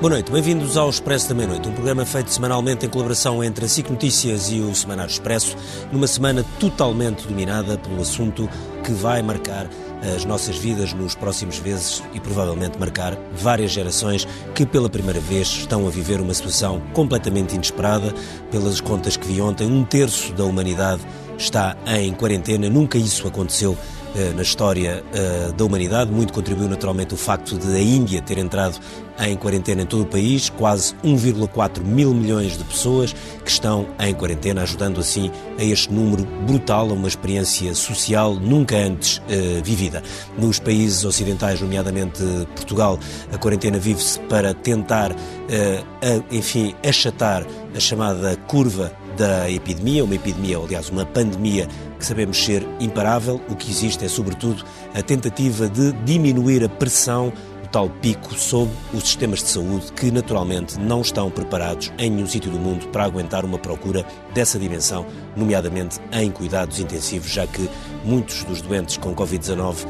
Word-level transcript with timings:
Boa 0.00 0.10
noite, 0.10 0.30
bem-vindos 0.30 0.76
ao 0.76 0.88
Expresso 0.88 1.28
da 1.28 1.34
Meia-Noite, 1.34 1.68
um 1.68 1.72
programa 1.72 2.06
feito 2.06 2.32
semanalmente 2.32 2.86
em 2.86 2.88
colaboração 2.88 3.42
entre 3.42 3.64
a 3.64 3.68
SIC 3.68 3.90
Notícias 3.90 4.48
e 4.48 4.60
o 4.60 4.72
Semanário 4.72 5.10
Expresso, 5.10 5.56
numa 5.90 6.06
semana 6.06 6.44
totalmente 6.60 7.26
dominada 7.26 7.76
pelo 7.76 8.00
assunto 8.00 8.48
que 8.84 8.92
vai 8.92 9.22
marcar 9.22 9.68
as 10.14 10.24
nossas 10.24 10.56
vidas 10.56 10.92
nos 10.92 11.16
próximos 11.16 11.58
meses 11.58 12.00
e 12.14 12.20
provavelmente 12.20 12.78
marcar 12.78 13.18
várias 13.32 13.72
gerações 13.72 14.24
que 14.54 14.64
pela 14.64 14.88
primeira 14.88 15.18
vez 15.18 15.48
estão 15.48 15.84
a 15.84 15.90
viver 15.90 16.20
uma 16.20 16.32
situação 16.32 16.80
completamente 16.92 17.56
inesperada. 17.56 18.14
Pelas 18.52 18.80
contas 18.80 19.16
que 19.16 19.26
vi 19.26 19.40
ontem, 19.40 19.66
um 19.66 19.82
terço 19.82 20.32
da 20.32 20.44
humanidade 20.44 21.02
está 21.36 21.76
em 21.86 22.12
quarentena, 22.12 22.70
nunca 22.70 22.98
isso 22.98 23.26
aconteceu 23.26 23.76
eh, 23.76 23.97
na 24.34 24.42
história 24.42 25.02
uh, 25.12 25.52
da 25.52 25.64
humanidade. 25.64 26.10
Muito 26.10 26.32
contribuiu 26.32 26.68
naturalmente 26.68 27.14
o 27.14 27.16
facto 27.16 27.56
de 27.56 27.74
a 27.74 27.80
Índia 27.80 28.20
ter 28.22 28.38
entrado 28.38 28.78
em 29.20 29.36
quarentena 29.36 29.82
em 29.82 29.86
todo 29.86 30.02
o 30.02 30.06
país, 30.06 30.48
quase 30.48 30.94
1,4 31.04 31.82
mil 31.82 32.14
milhões 32.14 32.56
de 32.56 32.62
pessoas 32.62 33.12
que 33.44 33.50
estão 33.50 33.88
em 33.98 34.14
quarentena, 34.14 34.62
ajudando 34.62 35.00
assim 35.00 35.30
a 35.58 35.64
este 35.64 35.92
número 35.92 36.24
brutal, 36.46 36.88
a 36.90 36.92
uma 36.92 37.08
experiência 37.08 37.74
social 37.74 38.34
nunca 38.34 38.76
antes 38.76 39.18
uh, 39.18 39.62
vivida. 39.62 40.02
Nos 40.38 40.60
países 40.60 41.04
ocidentais, 41.04 41.60
nomeadamente 41.60 42.22
Portugal, 42.54 42.98
a 43.32 43.38
quarentena 43.38 43.78
vive-se 43.78 44.20
para 44.20 44.54
tentar, 44.54 45.12
a, 45.12 46.34
enfim, 46.34 46.74
achatar 46.86 47.44
a 47.74 47.80
chamada 47.80 48.36
curva 48.46 48.92
da 49.18 49.50
epidemia, 49.50 50.04
uma 50.04 50.14
epidemia, 50.14 50.58
aliás, 50.58 50.88
uma 50.88 51.04
pandemia 51.04 51.68
que 51.98 52.06
sabemos 52.06 52.42
ser 52.42 52.66
imparável. 52.80 53.40
O 53.48 53.56
que 53.56 53.70
existe 53.70 54.04
é, 54.04 54.08
sobretudo, 54.08 54.64
a 54.94 55.02
tentativa 55.02 55.68
de 55.68 55.92
diminuir 56.04 56.64
a 56.64 56.68
pressão 56.68 57.32
tal 57.70 57.88
pico 57.88 58.34
sobre 58.34 58.74
os 58.94 59.02
sistemas 59.02 59.40
de 59.40 59.48
saúde 59.48 59.92
que 59.92 60.10
naturalmente 60.10 60.78
não 60.78 61.02
estão 61.02 61.30
preparados 61.30 61.92
em 61.98 62.10
nenhum 62.10 62.26
sítio 62.26 62.50
do 62.50 62.58
mundo 62.58 62.88
para 62.88 63.04
aguentar 63.04 63.44
uma 63.44 63.58
procura 63.58 64.04
dessa 64.32 64.58
dimensão, 64.58 65.06
nomeadamente 65.36 66.00
em 66.12 66.30
cuidados 66.30 66.80
intensivos, 66.80 67.30
já 67.30 67.46
que 67.46 67.68
muitos 68.04 68.44
dos 68.44 68.62
doentes 68.62 68.96
com 68.96 69.14
Covid-19 69.14 69.86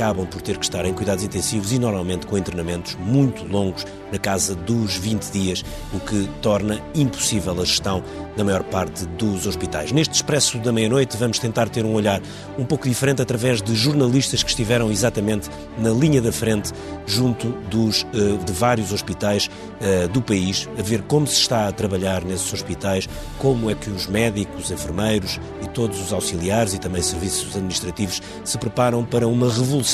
acabam 0.00 0.24
por 0.24 0.40
ter 0.40 0.56
que 0.56 0.64
estar 0.64 0.86
em 0.86 0.94
cuidados 0.94 1.22
intensivos 1.22 1.72
e 1.72 1.78
normalmente 1.78 2.26
com 2.26 2.38
internamentos 2.38 2.94
muito 2.94 3.44
longos, 3.44 3.84
na 4.10 4.18
casa 4.18 4.54
dos 4.54 4.96
20 4.96 5.30
dias, 5.30 5.64
o 5.92 6.00
que 6.00 6.26
torna 6.40 6.80
impossível 6.94 7.52
a 7.60 7.64
gestão 7.64 8.02
da 8.34 8.42
maior 8.42 8.64
parte 8.64 9.06
dos 9.06 9.46
hospitais. 9.46 9.92
Neste 9.92 10.14
Expresso 10.14 10.58
da 10.58 10.72
Meia-Noite 10.72 11.16
vamos 11.18 11.38
tentar 11.38 11.68
ter 11.68 11.84
um 11.84 11.92
olhar 11.92 12.20
um 12.58 12.64
pouco 12.64 12.88
diferente 12.88 13.20
através 13.20 13.60
de 13.60 13.74
jornalistas 13.74 14.42
que 14.42 14.48
estiveram 14.48 14.90
exatamente 14.90 15.50
na 15.78 15.90
linha 15.90 16.22
da 16.22 16.32
frente 16.32 16.72
junto 17.06 17.48
dos, 17.70 18.06
eh, 18.14 18.42
de 18.44 18.52
vários 18.52 18.92
hospitais 18.92 19.50
eh, 19.80 20.08
do 20.08 20.22
país, 20.22 20.68
a 20.78 20.82
ver 20.82 21.02
como 21.02 21.26
se 21.26 21.40
está 21.40 21.68
a 21.68 21.72
trabalhar 21.72 22.24
nesses 22.24 22.50
hospitais, 22.52 23.08
como 23.38 23.70
é 23.70 23.74
que 23.74 23.90
os 23.90 24.06
médicos, 24.06 24.70
enfermeiros 24.70 25.38
e 25.62 25.68
todos 25.68 26.00
os 26.00 26.12
auxiliares 26.12 26.72
e 26.72 26.78
também 26.78 27.02
serviços 27.02 27.54
administrativos 27.54 28.22
se 28.44 28.58
preparam 28.58 29.04
para 29.04 29.28
uma 29.28 29.52
revolução 29.52 29.89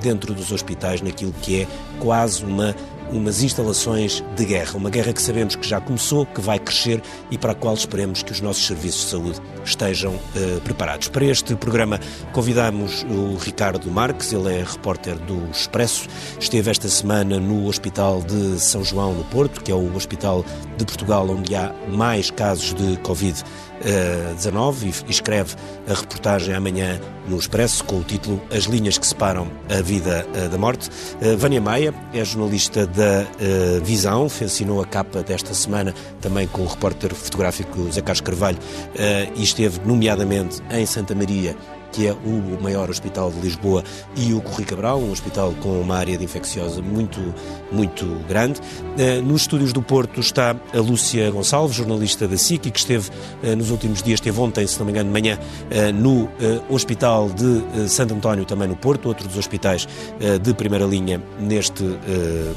dentro 0.00 0.34
dos 0.34 0.52
hospitais 0.52 1.00
naquilo 1.00 1.32
que 1.32 1.62
é 1.62 1.66
quase 2.00 2.44
uma 2.44 2.74
umas 3.12 3.42
instalações 3.42 4.24
de 4.34 4.44
guerra. 4.44 4.76
Uma 4.76 4.90
guerra 4.90 5.12
que 5.12 5.22
sabemos 5.22 5.54
que 5.54 5.66
já 5.66 5.80
começou, 5.80 6.26
que 6.26 6.40
vai 6.40 6.58
crescer 6.58 7.02
e 7.30 7.38
para 7.38 7.52
a 7.52 7.54
qual 7.54 7.74
esperemos 7.74 8.22
que 8.22 8.32
os 8.32 8.40
nossos 8.40 8.66
serviços 8.66 9.04
de 9.04 9.10
saúde 9.10 9.40
estejam 9.64 10.14
uh, 10.14 10.60
preparados. 10.62 11.08
Para 11.08 11.24
este 11.24 11.54
programa 11.54 12.00
convidamos 12.32 13.04
o 13.04 13.36
Ricardo 13.36 13.90
Marques, 13.90 14.32
ele 14.32 14.52
é 14.52 14.64
repórter 14.64 15.16
do 15.16 15.48
Expresso, 15.50 16.08
esteve 16.38 16.70
esta 16.70 16.88
semana 16.88 17.38
no 17.38 17.66
Hospital 17.66 18.22
de 18.22 18.58
São 18.58 18.82
João, 18.82 19.14
no 19.14 19.24
Porto, 19.24 19.62
que 19.62 19.70
é 19.70 19.74
o 19.74 19.94
hospital 19.94 20.44
de 20.76 20.84
Portugal 20.84 21.28
onde 21.28 21.54
há 21.54 21.72
mais 21.88 22.30
casos 22.30 22.74
de 22.74 22.96
Covid 22.98 23.42
19 24.36 24.86
e 25.06 25.10
escreve 25.10 25.54
a 25.88 25.94
reportagem 25.94 26.54
amanhã 26.54 27.00
no 27.28 27.38
Expresso 27.38 27.84
com 27.84 27.98
o 27.98 28.04
título 28.04 28.40
As 28.50 28.64
linhas 28.64 28.98
que 28.98 29.06
separam 29.06 29.46
a 29.68 29.80
vida 29.82 30.26
eh, 30.34 30.48
da 30.48 30.58
morte. 30.58 30.90
Eh, 31.20 31.36
Vânia 31.36 31.60
Maia 31.60 31.94
é 32.12 32.24
jornalista 32.24 32.86
da 32.86 33.26
eh, 33.40 33.80
Visão, 33.82 34.26
assinou 34.26 34.82
a 34.82 34.86
capa 34.86 35.22
desta 35.22 35.54
semana 35.54 35.94
também 36.20 36.46
com 36.46 36.62
o 36.62 36.66
repórter 36.66 37.14
fotográfico 37.14 37.90
Zé 37.90 38.00
Carlos 38.00 38.20
Carvalho 38.20 38.58
e 39.34 39.42
esteve 39.42 39.80
nomeadamente 39.84 40.62
em 40.70 40.86
Santa 40.86 41.14
Maria 41.14 41.56
que 41.94 42.08
é 42.08 42.12
o 42.12 42.60
maior 42.60 42.90
hospital 42.90 43.30
de 43.30 43.38
Lisboa, 43.38 43.84
e 44.16 44.34
o 44.34 44.40
Corri 44.40 44.64
Cabral, 44.64 44.98
um 44.98 45.12
hospital 45.12 45.54
com 45.62 45.80
uma 45.80 45.96
área 45.96 46.18
de 46.18 46.24
infecciosa 46.24 46.82
muito, 46.82 47.20
muito 47.70 48.04
grande. 48.28 48.60
Eh, 48.98 49.20
nos 49.20 49.42
estúdios 49.42 49.72
do 49.72 49.80
Porto 49.80 50.18
está 50.18 50.56
a 50.74 50.78
Lúcia 50.78 51.30
Gonçalves, 51.30 51.76
jornalista 51.76 52.26
da 52.26 52.36
SIC, 52.36 52.72
que 52.72 52.78
esteve 52.78 53.10
eh, 53.44 53.54
nos 53.54 53.70
últimos 53.70 54.02
dias, 54.02 54.18
esteve 54.18 54.40
ontem, 54.40 54.66
se 54.66 54.76
não 54.76 54.86
me 54.86 54.90
engano, 54.90 55.08
de 55.08 55.12
manhã, 55.12 55.38
eh, 55.70 55.92
no 55.92 56.28
Hospital 56.68 57.30
de 57.30 57.88
Santo 57.88 58.12
António, 58.12 58.44
também 58.44 58.66
no 58.66 58.74
Porto, 58.74 59.06
outro 59.06 59.28
dos 59.28 59.38
hospitais 59.38 59.86
de 60.42 60.54
primeira 60.54 60.84
linha 60.84 61.22
neste 61.38 61.84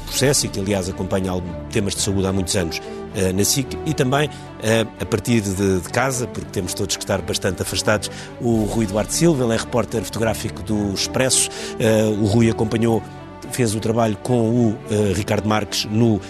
processo 0.06 0.46
e 0.46 0.48
que, 0.48 0.58
aliás, 0.58 0.88
acompanha 0.88 1.32
temas 1.70 1.94
de 1.94 2.00
saúde 2.00 2.26
há 2.26 2.32
muitos 2.32 2.56
anos 2.56 2.80
uh, 3.14 3.36
na 3.36 3.44
SIC 3.44 3.76
e 3.86 3.94
também 3.94 4.28
uh, 4.28 4.88
a 5.00 5.04
partir 5.04 5.40
de, 5.40 5.80
casa, 5.90 6.26
porque 6.26 6.50
temos 6.50 6.74
todos 6.74 6.96
que 6.96 7.02
estar 7.02 7.20
bastante 7.22 7.62
afastados, 7.62 8.10
o 8.40 8.64
Rui 8.64 8.86
Duarte 8.86 9.14
Silva, 9.14 9.44
ele 9.44 9.54
é 9.54 9.56
repórter 9.56 10.02
fotográfico 10.02 10.62
do 10.62 10.92
Expresso, 10.92 11.48
uh, 11.48 12.22
o 12.22 12.26
Rui 12.26 12.50
acompanhou 12.50 13.02
fez 13.50 13.74
o 13.74 13.80
trabalho 13.80 14.14
com 14.18 14.50
o 14.50 14.78
Ricardo 15.14 15.48
Marques 15.48 15.86
no 15.86 16.20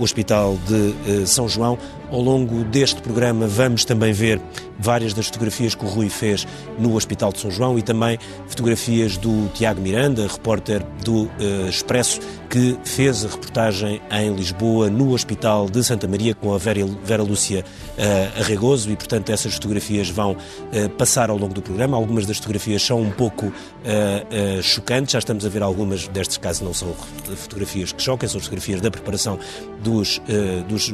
Hospital 0.00 0.58
de 0.66 1.24
São 1.24 1.48
João. 1.48 1.78
Ao 2.10 2.20
longo 2.20 2.64
deste 2.64 3.02
programa 3.02 3.46
vamos 3.46 3.84
também 3.84 4.12
ver 4.12 4.40
várias 4.78 5.12
das 5.12 5.26
fotografias 5.26 5.74
que 5.74 5.84
o 5.84 5.88
Rui 5.88 6.08
fez 6.08 6.46
no 6.78 6.94
Hospital 6.94 7.32
de 7.32 7.40
São 7.40 7.50
João 7.50 7.78
e 7.78 7.82
também 7.82 8.18
fotografias 8.46 9.16
do 9.16 9.48
Tiago 9.48 9.80
Miranda, 9.80 10.26
repórter 10.26 10.82
do 11.04 11.28
Expresso, 11.68 12.20
que 12.48 12.78
fez 12.84 13.24
a 13.24 13.28
reportagem 13.28 14.00
em 14.10 14.34
Lisboa, 14.34 14.88
no 14.88 15.12
Hospital 15.12 15.68
de 15.68 15.84
Santa 15.84 16.08
Maria, 16.08 16.34
com 16.34 16.54
a 16.54 16.58
Vera, 16.58 16.86
Vera 17.04 17.22
Lúcia 17.22 17.64
uh, 17.98 18.40
Arregoso, 18.40 18.90
e 18.90 18.96
portanto 18.96 19.30
essas 19.30 19.52
fotografias 19.54 20.08
vão 20.08 20.32
uh, 20.32 20.88
passar 20.96 21.28
ao 21.28 21.36
longo 21.36 21.52
do 21.52 21.60
programa. 21.60 21.96
Algumas 21.96 22.24
das 22.24 22.38
fotografias 22.38 22.82
são 22.82 23.02
um 23.02 23.10
pouco 23.10 23.46
uh, 23.46 24.62
chocantes, 24.62 25.12
já 25.12 25.18
estamos 25.18 25.44
a 25.44 25.48
ver 25.48 25.62
algumas 25.62 26.08
destes 26.08 26.38
casos, 26.38 26.62
não 26.62 26.72
são 26.72 26.94
fotografias 27.36 27.92
que 27.92 28.02
choquem, 28.02 28.28
são 28.28 28.40
fotografias 28.40 28.80
da 28.80 28.90
preparação 28.90 29.38
dos, 29.82 30.20
dos, 30.68 30.92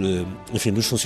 enfim, 0.52 0.72
dos 0.72 0.86
funcionários 0.86 1.03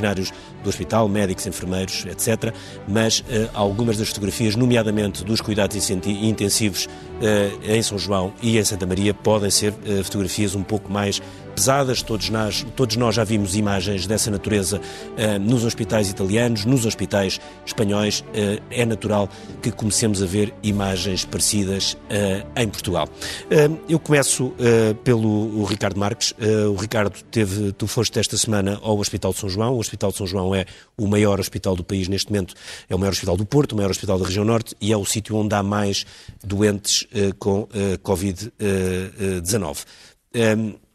do 0.62 0.68
hospital, 0.68 1.08
médicos, 1.08 1.46
enfermeiros, 1.46 2.06
etc. 2.06 2.52
Mas 2.86 3.24
algumas 3.54 3.96
das 3.96 4.08
fotografias, 4.08 4.54
nomeadamente 4.56 5.24
dos 5.24 5.40
cuidados 5.40 5.90
intensivos 5.90 6.88
em 7.62 7.82
São 7.82 7.98
João 7.98 8.32
e 8.42 8.58
em 8.58 8.64
Santa 8.64 8.86
Maria, 8.86 9.12
podem 9.12 9.50
ser 9.50 9.72
fotografias 10.04 10.28
fotografias 10.28 10.54
um 10.54 10.62
pouco 10.62 10.92
mais 10.92 11.22
pesadas. 11.58 12.02
Todos 12.02 12.30
nós, 12.30 12.64
todos 12.76 12.94
nós 12.94 13.16
já 13.16 13.24
vimos 13.24 13.56
imagens 13.56 14.06
dessa 14.06 14.30
natureza 14.30 14.78
uh, 14.80 15.38
nos 15.40 15.64
hospitais 15.64 16.08
italianos, 16.08 16.64
nos 16.64 16.86
hospitais 16.86 17.40
espanhóis. 17.66 18.20
Uh, 18.20 18.62
é 18.70 18.86
natural 18.86 19.28
que 19.60 19.72
comecemos 19.72 20.22
a 20.22 20.26
ver 20.26 20.54
imagens 20.62 21.24
parecidas 21.24 21.94
uh, 21.94 22.46
em 22.56 22.68
Portugal. 22.68 23.08
eu 23.88 23.98
começo 23.98 24.54
pelo 25.02 25.64
Ricardo 25.64 25.98
Marques. 25.98 26.34
o 26.70 26.76
Ricardo 26.76 27.22
teve, 27.30 27.72
tu 27.72 27.86
foste 27.86 28.18
esta 28.18 28.36
semana 28.36 28.78
ao 28.82 28.98
Hospital 28.98 29.32
de 29.32 29.38
São 29.38 29.48
João. 29.48 29.74
O 29.74 29.78
Hospital 29.78 30.10
de 30.10 30.18
São 30.18 30.26
João 30.26 30.54
é 30.54 30.64
o 30.96 31.06
maior 31.06 31.40
hospital 31.40 31.74
do 31.74 31.82
país 31.82 32.08
neste 32.08 32.30
momento. 32.30 32.54
É 32.88 32.94
o 32.94 32.98
maior 32.98 33.12
hospital 33.12 33.36
do 33.36 33.44
Porto, 33.44 33.72
o 33.72 33.76
maior 33.76 33.90
hospital 33.90 34.18
da 34.18 34.26
região 34.26 34.44
norte 34.44 34.76
e 34.80 34.92
é 34.92 34.96
o 34.96 35.04
sítio 35.04 35.36
onde 35.36 35.54
há 35.54 35.62
mais 35.62 36.04
doentes 36.44 37.06
com 37.38 37.66
Covid-19. 38.02 39.84
Um, 40.34 40.87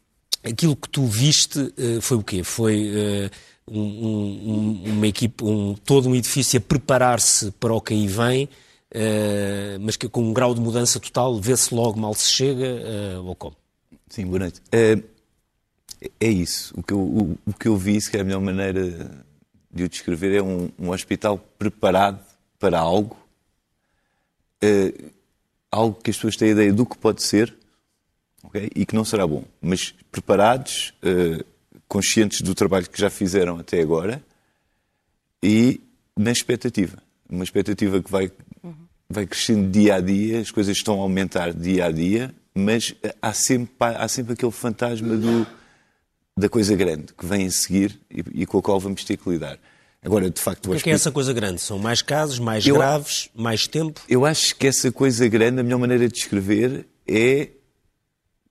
aquilo 0.44 0.76
que 0.76 0.88
tu 0.88 1.06
viste 1.06 1.58
uh, 1.58 2.00
foi 2.00 2.16
o 2.18 2.22
quê? 2.22 2.44
Foi 2.44 2.90
uh, 2.90 3.30
um, 3.66 3.80
um, 3.80 4.82
uma 4.92 5.06
equipe, 5.06 5.42
um, 5.42 5.74
todo 5.74 6.08
um 6.08 6.14
edifício 6.14 6.58
a 6.58 6.60
preparar-se 6.60 7.50
para 7.52 7.72
o 7.72 7.80
que 7.80 7.94
aí 7.94 8.06
vem, 8.06 8.44
uh, 8.44 9.80
mas 9.80 9.96
que 9.96 10.08
com 10.08 10.22
um 10.22 10.32
grau 10.32 10.54
de 10.54 10.60
mudança 10.60 11.00
total, 11.00 11.40
vê-se 11.40 11.74
logo 11.74 11.98
mal 11.98 12.14
se 12.14 12.30
chega, 12.30 13.20
ou 13.24 13.34
como? 13.34 13.56
Sim, 14.08 14.26
boa 14.26 14.40
noite. 14.40 14.60
É, 14.70 14.98
é 16.20 16.28
isso. 16.28 16.74
O 16.76 16.82
que, 16.82 16.92
eu, 16.92 17.00
o, 17.00 17.38
o, 17.46 17.52
que 17.52 17.66
eu 17.66 17.76
vi, 17.76 18.00
se 18.00 18.14
é 18.16 18.20
a 18.20 18.24
melhor 18.24 18.40
maneira 18.40 19.10
de 19.72 19.82
o 19.82 19.88
descrever, 19.88 20.36
é 20.36 20.42
um, 20.42 20.68
um 20.78 20.90
hospital 20.90 21.38
preparado 21.58 22.20
para 22.58 22.78
algo, 22.78 23.16
algo 25.70 26.00
que 26.00 26.10
as 26.10 26.16
pessoas 26.16 26.36
têm 26.36 26.50
ideia 26.50 26.72
do 26.72 26.86
que 26.86 26.96
pode 26.96 27.22
ser, 27.22 27.54
okay? 28.54 28.70
e 28.74 28.86
que 28.86 28.94
não 28.94 29.04
será 29.04 29.26
bom, 29.26 29.44
mas 29.60 29.94
preparados, 30.10 30.94
uh, 31.02 31.44
conscientes 31.88 32.40
do 32.40 32.54
trabalho 32.54 32.88
que 32.88 33.00
já 33.00 33.10
fizeram 33.10 33.58
até 33.58 33.80
agora 33.80 34.22
e 35.42 35.80
na 36.16 36.30
expectativa. 36.30 36.98
Uma 37.28 37.44
expectativa 37.44 38.02
que 38.02 38.10
vai, 38.10 38.30
uhum. 38.62 38.74
vai 39.08 39.26
crescendo 39.26 39.70
dia 39.70 39.96
a 39.96 40.00
dia, 40.00 40.40
as 40.40 40.50
coisas 40.50 40.76
estão 40.76 41.00
a 41.00 41.02
aumentar 41.02 41.52
dia 41.52 41.86
a 41.86 41.90
dia, 41.90 42.34
mas 42.54 42.94
há 43.20 43.32
sempre, 43.32 43.74
há 43.80 44.06
sempre 44.08 44.34
aquele 44.34 44.52
fantasma 44.52 45.16
do 45.16 45.46
da 46.36 46.48
coisa 46.48 46.74
grande 46.74 47.12
que 47.16 47.24
vem 47.24 47.46
a 47.46 47.50
seguir 47.50 47.98
e, 48.10 48.42
e 48.42 48.46
com 48.46 48.58
a 48.58 48.62
qual 48.62 48.80
vamos 48.80 49.04
ter 49.04 49.16
que 49.16 49.30
lidar. 49.30 49.56
Agora, 50.02 50.28
de 50.28 50.40
facto, 50.40 50.66
o 50.66 50.70
que 50.72 50.76
é, 50.76 50.80
que 50.80 50.90
é 50.90 50.92
essa 50.92 51.10
coisa 51.10 51.32
grande? 51.32 51.60
São 51.60 51.78
mais 51.78 52.02
casos, 52.02 52.38
mais 52.38 52.66
eu, 52.66 52.74
graves, 52.74 53.30
mais 53.34 53.66
tempo? 53.66 54.02
Eu 54.08 54.26
acho 54.26 54.54
que 54.56 54.66
essa 54.66 54.92
coisa 54.92 55.26
grande, 55.28 55.60
a 55.60 55.62
melhor 55.62 55.78
maneira 55.78 56.06
de 56.06 56.12
descrever 56.12 56.86
é 57.06 57.50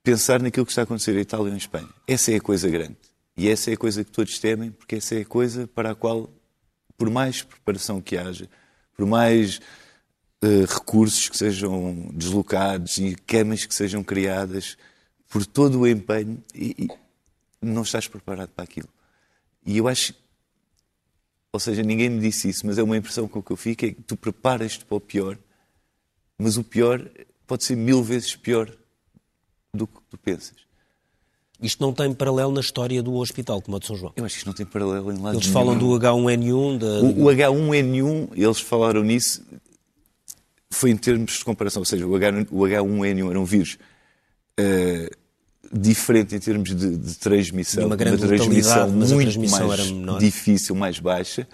pensar 0.04 0.42
naquilo 0.42 0.66
que 0.66 0.72
está 0.74 0.82
a 0.82 0.84
acontecer 0.84 1.16
em 1.16 1.22
Itália 1.22 1.48
ou 1.48 1.54
em 1.54 1.58
Espanha. 1.58 1.90
Essa 2.06 2.34
é 2.34 2.36
a 2.36 2.42
coisa 2.42 2.70
grande. 2.70 2.98
E 3.36 3.48
essa 3.50 3.72
é 3.72 3.74
a 3.74 3.78
coisa 3.78 4.04
que 4.04 4.12
todos 4.12 4.38
temem, 4.38 4.70
porque 4.70 4.98
essa 4.98 5.16
é 5.16 5.22
a 5.22 5.26
coisa 5.26 5.66
para 5.66 5.92
a 5.92 5.96
qual, 5.96 6.30
por 6.98 7.10
mais 7.10 7.42
preparação 7.42 8.02
que 8.02 8.18
haja, 8.18 8.48
por 8.96 9.08
mais 9.08 9.60
uh, 10.44 10.66
recursos 10.68 11.30
que 11.30 11.38
sejam 11.38 12.12
deslocados 12.14 12.98
e 12.98 13.16
camas 13.16 13.66
que 13.66 13.74
sejam 13.74 14.04
criadas, 14.04 14.78
por 15.30 15.46
todo 15.46 15.80
o 15.80 15.88
empenho, 15.88 16.44
e, 16.54 16.76
e 16.78 16.90
não 17.66 17.82
estás 17.82 18.08
preparado 18.08 18.50
para 18.50 18.66
aquilo. 18.66 18.90
E 19.66 19.78
eu 19.78 19.88
acho, 19.88 20.14
ou 21.52 21.60
seja, 21.60 21.82
ninguém 21.82 22.10
me 22.10 22.20
disse 22.20 22.50
isso, 22.50 22.68
mas 22.68 22.78
é 22.78 22.84
uma 22.84 22.98
impressão 22.98 23.28
com 23.28 23.42
que 23.42 23.52
eu 23.52 23.58
fico, 23.58 23.86
é 23.86 23.94
que 23.94 24.02
tu 24.04 24.16
preparas-te 24.16 24.86
para 24.86 24.98
o 24.98 25.02
pior, 25.02 25.40
mas 26.38 26.58
o 26.58 26.64
pior 26.64 27.10
pode 27.48 27.64
ser 27.64 27.76
mil 27.76 28.04
vezes 28.04 28.36
pior 28.36 28.70
do 29.74 29.88
que 29.88 30.00
tu 30.10 30.18
pensas. 30.18 30.56
Isto 31.62 31.82
não 31.82 31.94
tem 31.94 32.14
paralelo 32.14 32.52
na 32.52 32.60
história 32.60 33.02
do 33.02 33.16
hospital, 33.16 33.62
como 33.62 33.78
a 33.78 33.80
de 33.80 33.88
São 33.88 33.96
João? 33.96 34.14
Eu 34.16 34.26
acho 34.26 34.36
que 34.36 34.40
isto 34.40 34.48
não 34.48 34.54
tem 34.54 34.66
paralelo 34.66 35.12
em 35.12 35.18
lado 35.18 35.38
Eles 35.38 35.48
falam 35.48 35.78
do 35.78 35.88
H1N1. 35.92 36.78
Da... 36.78 36.88
O, 37.02 37.24
o, 37.24 37.26
H1N1, 37.28 38.30
eles 38.36 38.60
falaram 38.60 39.02
nisso, 39.02 39.42
foi 40.70 40.92
em 40.92 40.98
termos 40.98 41.38
de 41.38 41.46
comparação, 41.46 41.82
ou 41.82 41.86
seja, 41.86 42.06
o, 42.06 42.16
H, 42.16 42.48
o 42.52 42.60
H1N1 42.62 43.30
era 43.30 43.40
um 43.40 43.46
vírus 43.46 43.78
uh, 44.60 45.18
diferente 45.72 46.36
em 46.36 46.40
termos 46.40 46.76
de, 46.76 46.98
de 46.98 47.16
transmissão, 47.16 47.88
uma, 47.88 47.96
grande 47.96 48.22
uma 48.22 48.28
transmissão 48.28 48.90
muito 48.90 49.08
transmissão 49.08 49.68
mais 49.68 50.20
difícil, 50.20 50.76
mais 50.76 51.00
baixa, 51.00 51.48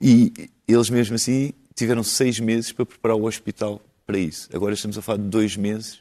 e 0.00 0.50
eles 0.68 0.90
mesmo 0.90 1.14
assim 1.16 1.52
tiveram 1.74 2.02
seis 2.02 2.38
meses 2.38 2.70
para 2.70 2.84
preparar 2.84 3.16
o 3.16 3.24
hospital 3.24 3.80
para 4.06 4.18
isso. 4.18 4.48
Agora 4.52 4.74
estamos 4.74 4.98
a 4.98 5.02
falar 5.02 5.18
de 5.18 5.24
dois 5.24 5.56
meses, 5.56 6.00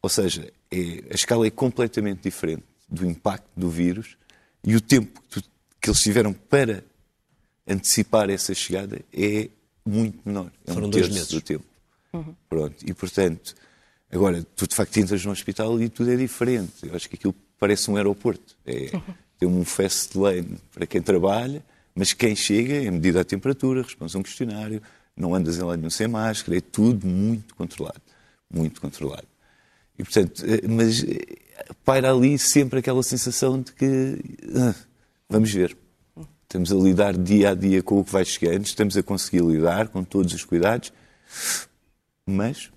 ou 0.00 0.08
seja, 0.08 0.50
é, 0.70 1.04
a 1.10 1.14
escala 1.14 1.46
é 1.46 1.50
completamente 1.50 2.22
diferente 2.22 2.64
do 2.88 3.06
impacto 3.06 3.48
do 3.56 3.68
vírus 3.68 4.16
e 4.64 4.74
o 4.74 4.80
tempo 4.80 5.20
que, 5.22 5.40
tu, 5.40 5.48
que 5.80 5.90
eles 5.90 6.00
tiveram 6.00 6.32
para 6.32 6.84
antecipar 7.66 8.30
essa 8.30 8.54
chegada 8.54 9.00
é 9.12 9.48
muito 9.84 10.18
menor. 10.24 10.50
É 10.66 10.72
Foram 10.72 10.88
um 10.88 10.90
dois 10.90 11.08
meses. 11.08 11.28
do 11.28 11.40
tempo. 11.40 11.64
Uhum. 12.12 12.34
Pronto. 12.48 12.76
E, 12.84 12.92
portanto, 12.94 13.54
agora, 14.10 14.44
tu 14.54 14.66
de 14.66 14.74
facto 14.74 14.96
entras 14.98 15.24
no 15.24 15.32
hospital 15.32 15.80
e 15.80 15.88
tudo 15.88 16.12
é 16.12 16.16
diferente. 16.16 16.72
Eu 16.82 16.94
acho 16.94 17.08
que 17.08 17.16
aquilo 17.16 17.34
parece 17.58 17.90
um 17.90 17.96
aeroporto. 17.96 18.56
É, 18.64 18.90
uhum. 18.92 19.14
Tem 19.38 19.48
um 19.48 19.64
fast 19.64 20.16
lane 20.16 20.58
para 20.72 20.86
quem 20.86 21.02
trabalha, 21.02 21.62
mas 21.94 22.12
quem 22.12 22.34
chega 22.34 22.74
é 22.74 22.90
medida 22.90 23.20
a 23.20 23.24
temperatura, 23.24 23.82
responde 23.82 24.16
a 24.16 24.20
um 24.20 24.22
questionário, 24.22 24.82
não 25.16 25.34
andas 25.34 25.58
em 25.58 25.62
lado 25.62 25.78
nenhum 25.78 25.90
sem 25.90 26.08
máscara, 26.08 26.56
é 26.56 26.60
tudo 26.60 27.06
muito 27.06 27.54
controlado. 27.54 28.00
Muito 28.52 28.80
controlado. 28.80 29.26
E, 29.98 30.04
portanto, 30.04 30.44
eh, 30.46 30.66
mas 30.68 31.02
eh, 31.02 31.36
paira 31.84 32.12
ali 32.12 32.38
sempre 32.38 32.80
aquela 32.80 33.02
sensação 33.02 33.60
de 33.60 33.72
que 33.72 34.18
ah, 34.54 34.74
vamos 35.28 35.50
ver. 35.52 35.76
Estamos 36.42 36.72
a 36.72 36.76
lidar 36.76 37.16
dia 37.16 37.50
a 37.50 37.54
dia 37.54 37.82
com 37.82 37.98
o 37.98 38.04
que 38.04 38.12
vai 38.12 38.24
chegando, 38.24 38.64
estamos 38.64 38.96
a 38.96 39.02
conseguir 39.02 39.42
lidar 39.42 39.88
com 39.88 40.04
todos 40.04 40.32
os 40.32 40.44
cuidados, 40.44 40.92
mas. 42.24 42.70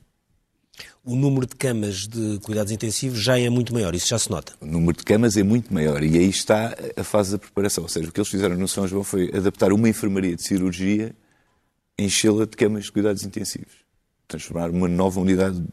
O 1.06 1.16
número 1.16 1.46
de 1.46 1.56
camas 1.56 2.08
de 2.08 2.40
cuidados 2.40 2.72
intensivos 2.72 3.22
já 3.22 3.40
é 3.40 3.50
muito 3.50 3.74
maior, 3.74 3.94
isso 3.94 4.08
já 4.08 4.18
se 4.18 4.30
nota. 4.30 4.54
O 4.60 4.66
número 4.66 4.98
de 4.98 5.04
camas 5.04 5.38
é 5.38 5.44
muito 5.44 5.74
maior 5.74 6.04
e 6.04 6.18
aí 6.18 6.30
está 6.30 6.76
a 6.96 7.04
fase 7.04 7.32
da 7.32 7.38
preparação. 7.38 7.84
Ou 7.84 7.90
seja, 7.90 8.10
o 8.10 8.12
que 8.12 8.20
eles 8.20 8.30
fizeram 8.30 8.56
no 8.58 8.68
São 8.68 8.88
João 8.88 9.04
foi 9.04 9.32
adaptar 9.34 9.72
uma 9.72 9.88
enfermaria 9.88 10.36
de 10.36 10.44
cirurgia, 10.44 11.16
enchê-la 11.98 12.46
de 12.46 12.58
camas 12.58 12.86
de 12.86 12.92
cuidados 12.92 13.24
intensivos. 13.24 13.74
Transformar 14.28 14.70
uma 14.70 14.88
nova 14.88 15.20
unidade 15.20 15.64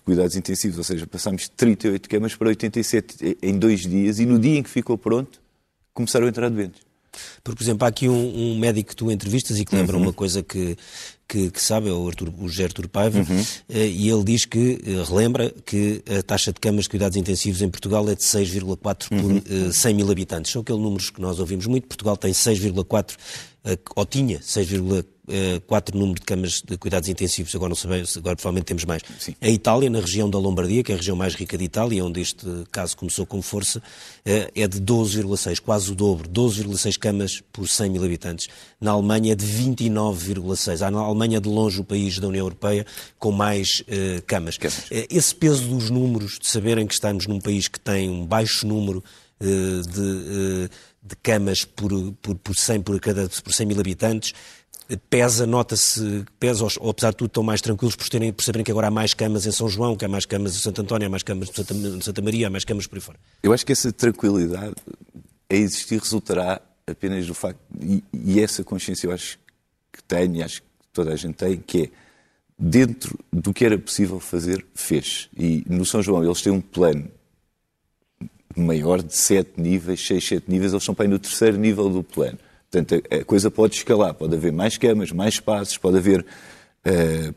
de 0.00 0.04
cuidados 0.04 0.34
intensivos, 0.34 0.78
ou 0.78 0.84
seja, 0.84 1.06
passámos 1.06 1.42
de 1.42 1.50
38 1.52 2.08
camas 2.08 2.34
para 2.34 2.48
87 2.48 3.38
em 3.42 3.58
dois 3.58 3.80
dias 3.80 4.18
e 4.18 4.26
no 4.26 4.38
dia 4.38 4.58
em 4.58 4.62
que 4.62 4.70
ficou 4.70 4.96
pronto 4.96 5.40
começaram 5.92 6.26
a 6.26 6.28
entrar 6.28 6.48
doentes. 6.48 6.80
Porque, 7.42 7.58
por 7.58 7.64
exemplo, 7.64 7.84
há 7.84 7.88
aqui 7.88 8.08
um, 8.08 8.52
um 8.52 8.58
médico 8.58 8.90
que 8.90 8.96
tu 8.96 9.10
entrevistas 9.10 9.58
e 9.58 9.64
que 9.64 9.74
lembra 9.74 9.96
uhum. 9.96 10.02
uma 10.04 10.12
coisa 10.12 10.42
que, 10.42 10.76
que, 11.30 11.48
que, 11.48 11.62
sabe, 11.62 11.88
é 11.88 11.92
o, 11.92 12.08
Artur, 12.08 12.32
o 12.40 12.48
Gertrude 12.48 12.88
Paiva, 12.88 13.20
uhum. 13.20 13.44
Eh, 13.68 13.86
e 13.86 14.10
ele 14.10 14.24
diz 14.24 14.44
que, 14.44 14.80
eh, 14.84 15.04
relembra 15.08 15.54
que 15.64 16.02
a 16.18 16.22
taxa 16.22 16.52
de 16.52 16.58
camas 16.58 16.84
de 16.84 16.90
cuidados 16.90 17.16
intensivos 17.16 17.62
em 17.62 17.68
Portugal 17.68 18.08
é 18.10 18.16
de 18.16 18.22
6,4 18.24 19.12
uhum. 19.12 19.40
por 19.40 19.52
uh, 19.52 19.72
100 19.72 19.94
mil 19.94 20.10
habitantes. 20.10 20.50
São 20.50 20.62
aqueles 20.62 20.82
números 20.82 21.10
que 21.10 21.20
nós 21.20 21.38
ouvimos 21.38 21.66
muito. 21.66 21.86
Portugal 21.86 22.16
tem 22.16 22.32
6,4, 22.32 23.12
uh, 23.12 23.78
ou 23.94 24.04
tinha 24.04 24.40
6,4 24.40 25.04
eh, 25.32 25.60
quatro 25.64 25.96
números 25.96 26.20
de 26.20 26.26
camas 26.26 26.60
de 26.60 26.76
cuidados 26.76 27.08
intensivos, 27.08 27.54
agora 27.54 27.68
não 27.68 27.76
sabemos, 27.76 28.16
agora 28.16 28.34
provavelmente 28.34 28.64
temos 28.64 28.84
mais. 28.84 29.00
Sim. 29.18 29.36
A 29.40 29.48
Itália, 29.48 29.88
na 29.88 30.00
região 30.00 30.28
da 30.28 30.38
Lombardia, 30.38 30.82
que 30.82 30.90
é 30.90 30.94
a 30.96 30.98
região 30.98 31.16
mais 31.16 31.34
rica 31.34 31.56
de 31.56 31.64
Itália, 31.64 32.04
onde 32.04 32.20
este 32.20 32.44
caso 32.72 32.96
começou 32.96 33.24
com 33.24 33.40
força, 33.40 33.80
eh, 34.24 34.50
é 34.56 34.66
de 34.66 34.80
12,6, 34.80 35.60
quase 35.60 35.92
o 35.92 35.94
dobro, 35.94 36.28
12,6 36.28 36.98
camas 36.98 37.42
por 37.52 37.68
100 37.68 37.90
mil 37.90 38.04
habitantes. 38.04 38.48
Na 38.80 38.90
Alemanha 38.90 39.32
é 39.32 39.36
de 39.36 39.46
29,6. 39.46 40.82
A 40.82 40.86
Alemanha 40.88 41.19
é 41.24 41.40
de 41.40 41.48
longe 41.48 41.80
o 41.80 41.84
país 41.84 42.18
da 42.18 42.28
União 42.28 42.44
Europeia 42.44 42.86
com 43.18 43.32
mais 43.32 43.80
uh, 43.80 44.22
camas. 44.26 44.56
camas. 44.56 44.84
Esse 44.90 45.34
peso 45.34 45.68
dos 45.68 45.90
números, 45.90 46.38
de 46.38 46.46
saberem 46.46 46.86
que 46.86 46.94
estamos 46.94 47.26
num 47.26 47.40
país 47.40 47.68
que 47.68 47.78
tem 47.78 48.08
um 48.08 48.26
baixo 48.26 48.66
número 48.66 49.02
uh, 49.40 49.82
de, 49.88 50.00
uh, 50.00 50.68
de 51.02 51.16
camas 51.22 51.64
por, 51.64 51.90
por, 52.20 52.34
por, 52.36 52.56
100, 52.56 52.82
por, 52.82 53.00
cada, 53.00 53.28
por 53.28 53.52
100 53.52 53.66
mil 53.66 53.80
habitantes, 53.80 54.34
pesa, 55.08 55.46
nota-se, 55.46 56.24
pesa, 56.38 56.66
ou 56.80 56.90
apesar 56.90 57.10
de 57.10 57.16
tudo 57.16 57.28
estão 57.28 57.42
mais 57.42 57.60
tranquilos 57.60 57.94
por, 57.94 58.08
terem, 58.08 58.32
por 58.32 58.42
saberem 58.42 58.64
que 58.64 58.70
agora 58.70 58.88
há 58.88 58.90
mais 58.90 59.14
camas 59.14 59.46
em 59.46 59.52
São 59.52 59.68
João, 59.68 59.96
que 59.96 60.04
há 60.04 60.08
mais 60.08 60.24
camas 60.24 60.54
em 60.54 60.58
Santo 60.58 60.82
António, 60.82 61.06
há 61.06 61.10
mais 61.10 61.22
camas 61.22 61.48
de 61.48 61.56
Santa, 61.56 61.74
Santa 62.02 62.22
Maria, 62.22 62.48
há 62.48 62.50
mais 62.50 62.64
camas 62.64 62.86
por 62.86 62.96
aí 62.96 63.00
fora. 63.00 63.18
Eu 63.42 63.52
acho 63.52 63.64
que 63.64 63.72
essa 63.72 63.92
tranquilidade 63.92 64.74
a 65.48 65.54
existir 65.54 66.00
resultará 66.00 66.60
apenas 66.86 67.26
do 67.26 67.34
facto, 67.34 67.60
e, 67.80 68.02
e 68.12 68.40
essa 68.40 68.64
consciência 68.64 69.06
eu 69.06 69.12
acho 69.12 69.38
que 69.92 70.02
tenho, 70.02 70.36
e 70.36 70.42
acho 70.42 70.62
que 70.62 70.68
toda 70.92 71.12
a 71.12 71.16
gente 71.16 71.34
tem, 71.34 71.56
que 71.56 71.82
é 71.82 71.90
dentro 72.58 73.18
do 73.32 73.54
que 73.54 73.64
era 73.64 73.78
possível 73.78 74.20
fazer, 74.20 74.64
fez. 74.74 75.28
E 75.36 75.64
no 75.66 75.84
São 75.86 76.02
João 76.02 76.22
eles 76.22 76.42
têm 76.42 76.52
um 76.52 76.60
plano 76.60 77.10
maior 78.56 79.02
de 79.02 79.16
sete 79.16 79.60
níveis, 79.60 80.06
seis, 80.06 80.26
sete 80.26 80.50
níveis, 80.50 80.72
eles 80.72 80.82
estão 80.82 80.94
para 80.94 81.04
aí 81.04 81.08
no 81.08 81.18
terceiro 81.18 81.56
nível 81.56 81.88
do 81.88 82.02
plano. 82.02 82.38
Portanto, 82.70 83.02
a 83.10 83.24
coisa 83.24 83.50
pode 83.50 83.76
escalar, 83.76 84.14
pode 84.14 84.34
haver 84.34 84.52
mais 84.52 84.76
camas, 84.76 85.10
mais 85.10 85.34
espaços, 85.34 85.76
pode 85.78 85.96
haver. 85.96 86.24
Uh, 86.86 87.34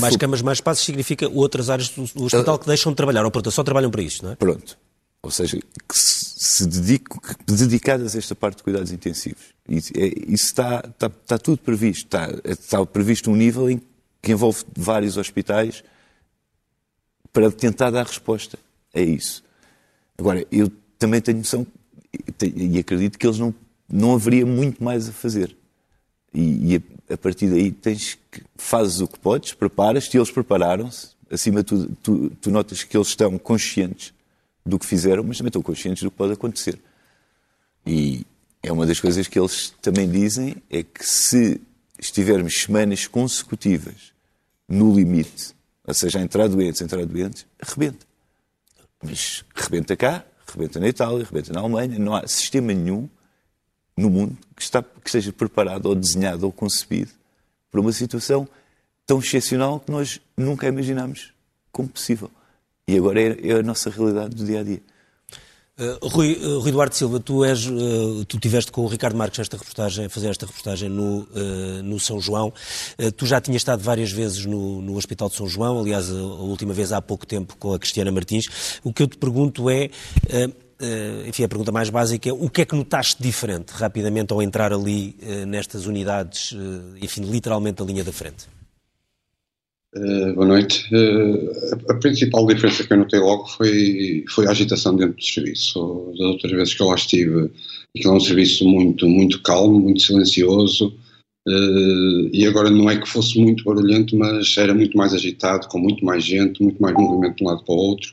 mais 0.00 0.14
for... 0.14 0.20
camas, 0.20 0.42
mais 0.42 0.58
espaços 0.58 0.84
significa 0.84 1.28
outras 1.28 1.70
áreas 1.70 1.88
do, 1.88 2.24
hospital 2.24 2.54
uh, 2.54 2.58
que 2.58 2.66
deixam 2.66 2.92
de 2.92 2.96
trabalhar, 2.96 3.24
ou 3.24 3.30
pronto, 3.30 3.50
só 3.50 3.64
trabalham 3.64 3.90
para 3.90 4.02
isto, 4.02 4.24
não 4.24 4.32
é? 4.32 4.36
Pronto. 4.36 4.78
Ou 5.26 5.30
seja, 5.30 5.58
que 5.58 5.98
se 5.98 6.66
dedicadas 6.66 8.14
a 8.14 8.18
esta 8.18 8.34
parte 8.34 8.58
de 8.58 8.62
cuidados 8.62 8.92
intensivos. 8.92 9.42
Isso, 9.68 9.92
é, 9.96 10.06
isso 10.28 10.46
está, 10.46 10.84
está, 10.88 11.06
está, 11.06 11.38
tudo 11.38 11.58
previsto. 11.58 12.04
Está, 12.04 12.28
está 12.44 12.86
previsto 12.86 13.30
um 13.30 13.36
nível 13.36 13.68
em, 13.68 13.82
que 14.22 14.32
envolve 14.32 14.64
vários 14.76 15.16
hospitais 15.16 15.82
para 17.32 17.50
tentar 17.50 17.90
dar 17.90 18.06
resposta 18.06 18.58
a 18.94 19.00
isso. 19.00 19.42
Agora, 20.16 20.46
eu 20.50 20.70
também 20.98 21.20
tenho 21.20 21.38
noção 21.38 21.66
e 22.40 22.78
acredito 22.78 23.18
que 23.18 23.26
eles 23.26 23.38
não 23.38 23.54
não 23.88 24.14
haveria 24.14 24.44
muito 24.44 24.82
mais 24.82 25.08
a 25.08 25.12
fazer. 25.12 25.56
E, 26.32 26.74
e 26.74 26.76
a, 26.76 27.14
a, 27.14 27.16
partir 27.16 27.48
daí 27.48 27.70
tens 27.70 28.18
que, 28.30 28.42
fazes 28.56 29.00
o 29.00 29.08
que 29.08 29.18
podes, 29.18 29.54
preparas-te, 29.54 30.16
eles 30.16 30.30
prepararam-se, 30.30 31.10
acima 31.30 31.62
de 31.62 31.64
tudo, 31.64 31.96
tu, 32.02 32.30
tu 32.40 32.50
notas 32.50 32.82
que 32.82 32.96
eles 32.96 33.08
estão 33.08 33.38
conscientes 33.38 34.12
do 34.66 34.78
que 34.78 34.84
fizeram, 34.84 35.22
mas 35.22 35.38
também 35.38 35.48
estão 35.48 35.62
conscientes 35.62 36.02
do 36.02 36.10
que 36.10 36.16
pode 36.16 36.32
acontecer. 36.32 36.78
E 37.86 38.26
é 38.62 38.72
uma 38.72 38.84
das 38.84 38.98
coisas 38.98 39.28
que 39.28 39.38
eles 39.38 39.72
também 39.80 40.10
dizem, 40.10 40.56
é 40.68 40.82
que 40.82 41.06
se 41.06 41.60
estivermos 41.98 42.62
semanas 42.62 43.06
consecutivas 43.06 44.12
no 44.68 44.92
limite, 44.94 45.54
ou 45.86 45.94
seja, 45.94 46.18
a 46.18 46.22
entrar 46.22 46.48
doentes, 46.48 46.82
a 46.82 46.84
entrar 46.84 47.06
doentes, 47.06 47.46
arrebenta. 47.60 48.04
Mas 49.00 49.44
rebenta 49.54 49.96
cá, 49.96 50.24
rebenta 50.52 50.80
na 50.80 50.88
Itália, 50.88 51.24
rebenta 51.24 51.52
na 51.52 51.60
Alemanha, 51.60 51.98
não 51.98 52.14
há 52.14 52.26
sistema 52.26 52.74
nenhum 52.74 53.08
no 53.96 54.10
mundo 54.10 54.36
que, 54.56 54.62
está, 54.62 54.82
que 54.82 55.06
esteja 55.06 55.32
preparado 55.32 55.86
ou 55.86 55.94
desenhado 55.94 56.44
ou 56.44 56.52
concebido 56.52 57.12
para 57.70 57.80
uma 57.80 57.92
situação 57.92 58.48
tão 59.06 59.20
excepcional 59.20 59.78
que 59.78 59.92
nós 59.92 60.20
nunca 60.36 60.66
imaginámos 60.66 61.32
como 61.70 61.88
possível. 61.88 62.30
E 62.88 62.96
agora 62.96 63.20
é, 63.20 63.36
é 63.42 63.52
a 63.54 63.62
nossa 63.64 63.90
realidade 63.90 64.36
do 64.36 64.44
dia 64.44 64.60
a 64.60 64.62
dia. 64.62 64.80
Uh, 65.76 66.06
Rui, 66.06 66.34
uh, 66.34 66.60
Rui, 66.60 66.70
Duarte 66.70 66.96
Silva, 66.96 67.18
tu, 67.18 67.44
és, 67.44 67.66
uh, 67.66 68.24
tu 68.26 68.38
tiveste 68.38 68.70
com 68.70 68.82
o 68.82 68.86
Ricardo 68.86 69.16
Marques 69.16 69.40
esta 69.40 69.56
reportagem, 69.56 70.06
a 70.06 70.08
fazer 70.08 70.28
esta 70.28 70.46
reportagem 70.46 70.88
no, 70.88 71.26
no 71.82 71.98
São 71.98 72.20
João. 72.20 72.52
tu 73.16 73.26
já 73.26 73.40
tinhas 73.40 73.62
estado 73.62 73.82
várias 73.82 74.12
vezes 74.12 74.46
no, 74.46 74.80
no 74.80 74.96
Hospital 74.96 75.28
de 75.28 75.34
São 75.34 75.48
João, 75.48 75.80
aliás, 75.80 76.08
a, 76.10 76.14
a, 76.14 76.42
última 76.44 76.72
vez 76.72 76.92
há 76.92 77.02
pouco 77.02 77.26
tempo 77.26 77.56
com 77.56 77.74
a 77.74 77.78
Cristiana 77.78 78.12
Martins. 78.12 78.78
O 78.84 78.92
que 78.92 79.02
eu 79.02 79.08
te 79.08 79.18
pergunto 79.18 79.68
é 79.68 79.90
enfim, 81.26 81.42
a 81.42 81.48
pergunta 81.48 81.72
mais 81.72 81.90
básica 81.90 82.28
é 82.28 82.32
o 82.32 82.48
que 82.50 82.60
é 82.60 82.64
que 82.64 82.76
notaste 82.76 83.20
diferente 83.20 83.70
rapidamente 83.70 84.32
ao 84.32 84.40
entrar 84.40 84.72
ali 84.72 85.16
nestas 85.46 85.86
unidades, 85.86 86.54
enfim, 87.02 87.22
literalmente 87.22 87.82
a 87.82 87.84
linha 87.84 88.04
da 88.04 88.12
frente? 88.12 88.46
Uh, 89.96 90.34
boa 90.34 90.46
noite. 90.46 90.86
Uh, 90.94 91.90
a, 91.90 91.94
principal 91.94 92.46
diferença 92.46 92.86
que 92.86 92.92
eu 92.92 92.98
notei 92.98 93.18
logo 93.18 93.46
foi, 93.46 94.24
foi 94.28 94.46
a 94.46 94.50
agitação 94.50 94.94
dentro 94.94 95.16
do 95.16 95.24
serviço. 95.24 96.12
Das 96.18 96.28
outras 96.32 96.52
vezes 96.52 96.74
que 96.74 96.82
eu 96.82 96.88
lá 96.88 96.96
estive, 96.96 97.50
aquilo 97.96 98.12
é 98.12 98.16
um 98.16 98.20
serviço 98.20 98.68
muito, 98.68 99.08
muito 99.08 99.40
calmo, 99.42 99.80
muito 99.80 100.02
silencioso, 100.02 100.88
uh, 101.48 102.28
e 102.30 102.46
agora 102.46 102.68
não 102.68 102.90
é 102.90 103.00
que 103.00 103.08
fosse 103.08 103.40
muito 103.40 103.64
barulhento, 103.64 104.14
mas 104.18 104.54
era 104.58 104.74
muito 104.74 104.98
mais 104.98 105.14
agitado, 105.14 105.66
com 105.68 105.78
muito 105.78 106.04
mais 106.04 106.22
gente, 106.22 106.62
muito 106.62 106.80
mais 106.80 106.94
movimento 106.94 107.36
de 107.36 107.44
um 107.44 107.46
lado 107.46 107.64
para 107.64 107.74
o 107.74 107.78
outro. 107.78 108.12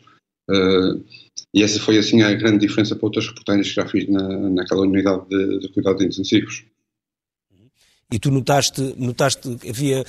e 1.53 1.63
essa 1.63 1.81
foi 1.81 1.97
assim 1.97 2.21
a 2.21 2.33
grande 2.33 2.59
diferença 2.59 2.95
para 2.95 3.07
outras 3.07 3.27
reportagens 3.27 3.67
que 3.67 3.75
já 3.75 3.85
fiz 3.85 4.07
na, 4.07 4.49
naquela 4.51 4.83
unidade 4.83 5.27
de, 5.27 5.59
de 5.59 5.67
cuidados 5.67 6.01
intensivos. 6.01 6.63
E 8.13 8.19
tu 8.19 8.29
notaste, 8.29 8.93
notaste 8.95 9.57
havia 9.67 10.05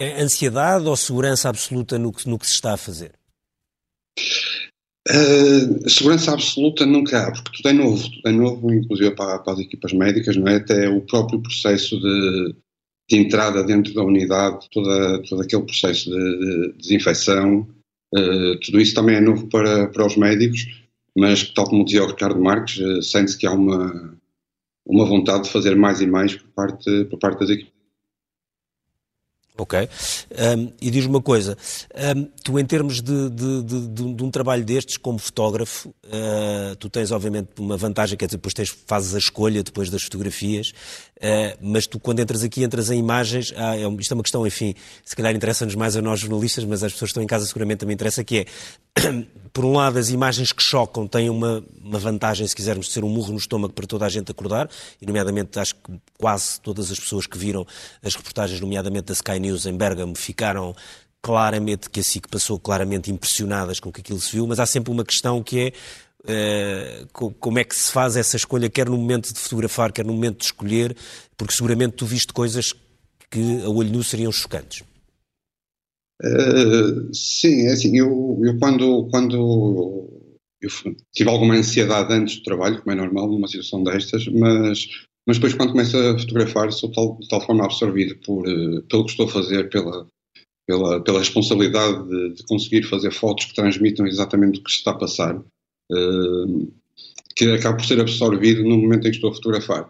é 0.00 0.20
ansiedade 0.20 0.88
ou 0.88 0.96
segurança 0.96 1.48
absoluta 1.48 1.96
no 1.96 2.12
que, 2.12 2.28
no 2.28 2.36
que 2.36 2.44
se 2.44 2.54
está 2.54 2.74
a 2.74 2.76
fazer? 2.76 3.12
Uh, 5.08 5.88
segurança 5.88 6.32
absoluta 6.32 6.84
nunca 6.84 7.28
há, 7.28 7.30
porque 7.30 7.52
tudo 7.56 7.68
é 7.68 7.72
novo, 7.72 8.02
tudo 8.02 8.28
é 8.28 8.32
novo, 8.32 8.74
inclusive 8.74 9.14
para, 9.14 9.38
para, 9.38 9.52
as 9.52 9.60
equipas 9.60 9.92
médicas, 9.92 10.36
não 10.36 10.48
é? 10.48 10.56
Até 10.56 10.88
o 10.88 11.02
próprio 11.02 11.40
processo 11.40 12.00
de, 12.00 12.56
de 13.08 13.16
entrada 13.16 13.62
dentro 13.62 13.94
da 13.94 14.02
unidade, 14.02 14.66
toda, 14.72 15.22
todo 15.22 15.42
aquele 15.42 15.62
processo 15.62 16.10
de, 16.10 16.38
de 16.38 16.72
desinfecção, 16.78 17.68
uh, 18.12 18.58
tudo 18.58 18.80
isso 18.80 18.92
também 18.92 19.14
é 19.14 19.20
novo 19.20 19.46
para, 19.46 19.86
para 19.86 20.04
os 20.04 20.16
médicos, 20.16 20.66
mas 21.16 21.44
tal 21.44 21.68
como 21.68 21.84
dizia 21.84 22.02
o 22.02 22.08
Ricardo 22.08 22.42
Marques, 22.42 22.78
uh, 22.78 23.00
sente-se 23.00 23.38
que 23.38 23.46
há 23.46 23.52
uma, 23.52 24.18
uma 24.86 25.04
vontade 25.06 25.44
de 25.44 25.50
fazer 25.50 25.76
mais 25.76 26.00
e 26.00 26.06
mais 26.06 26.36
por 26.36 26.48
parte, 26.48 27.04
por 27.04 27.18
parte 27.18 27.40
das 27.40 27.50
equipas 27.50 27.80
Ok. 29.60 29.78
Um, 29.78 30.72
e 30.80 30.90
diz 30.90 31.04
uma 31.04 31.20
coisa, 31.20 31.54
um, 32.16 32.24
tu 32.42 32.58
em 32.58 32.64
termos 32.64 33.02
de, 33.02 33.28
de, 33.28 33.62
de, 33.62 34.14
de, 34.14 34.24
um 34.24 34.30
trabalho 34.30 34.64
destes 34.64 34.96
como 34.96 35.18
fotógrafo, 35.18 35.94
uh, 36.10 36.76
tu 36.76 36.90
tens 36.90 37.10
obviamente 37.10 37.48
uma 37.58 37.76
vantagem, 37.76 38.16
quer 38.16 38.26
dizer, 38.26 38.36
depois 38.36 38.52
tens, 38.52 38.68
fazes 38.68 39.14
a 39.14 39.18
escolha 39.18 39.62
depois 39.62 39.88
das 39.88 40.02
fotografias, 40.02 40.72
uh, 41.16 41.56
mas 41.60 41.86
tu 41.86 41.98
quando 41.98 42.20
entras 42.20 42.42
aqui, 42.42 42.62
entras 42.62 42.90
em 42.90 42.98
imagens, 42.98 43.52
ah, 43.56 43.76
é, 43.76 43.88
isto 43.98 44.12
é 44.12 44.14
uma 44.14 44.22
questão, 44.22 44.46
enfim, 44.46 44.74
se 45.04 45.14
calhar 45.14 45.34
interessa-nos 45.34 45.74
mais 45.74 45.96
a 45.96 46.02
nós 46.02 46.20
jornalistas, 46.20 46.64
mas 46.64 46.82
as 46.82 46.92
pessoas 46.92 47.08
que 47.08 47.12
estão 47.12 47.22
em 47.22 47.26
casa 47.26 47.46
seguramente 47.46 47.78
também 47.78 47.94
interessa, 47.94 48.24
que 48.24 48.38
é, 48.38 48.46
por 49.52 49.64
um 49.64 49.72
lado, 49.72 49.98
as 49.98 50.10
imagens 50.10 50.52
que 50.52 50.62
chocam 50.62 51.06
têm 51.06 51.30
uma, 51.30 51.64
uma 51.82 51.98
vantagem, 51.98 52.46
se 52.46 52.54
quisermos, 52.54 52.86
de 52.86 52.92
ser 52.92 53.04
um 53.04 53.08
murro 53.08 53.32
no 53.32 53.38
estômago 53.38 53.72
para 53.72 53.86
toda 53.86 54.04
a 54.04 54.08
gente 54.08 54.30
acordar, 54.30 54.68
e 55.00 55.06
nomeadamente 55.06 55.58
acho 55.58 55.74
que 55.76 55.92
quase 56.18 56.60
todas 56.60 56.90
as 56.90 56.98
pessoas 56.98 57.26
que 57.26 57.38
viram 57.38 57.66
as 58.02 58.14
reportagens, 58.14 58.60
nomeadamente 58.60 59.06
da 59.06 59.12
Sky 59.12 59.38
News 59.38 59.66
em 59.66 59.76
Bergamo, 59.76 60.16
ficaram 60.16 60.74
claramente, 61.22 61.90
que 61.90 62.00
a 62.00 62.02
SIC 62.02 62.28
passou 62.28 62.58
claramente 62.58 63.10
impressionadas 63.10 63.78
com 63.78 63.88
o 63.90 63.92
que 63.92 64.00
aquilo 64.00 64.20
se 64.20 64.32
viu, 64.32 64.46
mas 64.46 64.58
há 64.58 64.66
sempre 64.66 64.92
uma 64.92 65.04
questão 65.04 65.42
que 65.42 65.60
é 65.60 65.72
Uh, 66.22 67.32
como 67.40 67.58
é 67.58 67.64
que 67.64 67.74
se 67.74 67.90
faz 67.90 68.14
essa 68.14 68.36
escolha, 68.36 68.68
quer 68.68 68.90
no 68.90 68.96
momento 68.98 69.32
de 69.32 69.40
fotografar, 69.40 69.90
quer 69.90 70.04
no 70.04 70.12
momento 70.12 70.40
de 70.40 70.44
escolher, 70.44 70.94
porque 71.34 71.54
seguramente 71.54 71.94
tu 71.94 72.04
viste 72.04 72.30
coisas 72.30 72.74
que 73.30 73.62
a 73.64 73.70
olho 73.70 73.90
nu 73.90 74.04
seriam 74.04 74.30
chocantes. 74.30 74.82
Uh, 76.22 77.14
sim, 77.14 77.66
é 77.66 77.72
assim, 77.72 77.96
eu, 77.96 78.38
eu 78.44 78.58
quando, 78.58 79.08
quando 79.10 80.06
eu 80.60 80.70
tive 81.14 81.30
alguma 81.30 81.54
ansiedade 81.54 82.12
antes 82.12 82.36
do 82.36 82.42
trabalho, 82.42 82.80
como 82.80 82.92
é 82.92 82.94
normal 82.94 83.26
numa 83.26 83.48
situação 83.48 83.82
destas, 83.82 84.26
mas, 84.26 84.86
mas 85.26 85.38
depois 85.38 85.54
quando 85.54 85.72
começo 85.72 85.96
a 85.96 86.18
fotografar 86.18 86.70
sou 86.70 86.92
tal, 86.92 87.18
de 87.18 87.28
tal 87.28 87.40
forma 87.40 87.64
absorvido 87.64 88.14
por, 88.16 88.46
uh, 88.46 88.82
pelo 88.82 89.04
que 89.06 89.12
estou 89.12 89.26
a 89.26 89.30
fazer, 89.30 89.70
pela, 89.70 90.06
pela, 90.70 91.02
pela 91.02 91.18
responsabilidade 91.18 92.08
de, 92.08 92.34
de, 92.34 92.42
conseguir 92.44 92.84
fazer 92.84 93.10
fotos 93.10 93.46
que 93.46 93.54
transmitam 93.56 94.06
exatamente 94.06 94.60
o 94.60 94.62
que 94.62 94.70
se 94.70 94.78
está 94.78 94.92
a 94.92 94.98
passar, 94.98 95.36
uh, 95.36 96.72
que 97.34 97.50
acabo 97.50 97.78
por 97.78 97.86
ser 97.86 98.00
absorvido 98.00 98.62
no 98.62 98.78
momento 98.78 99.08
em 99.08 99.10
que 99.10 99.16
estou 99.16 99.30
a 99.30 99.34
fotografar 99.34 99.88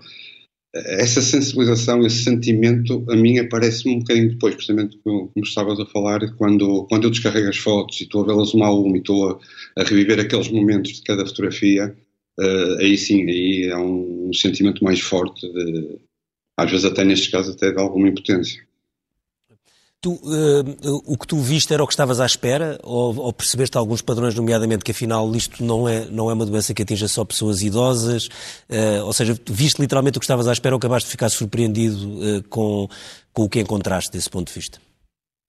essa 0.73 1.21
sensibilização, 1.21 2.07
esse 2.07 2.23
sentimento, 2.23 3.05
a 3.11 3.17
mim 3.17 3.39
aparece-me 3.39 3.97
um 3.97 3.99
bocadinho 3.99 4.31
depois, 4.31 4.55
precisamente 4.55 4.97
como, 4.99 5.29
como 5.29 5.45
estavas 5.45 5.81
a 5.81 5.87
falar, 5.87 6.21
quando, 6.37 6.85
quando 6.85 7.05
eu 7.05 7.11
descarrego 7.11 7.49
as 7.49 7.57
fotos 7.57 8.01
e 8.01 8.05
estou 8.05 8.23
a 8.23 8.27
vê-las 8.27 8.55
uma 8.55 8.67
a 8.67 8.73
uma 8.73 8.97
e 8.97 9.01
estou 9.01 9.31
a, 9.31 9.41
a, 9.77 9.85
reviver 9.85 10.21
aqueles 10.21 10.49
momentos 10.49 10.93
de 10.93 11.03
cada 11.03 11.27
fotografia, 11.27 11.95
uh, 12.39 12.79
aí 12.79 12.97
sim, 12.97 13.29
aí 13.29 13.69
há 13.73 13.81
um, 13.81 14.29
um 14.29 14.33
sentimento 14.33 14.85
mais 14.85 15.01
forte, 15.01 15.41
de, 15.53 15.99
às 16.57 16.71
vezes 16.71 16.87
até 16.87 17.05
nestes 17.05 17.29
casos 17.29 17.57
até 17.57 17.73
de 17.73 17.81
alguma 17.81 18.09
impotência. 18.09 18.63
Tu, 20.03 20.11
uh, 20.11 21.03
o 21.05 21.19
que 21.19 21.27
tu 21.27 21.37
viste 21.37 21.75
era 21.75 21.85
o 21.85 21.87
que 21.87 21.93
estavas 21.93 22.21
à 22.21 22.25
espera 22.25 22.81
ou, 22.83 23.15
ou, 23.19 23.33
percebeste 23.35 23.77
alguns 23.77 24.01
padrões, 24.01 24.35
nomeadamente 24.35 24.83
que 24.83 24.93
afinal 24.93 25.31
isto 25.37 25.63
não 25.63 25.87
é, 25.87 26.07
não 26.07 26.31
é 26.31 26.33
uma 26.33 26.47
doença 26.47 26.73
que 26.73 26.81
atinja 26.81 27.07
só 27.07 27.23
pessoas 27.23 27.61
idosas? 27.61 28.27
Uh, 28.71 29.05
ou 29.05 29.13
seja, 29.13 29.39
viste 29.47 29.79
literalmente 29.79 30.17
o 30.17 30.21
que 30.21 30.25
estavas 30.25 30.49
à 30.49 30.53
espera 30.53 30.75
ou 30.75 30.79
acabaste 30.79 31.07
de 31.07 31.11
ficar 31.11 31.29
surpreendido 31.29 31.97
uh, 31.97 32.43
com, 32.49 32.89
com 33.31 33.43
o 33.43 33.49
que 33.49 33.61
encontraste 33.61 34.11
desse 34.11 34.31
ponto 34.31 34.49
de 34.49 34.55
vista? 34.55 34.81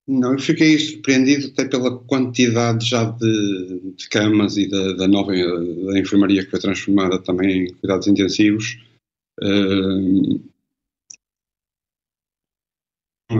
Não, 0.06 0.34
eu 0.34 0.38
fiquei 0.38 0.78
surpreendido 0.78 1.46
até 1.46 1.64
pela 1.64 1.98
quantidade 2.00 2.86
já 2.86 3.04
de, 3.04 3.94
de 3.96 4.08
camas 4.10 4.58
e 4.58 4.68
da, 4.68 4.92
da 4.92 5.08
nova 5.08 5.32
da 5.32 5.98
enfermaria 5.98 6.44
que 6.44 6.50
foi 6.50 6.60
transformada 6.60 7.18
também 7.18 7.68
em 7.68 7.72
cuidados 7.74 8.06
intensivos. 8.06 8.76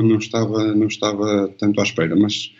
Não 0.00 0.18
estava, 0.18 0.74
não 0.74 0.86
estava 0.86 1.48
tanto 1.58 1.80
à 1.80 1.84
espera, 1.84 2.14
mas 2.16 2.52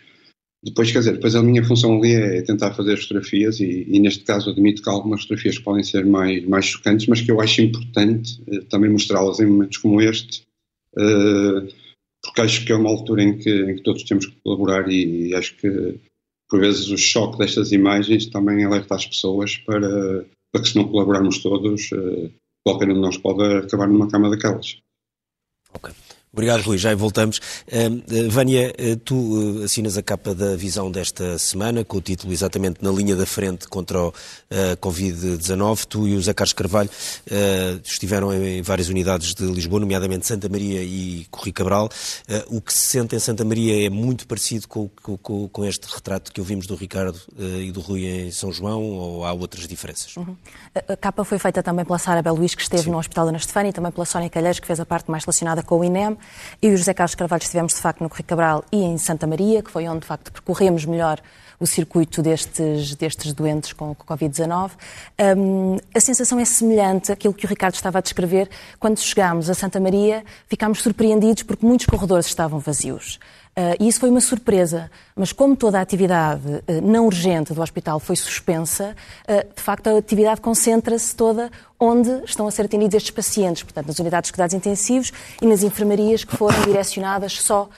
depois, 0.64 0.92
quer 0.92 1.00
dizer, 1.00 1.14
depois 1.14 1.34
a 1.34 1.42
minha 1.42 1.64
função 1.64 1.98
ali 1.98 2.14
é 2.14 2.42
tentar 2.42 2.72
fazer 2.72 2.96
fotografias 2.96 3.58
e, 3.58 3.84
e 3.88 3.98
neste 3.98 4.22
caso 4.22 4.50
admito 4.50 4.80
que 4.80 4.88
há 4.88 4.92
algumas 4.92 5.22
fotografias 5.22 5.58
podem 5.58 5.82
ser 5.82 6.06
mais, 6.06 6.46
mais 6.46 6.66
chocantes, 6.66 7.08
mas 7.08 7.20
que 7.20 7.32
eu 7.32 7.40
acho 7.40 7.60
importante 7.62 8.40
eh, 8.46 8.60
também 8.70 8.88
mostrá-las 8.88 9.40
em 9.40 9.46
momentos 9.46 9.78
como 9.78 10.00
este, 10.00 10.46
eh, 10.96 11.68
porque 12.22 12.40
acho 12.40 12.64
que 12.64 12.70
é 12.70 12.76
uma 12.76 12.90
altura 12.90 13.24
em 13.24 13.38
que, 13.38 13.50
em 13.50 13.74
que 13.74 13.82
todos 13.82 14.04
temos 14.04 14.26
que 14.26 14.36
colaborar 14.44 14.88
e, 14.88 15.30
e, 15.30 15.34
acho 15.34 15.56
que 15.56 15.98
por 16.48 16.60
vezes 16.60 16.88
o 16.90 16.96
choque 16.96 17.38
destas 17.38 17.72
imagens 17.72 18.26
também 18.26 18.64
alerta 18.64 18.94
as 18.94 19.06
pessoas 19.06 19.56
para, 19.56 20.24
para 20.52 20.62
que 20.62 20.68
se 20.68 20.76
não 20.76 20.86
colaborarmos 20.86 21.38
todos, 21.42 21.90
eh, 21.92 22.30
qualquer 22.64 22.88
um 22.88 22.94
de 22.94 23.00
nós 23.00 23.18
pode 23.18 23.42
acabar 23.42 23.88
numa 23.88 24.08
cama 24.08 24.30
daquelas. 24.30 24.78
Ok. 25.74 25.92
Obrigado, 26.32 26.62
Rui. 26.62 26.78
Já 26.78 26.94
voltamos. 26.94 27.38
Uh, 27.68 28.30
Vânia, 28.30 28.72
uh, 28.78 28.96
tu 28.96 29.14
uh, 29.14 29.64
assinas 29.64 29.98
a 29.98 30.02
capa 30.02 30.34
da 30.34 30.56
visão 30.56 30.90
desta 30.90 31.36
semana, 31.38 31.84
com 31.84 31.98
o 31.98 32.00
título 32.00 32.32
exatamente 32.32 32.82
Na 32.82 32.90
linha 32.90 33.14
da 33.14 33.26
frente 33.26 33.68
contra 33.68 34.02
o 34.02 34.14
Covid-19. 34.80 35.84
Tu 35.86 36.08
e 36.08 36.16
o 36.16 36.22
Zé 36.22 36.32
Carlos 36.32 36.52
Carvalho 36.52 36.90
estiveram 37.84 38.32
em, 38.32 38.58
em, 38.58 38.62
várias 38.62 38.88
unidades 38.88 39.34
de 39.34 39.44
Lisboa, 39.44 39.80
nomeadamente 39.80 40.26
Santa 40.26 40.48
Maria 40.48 40.82
e 40.82 41.26
Corri 41.30 41.52
Cabral. 41.52 41.88
o 42.48 42.60
que 42.60 42.72
se 42.72 42.86
sente 42.86 43.14
em 43.14 43.18
Santa 43.18 43.44
Maria 43.44 43.86
é 43.86 43.90
muito 43.90 44.26
parecido 44.26 44.68
com, 44.68 44.88
com, 44.88 45.48
com 45.48 45.64
este 45.64 45.86
retrato 45.86 46.32
que 46.32 46.40
ouvimos 46.40 46.66
do 46.66 46.74
Ricardo 46.74 47.18
e 47.38 47.70
do 47.70 47.80
Rui 47.80 48.06
em 48.06 48.30
São 48.30 48.52
João, 48.52 48.82
ou 48.82 49.24
há 49.24 49.32
outras 49.32 49.66
diferenças? 49.66 50.16
Uhum. 50.16 50.36
A, 50.74 50.92
a, 50.92 50.96
capa 50.96 51.24
foi 51.24 51.38
feita 51.38 51.62
também 51.62 51.84
pela 51.84 51.98
Sara 51.98 52.22
Beluís, 52.22 52.54
que 52.54 52.62
esteve 52.62 52.84
Sim. 52.84 52.90
no 52.90 52.98
Hospital 52.98 53.30
da 53.30 53.36
Estefânia, 53.36 53.70
e 53.70 53.72
também 53.72 53.92
pela 53.92 54.04
Sónia 54.04 54.30
Calheiros, 54.30 54.60
que 54.60 54.66
fez 54.66 54.80
a 54.80 54.86
parte 54.86 55.10
mais 55.10 55.24
relacionada 55.24 55.62
com 55.62 55.78
o 55.78 55.84
INEM. 55.84 56.16
Eu 56.60 56.70
e 56.70 56.74
o 56.74 56.76
José 56.76 56.94
Carlos 56.94 57.14
Carvalho 57.14 57.42
estivemos, 57.42 57.74
de 57.74 57.80
facto, 57.80 58.02
no 58.02 58.08
Correio 58.08 58.26
Cabral 58.26 58.64
e 58.70 58.82
em 58.82 58.98
Santa 58.98 59.26
Maria, 59.26 59.62
que 59.62 59.70
foi 59.70 59.88
onde, 59.88 60.00
de 60.00 60.06
facto, 60.06 60.32
percorremos 60.32 60.84
melhor 60.84 61.20
o 61.62 61.66
circuito 61.66 62.22
destes, 62.22 62.94
destes 62.96 63.32
doentes 63.32 63.72
com, 63.72 63.94
com 63.94 64.14
Covid-19. 64.14 64.72
Um, 65.36 65.76
a 65.94 66.00
sensação 66.00 66.40
é 66.40 66.44
semelhante 66.44 67.12
àquilo 67.12 67.32
que 67.32 67.46
o 67.46 67.48
Ricardo 67.48 67.74
estava 67.74 67.98
a 67.98 68.00
descrever. 68.00 68.50
Quando 68.80 68.98
chegámos 68.98 69.48
a 69.48 69.54
Santa 69.54 69.78
Maria, 69.78 70.24
ficámos 70.48 70.82
surpreendidos 70.82 71.44
porque 71.44 71.64
muitos 71.64 71.86
corredores 71.86 72.26
estavam 72.26 72.58
vazios. 72.58 73.20
Uh, 73.54 73.76
e 73.78 73.86
isso 73.86 74.00
foi 74.00 74.08
uma 74.08 74.20
surpresa, 74.20 74.90
mas 75.14 75.30
como 75.30 75.54
toda 75.54 75.78
a 75.78 75.82
atividade 75.82 76.42
uh, 76.46 76.62
não 76.82 77.04
urgente 77.04 77.52
do 77.52 77.60
hospital 77.60 78.00
foi 78.00 78.16
suspensa, 78.16 78.96
uh, 79.28 79.54
de 79.54 79.62
facto 79.62 79.88
a 79.88 79.98
atividade 79.98 80.40
concentra-se 80.40 81.14
toda 81.14 81.50
onde 81.78 82.08
estão 82.24 82.46
a 82.46 82.50
ser 82.50 82.62
atendidos 82.64 82.94
estes 82.94 83.10
pacientes, 83.10 83.62
portanto 83.62 83.88
nas 83.88 83.98
unidades 83.98 84.28
de 84.28 84.32
cuidados 84.32 84.54
intensivos 84.54 85.12
e 85.42 85.44
nas 85.44 85.62
enfermarias 85.62 86.24
que 86.24 86.34
foram 86.34 86.58
direcionadas 86.62 87.42
só 87.42 87.68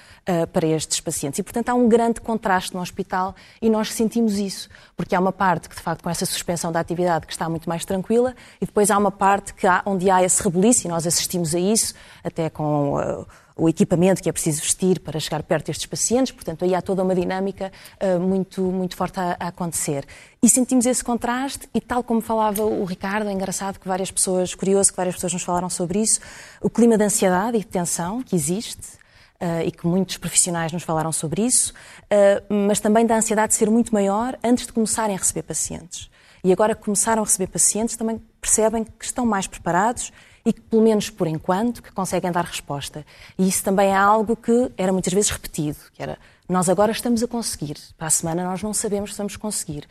para 0.55 0.67
estes 0.67 1.01
pacientes. 1.01 1.39
E, 1.39 1.43
portanto, 1.43 1.69
há 1.69 1.75
um 1.75 1.87
grande 1.87 2.19
contraste 2.19 2.75
no 2.75 2.81
hospital 2.81 3.35
e 3.61 3.69
nós 3.69 3.93
sentimos 3.93 4.39
isso, 4.39 4.71
porque 4.97 5.15
há 5.15 5.21
uma 5.21 5.33
parte 5.33 5.69
que, 5.69 5.77
de 5.77 5.83
facto, 5.83 6.03
com 6.03 6.09
essa 6.09 6.25
suspensão 6.25 6.73
da 6.73 6.81
atividade 6.81 7.27
que 7.27 7.33
está 7.35 7.47
muito 7.47 7.69
mais 7.69 7.85
tranquila 7.85 8.35
e 8.59 8.65
depois 8.65 8.91
há 8.91 8.97
uma 8.97 9.11
parte 9.11 9.53
que 9.53 9.67
há, 9.67 9.83
onde 9.85 10.09
há 10.11 10.23
esse 10.23 10.43
rebuliço 10.43 10.87
e 10.87 10.89
nós 10.89 11.07
assistimos 11.07 11.55
a 11.55 11.59
isso, 11.59 11.95
até 12.25 12.49
com 12.49 13.27
o 13.57 13.69
equipamento 13.69 14.21
que 14.23 14.29
é 14.29 14.33
preciso 14.33 14.61
vestir 14.61 14.99
para 14.99 15.21
chegar 15.21 15.43
perto 15.43 15.67
destes 15.67 15.87
pacientes, 15.87 16.33
portanto, 16.33 16.65
aí 16.65 16.75
há 16.75 16.83
toda 16.83 17.03
uma 17.03 17.15
dinâmica 17.15 17.71
uh, 18.03 18.19
muito, 18.19 18.63
muito 18.63 18.97
forte 18.97 19.21
a, 19.21 19.37
a, 19.39 19.49
acontecer. 19.49 20.05
E 20.43 20.49
sentimos 20.49 20.87
esse 20.87 21.05
contraste, 21.05 21.69
e 21.73 21.81
tal 21.81 22.03
como 22.03 22.21
falava 22.21 22.65
o 22.65 22.85
Ricardo, 22.85 23.29
é 23.29 23.33
engraçado 23.33 23.79
que 23.79 23.87
várias 23.87 24.11
pessoas, 24.11 24.55
curioso 24.55 24.91
que 24.91 24.97
várias 24.97 25.15
pessoas 25.15 25.33
nos 25.33 25.43
falaram 25.43 25.71
sobre 25.71 26.01
isso, 26.01 26.21
o 26.61 26.69
clima 26.69 26.99
de 26.99 27.05
ansiedade 27.05 27.57
e 27.57 27.61
de 27.61 27.67
tensão 27.67 28.23
que 28.23 28.35
existe, 28.35 29.05
Uh, 29.35 29.67
e 29.67 29.73
que 29.73 29.85
muitos 29.85 30.17
profissionais 30.17 30.73
nos 30.73 30.85
falaram 30.85 31.13
sobre 31.13 31.43
isso, 31.43 31.75
uh, 32.05 32.55
mas 32.69 32.79
também 32.79 33.05
da 33.05 33.17
ansiedade 33.17 33.49
de 33.49 33.59
ser 33.59 33.69
muito 33.69 33.93
maior 33.93 34.39
antes 34.43 34.65
de 34.65 34.73
começarem 34.73 35.15
a 35.15 35.19
receber 35.19 35.43
pacientes. 35.43 36.09
E 36.43 36.53
agora 36.53 36.75
que 36.75 36.83
começaram 36.83 37.21
a 37.21 37.27
receber 37.27 37.49
pacientes, 37.49 37.97
também 37.97 38.23
percebem 38.41 38.85
que 38.85 39.05
estão 39.05 39.27
mais 39.27 39.47
preparados 39.47 40.13
e 40.45 40.53
que, 40.53 40.61
pelo 40.61 40.83
menos 40.83 41.11
por 41.11 41.27
enquanto, 41.27 41.83
que 41.83 41.91
conseguem 41.93 42.31
dar 42.31 42.45
resposta. 42.45 43.05
E 43.39 43.49
isso 43.49 43.63
também 43.63 43.89
é 43.89 43.97
algo 43.97 44.37
que 44.37 44.71
era 44.77 44.93
muitas 44.93 45.13
vezes 45.13 45.31
repetido, 45.31 45.79
que 45.93 46.03
era 46.03 46.19
nós 46.49 46.69
agora 46.69 46.93
estamos 46.93 47.23
a 47.23 47.27
conseguir, 47.27 47.77
para 47.97 48.09
a 48.09 48.11
semana 48.11 48.45
nós 48.45 48.63
não 48.63 48.75
sabemos 48.75 49.13
se 49.13 49.19
vamos 49.19 49.37
conseguir. 49.37 49.89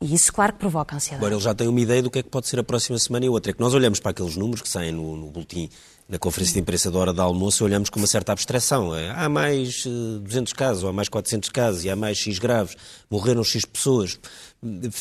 E 0.00 0.14
isso, 0.14 0.32
claro, 0.32 0.52
que 0.52 0.58
provoca 0.58 0.94
ansiedade. 0.94 1.22
Agora, 1.22 1.34
ele 1.34 1.42
já 1.42 1.54
tem 1.54 1.66
uma 1.68 1.80
ideia 1.80 2.02
do 2.02 2.10
que 2.10 2.18
é 2.18 2.22
que 2.22 2.28
pode 2.28 2.46
ser 2.46 2.60
a 2.60 2.62
próxima 2.62 2.98
semana 2.98 3.24
e 3.24 3.28
outra. 3.28 3.50
É 3.50 3.54
que 3.54 3.60
nós 3.60 3.72
olhamos 3.72 3.98
para 3.98 4.10
aqueles 4.10 4.36
números 4.36 4.60
que 4.60 4.68
saem 4.68 4.92
no, 4.92 5.16
no 5.16 5.30
boletim, 5.30 5.70
na 6.06 6.18
conferência 6.18 6.52
de 6.52 6.60
imprensa 6.60 6.90
da 6.90 6.98
hora 6.98 7.12
da 7.14 7.22
almoço, 7.22 7.64
e 7.64 7.66
olhamos 7.66 7.88
com 7.88 7.98
uma 7.98 8.06
certa 8.06 8.30
abstração. 8.30 8.94
É, 8.94 9.10
há 9.10 9.28
mais 9.28 9.84
200 9.86 10.52
eh, 10.52 10.56
casos, 10.56 10.82
ou 10.84 10.90
há 10.90 10.92
mais 10.92 11.08
400 11.08 11.48
casos, 11.48 11.84
e 11.84 11.90
há 11.90 11.96
mais 11.96 12.18
X 12.18 12.38
graves, 12.38 12.76
morreram 13.10 13.42
X 13.42 13.64
pessoas 13.64 14.20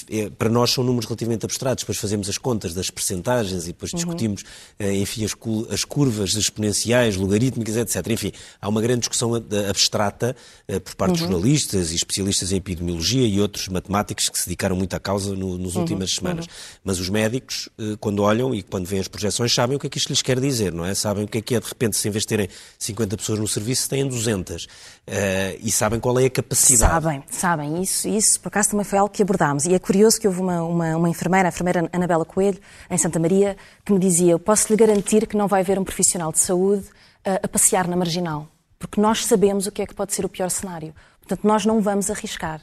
é, 0.10 0.30
para 0.30 0.50
nós 0.50 0.72
são 0.72 0.84
números 0.84 1.06
relativamente 1.06 1.46
abstratos, 1.46 1.84
depois 1.84 1.98
fazemos 1.98 2.30
as 2.30 2.38
contas 2.38 2.74
das 2.74 2.90
percentagens 2.90 3.64
e 3.64 3.68
depois 3.68 3.92
uhum. 3.92 3.98
discutimos, 3.98 4.44
uhum. 4.80 4.92
enfim, 4.92 5.26
as, 5.26 5.34
as, 5.72 5.84
curvas 5.84 6.34
exponenciais, 6.36 7.16
logarítmicas, 7.16 7.78
etc. 7.78 8.08
Enfim, 8.12 8.32
há 8.62 8.68
uma 8.68 8.82
grande 8.82 9.02
discussão 9.02 9.34
abstrata 9.70 10.36
eh, 10.68 10.80
por 10.80 10.96
parte 10.96 11.12
uhum. 11.12 11.16
de 11.16 11.22
jornalistas 11.22 11.92
e 11.92 11.96
especialistas 11.96 12.52
em 12.52 12.58
epidemiologia 12.58 13.26
e 13.26 13.40
outros 13.40 13.68
matemáticos 13.68 14.30
que 14.30 14.38
se 14.38 14.46
dedicaram 14.46 14.76
muito 14.76 14.94
à 14.96 15.00
causa 15.00 15.36
no, 15.36 15.58
nas 15.58 15.76
uhum. 15.76 15.82
últimas 15.82 16.12
semanas. 16.12 16.46
Uhum. 16.46 16.52
Mas 16.84 17.00
os 17.00 17.10
médicos, 17.10 17.70
quando 18.00 18.22
olham 18.22 18.54
e 18.54 18.62
quando 18.62 18.86
veem 18.86 19.02
as 19.02 19.08
projeções, 19.08 19.54
sabem 19.54 19.78
o 19.78 19.80
que 19.80 19.88
é 19.88 19.90
que 19.90 19.98
isto 19.98 20.10
lhes 20.10 20.22
quer 20.22 20.40
dizer, 20.40 20.74
não 20.74 20.86
é? 20.86 20.94
Sabem 20.94 21.24
o 21.24 21.28
que 21.28 21.38
é 21.38 21.42
que 21.42 21.56
é, 21.56 21.60
de 21.60 21.68
repente, 21.68 21.98
se 21.98 22.08
em 22.08 22.12
vez 22.12 22.24
de 22.24 22.28
terem 22.28 22.50
50 22.78 23.18
pessoas 23.18 23.40
no 23.40 23.48
serviço, 23.48 23.90
têm 23.90 24.08
200. 24.08 24.68
Uh, 25.08 25.62
e 25.62 25.72
sabem 25.72 26.00
qual 26.00 26.20
é 26.20 26.26
a 26.26 26.30
capacidade. 26.32 26.92
Sabem, 26.92 27.24
sabem. 27.30 27.82
Isso, 27.82 28.08
isso 28.08 28.40
por 28.40 28.48
acaso 28.48 28.72
também 28.72 28.84
foi 28.84 28.98
algo 28.98 29.14
que 29.14 29.22
abordámos. 29.22 29.66
E 29.66 29.74
é 29.76 29.78
curioso 29.78 30.20
que 30.20 30.28
houve 30.28 30.42
uma, 30.42 30.64
uma, 30.64 30.98
uma 30.98 31.10
enfermeira, 31.10 31.48
a 31.48 31.50
enfermeira 31.50 31.88
Anabela 31.94 32.26
Coelho, 32.26 32.60
em 32.90 32.98
Santa 32.98 33.20
Maria, 33.20 33.56
que 33.86 33.94
me 33.94 34.00
dizia: 34.00 34.32
Eu 34.32 34.40
posso 34.40 34.72
lhe 34.74 34.76
garantir 34.76 35.28
que 35.28 35.38
não 35.38 35.48
vai 35.48 35.62
haver 35.62 35.78
um 35.78 35.84
profissional 35.84 36.32
de 36.32 36.40
saúde 36.40 36.86
uh, 37.26 37.40
a 37.44 37.48
passear 37.48 37.88
na 37.88 37.96
marginal, 37.96 38.48
porque 38.80 39.00
nós 39.00 39.26
sabemos 39.26 39.68
o 39.68 39.72
que 39.72 39.84
é 39.84 39.86
que 39.86 39.94
pode 39.94 40.12
ser 40.12 40.26
o 40.26 40.30
pior 40.30 40.50
cenário. 40.50 40.92
Portanto, 41.20 41.44
nós 41.44 41.68
não 41.68 41.82
vamos 41.82 42.10
arriscar. 42.10 42.62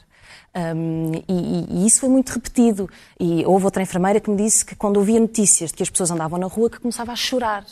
Um, 0.75 1.13
e, 1.27 1.65
e, 1.69 1.87
isso 1.87 2.01
foi 2.01 2.09
muito 2.09 2.31
repetido. 2.31 2.89
E 3.17 3.45
houve 3.45 3.63
outra 3.63 3.81
enfermeira 3.81 4.19
que 4.19 4.29
me 4.29 4.35
disse 4.35 4.65
que 4.65 4.75
quando 4.75 4.97
ouvia 4.97 5.19
notícias 5.19 5.69
de 5.69 5.77
que 5.77 5.83
as 5.83 5.89
pessoas 5.89 6.11
andavam 6.11 6.37
na 6.37 6.47
rua, 6.47 6.69
que 6.69 6.79
começava 6.79 7.13
a 7.13 7.15
chorar 7.15 7.65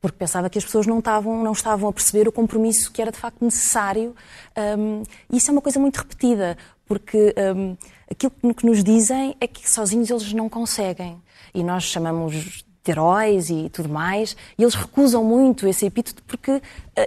porque 0.00 0.16
pensava 0.16 0.48
que 0.48 0.58
as 0.58 0.64
pessoas 0.64 0.86
não 0.86 1.00
estavam, 1.00 1.42
não 1.42 1.52
estavam 1.52 1.88
a 1.88 1.92
perceber 1.92 2.28
o 2.28 2.32
compromisso 2.32 2.90
que 2.92 3.02
era 3.02 3.10
de 3.10 3.18
facto 3.18 3.44
necessário. 3.44 4.14
Um, 4.78 5.02
e 5.30 5.36
isso 5.36 5.50
é 5.50 5.52
uma 5.52 5.60
coisa 5.60 5.80
muito 5.80 5.96
repetida, 5.96 6.56
porque 6.86 7.34
um, 7.56 7.76
aquilo 8.10 8.54
que 8.54 8.66
nos 8.66 8.84
dizem 8.84 9.36
é 9.40 9.46
que 9.46 9.68
sozinhos 9.68 10.10
eles 10.10 10.32
não 10.32 10.48
conseguem. 10.48 11.20
E 11.52 11.64
nós 11.64 11.84
chamamos 11.84 12.64
de 12.84 12.90
heróis 12.92 13.50
e 13.50 13.68
tudo 13.70 13.88
mais, 13.88 14.36
e 14.56 14.62
eles 14.62 14.74
recusam 14.74 15.22
muito 15.22 15.66
esse 15.66 15.84
epíteto 15.84 16.22
porque 16.22 16.52
uh, 16.52 16.62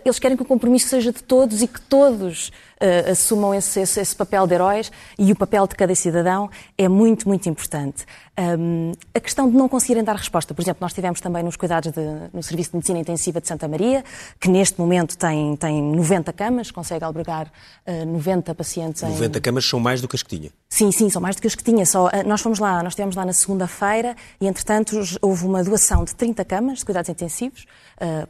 eles 0.06 0.20
querem 0.20 0.38
que 0.38 0.44
o 0.44 0.46
compromisso 0.46 0.90
seja 0.90 1.12
de 1.12 1.24
todos 1.24 1.62
e 1.62 1.68
que 1.68 1.82
todos 1.82 2.52
uh, 2.82 3.12
assumam 3.12 3.54
esse, 3.54 3.80
esse, 3.80 4.00
esse, 4.00 4.16
papel 4.16 4.48
de 4.48 4.56
heróis 4.56 4.92
e 5.18 5.32
o 5.32 5.36
papel 5.36 5.68
de 5.68 5.76
cada 5.76 5.94
cidadão 5.96 6.50
é 6.78 6.90
muito, 6.90 7.28
muito 7.28 7.48
importante. 7.48 8.06
Um, 8.40 8.94
a 9.14 9.20
questão 9.20 9.50
de 9.50 9.56
não 9.56 9.70
conseguirem 9.70 10.04
dar 10.04 10.16
resposta, 10.16 10.54
por 10.54 10.62
exemplo, 10.62 10.80
nós 10.82 10.94
tivemos 10.94 11.20
também 11.20 11.44
nos 11.44 11.56
cuidados 11.56 11.92
de, 11.92 12.02
no 12.34 12.42
Serviço 12.42 12.72
de 12.72 12.78
Medicina 12.78 13.00
Intensiva 13.00 13.42
de 13.42 13.48
Santa 13.48 13.68
Maria, 13.68 14.04
que 14.40 14.50
neste 14.50 14.80
momento 14.80 15.18
tem, 15.18 15.56
tem 15.58 15.82
90 15.82 16.34
camas, 16.34 16.72
consegue 16.72 17.04
albergar 17.04 17.52
uh, 17.86 18.06
90 18.06 18.56
pacientes 18.56 19.02
90 19.04 19.38
em... 19.38 19.42
camas 19.42 19.66
são 19.66 19.80
mais 19.80 20.02
do 20.02 20.08
que 20.08 20.16
as 20.16 20.24
que 20.24 20.38
tinha? 20.38 20.50
Sim, 20.70 20.92
sim, 20.92 21.10
são 21.10 21.22
mais 21.22 21.36
do 21.36 21.42
que 21.42 21.48
as 21.48 21.56
que 21.56 21.64
tinha. 21.64 21.86
Só, 21.86 22.08
uh, 22.08 22.12
nós 22.26 22.42
fomos 22.42 22.58
lá, 22.58 22.82
nós 22.82 22.94
estivemos 22.94 23.16
lá 23.16 23.26
na 23.26 23.34
segunda-feira 23.34 24.16
e, 24.40 24.48
entretanto, 24.48 25.00
houve 25.22 25.46
uma 25.46 25.64
doação 25.64 26.04
de 26.04 26.16
30 26.16 26.44
camas 26.46 26.80
de 26.80 26.86
cuidados 26.86 27.10
intensivos, 27.10 27.66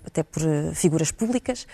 até 0.05 0.21
por 0.21 0.41
figuras 0.73 1.11
públicas, 1.11 1.65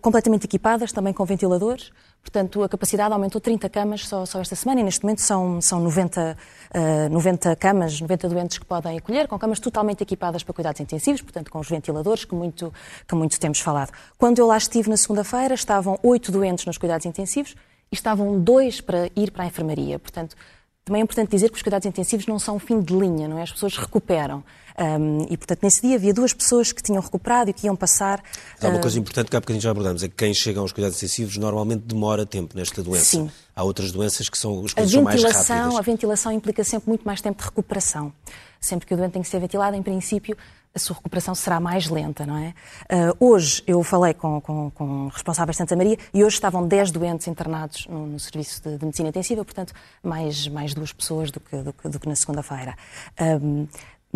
completamente 0.00 0.44
equipadas, 0.44 0.92
também 0.92 1.12
com 1.12 1.24
ventiladores. 1.64 1.90
Portanto, 2.22 2.62
a 2.62 2.68
capacidade 2.68 3.12
aumentou 3.12 3.38
30 3.38 3.68
camas 3.68 4.08
só, 4.08 4.24
só 4.24 4.40
esta 4.40 4.56
semana 4.56 4.80
e 4.80 4.82
neste 4.82 5.02
momento 5.02 5.20
são, 5.20 5.60
são 5.60 5.78
90, 5.80 6.36
uh, 6.74 7.12
90 7.12 7.54
camas, 7.56 8.00
90 8.00 8.28
doentes 8.30 8.56
que 8.56 8.64
podem 8.64 8.96
acolher, 8.96 9.28
com 9.28 9.38
camas 9.38 9.60
totalmente 9.60 10.02
equipadas 10.02 10.42
para 10.42 10.54
cuidados 10.54 10.80
intensivos, 10.80 11.20
portanto, 11.20 11.50
com 11.50 11.58
os 11.58 11.68
ventiladores 11.68 12.24
que 12.24 12.34
muito, 12.34 12.72
que 13.06 13.14
muito 13.14 13.38
temos 13.38 13.60
falado. 13.60 13.92
Quando 14.16 14.38
eu 14.38 14.46
lá 14.46 14.56
estive 14.56 14.88
na 14.88 14.96
segunda-feira, 14.96 15.52
estavam 15.52 15.98
8 16.02 16.32
doentes 16.32 16.64
nos 16.64 16.78
cuidados 16.78 17.04
intensivos 17.04 17.54
e 17.92 17.94
estavam 17.94 18.40
dois 18.40 18.80
para 18.80 19.10
ir 19.14 19.30
para 19.30 19.44
a 19.44 19.46
enfermaria. 19.46 19.98
Portanto, 19.98 20.34
também 20.84 21.00
é 21.00 21.02
importante 21.02 21.30
dizer 21.30 21.48
que 21.48 21.56
os 21.56 21.62
cuidados 21.62 21.86
intensivos 21.86 22.26
não 22.26 22.38
são 22.38 22.58
fim 22.58 22.80
de 22.80 22.94
linha, 22.94 23.26
não 23.26 23.38
é? 23.38 23.42
As 23.42 23.50
pessoas 23.50 23.76
recuperam. 23.76 24.44
Um, 24.78 25.26
e, 25.30 25.36
portanto, 25.36 25.60
nesse 25.62 25.80
dia 25.80 25.94
havia 25.94 26.12
duas 26.12 26.34
pessoas 26.34 26.72
que 26.72 26.82
tinham 26.82 27.00
recuperado 27.00 27.48
e 27.48 27.52
que 27.54 27.66
iam 27.66 27.74
passar. 27.74 28.22
Há 28.60 28.68
uma 28.68 28.78
uh... 28.78 28.80
coisa 28.80 28.98
importante 28.98 29.30
que 29.30 29.36
há 29.36 29.40
bocadinho 29.40 29.62
já 29.62 29.70
abordamos: 29.70 30.02
é 30.02 30.08
que 30.08 30.14
quem 30.14 30.34
chega 30.34 30.60
aos 30.60 30.72
cuidados 30.72 30.98
intensivos 30.98 31.38
normalmente 31.38 31.82
demora 31.82 32.26
tempo 32.26 32.54
nesta 32.56 32.82
doença. 32.82 33.04
Sim. 33.04 33.30
Há 33.56 33.62
outras 33.62 33.92
doenças 33.92 34.28
que 34.28 34.36
são, 34.36 34.64
as 34.64 34.74
coisas 34.74 34.92
são 34.92 35.02
mais 35.02 35.22
rápidas. 35.22 35.76
A 35.76 35.80
ventilação 35.80 36.32
implica 36.32 36.62
sempre 36.64 36.88
muito 36.88 37.04
mais 37.04 37.20
tempo 37.20 37.38
de 37.38 37.44
recuperação. 37.44 38.12
Sempre 38.60 38.86
que 38.86 38.92
o 38.92 38.96
doente 38.96 39.12
tem 39.12 39.22
que 39.22 39.28
ser 39.28 39.38
ventilado, 39.40 39.76
em 39.76 39.82
princípio, 39.82 40.36
a 40.74 40.78
sua 40.78 40.96
recuperação 40.96 41.34
será 41.34 41.60
mais 41.60 41.88
lenta, 41.88 42.26
não 42.26 42.36
é? 42.36 42.54
Uh, 42.90 43.26
hoje 43.32 43.62
eu 43.66 43.82
falei 43.82 44.12
com, 44.12 44.40
com, 44.40 44.70
com 44.70 45.08
responsáveis 45.08 45.54
de 45.54 45.58
Santa 45.58 45.76
Maria 45.76 45.96
e 46.12 46.24
hoje 46.24 46.34
estavam 46.34 46.66
10 46.66 46.90
doentes 46.90 47.28
internados 47.28 47.86
no, 47.86 48.06
no 48.06 48.18
serviço 48.18 48.62
de, 48.62 48.76
de, 48.76 48.84
medicina 48.84 49.08
intensiva, 49.08 49.44
portanto, 49.44 49.72
mais, 50.02 50.48
mais 50.48 50.74
duas 50.74 50.92
pessoas 50.92 51.30
do 51.30 51.38
que, 51.38 51.56
do 51.56 51.72
do 51.94 52.00
que 52.00 52.08
na 52.08 52.16
segunda-feira. 52.16 52.74
Um, 53.20 53.66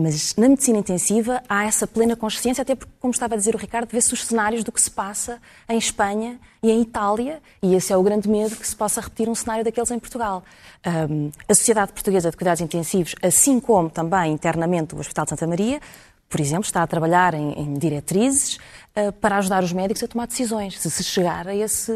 mas 0.01 0.37
na 0.37 0.49
medicina 0.49 0.79
intensiva 0.79 1.42
há 1.49 1.64
essa 1.64 1.85
plena 1.85 2.14
consciência, 2.14 2.62
até 2.62 2.77
porque, 2.77 2.92
como 3.01 3.12
estava 3.12 3.35
a 3.35 3.37
dizer 3.37 3.57
o 3.57 3.59
Ricardo, 3.59 3.88
vê-se 3.90 4.14
os 4.14 4.25
cenários 4.25 4.62
do 4.62 4.71
que 4.71 4.81
se 4.81 4.88
passa 4.88 5.40
em 5.68 5.77
Espanha 5.77 6.38
e 6.62 6.71
em 6.71 6.83
Itália, 6.83 7.42
e 7.61 7.75
esse 7.75 7.92
é 7.92 7.97
o 7.97 8.03
grande 8.03 8.29
medo 8.29 8.55
que 8.55 8.66
se 8.66 8.77
possa 8.77 9.01
repetir 9.01 9.29
um 9.29 9.35
cenário 9.35 9.64
daqueles 9.64 9.90
em 9.90 9.99
Portugal. 9.99 10.44
Um, 10.87 11.33
a 11.49 11.55
Sociedade 11.55 11.92
Portuguesa 11.92 12.31
de 12.31 12.37
Cuidados 12.37 12.61
Intensivos, 12.61 13.16
assim 13.21 13.59
como 13.59 13.90
também 13.90 14.33
internamente 14.33 14.94
o 14.94 15.01
Hospital 15.01 15.25
de 15.25 15.31
Santa 15.31 15.49
Maria, 15.49 15.81
por 16.29 16.41
exemplo, 16.41 16.64
está 16.64 16.83
a 16.83 16.87
trabalhar 16.87 17.35
em, 17.35 17.53
em 17.59 17.75
diretrizes 17.75 18.57
uh, 18.97 19.12
para 19.21 19.38
ajudar 19.38 19.64
os 19.64 19.73
médicos 19.73 20.03
a 20.03 20.09
tomar 20.09 20.27
decisões, 20.27 20.79
se 20.79 20.91
se 20.91 21.03
chegar 21.03 21.49
a 21.49 21.55
esse, 21.55 21.93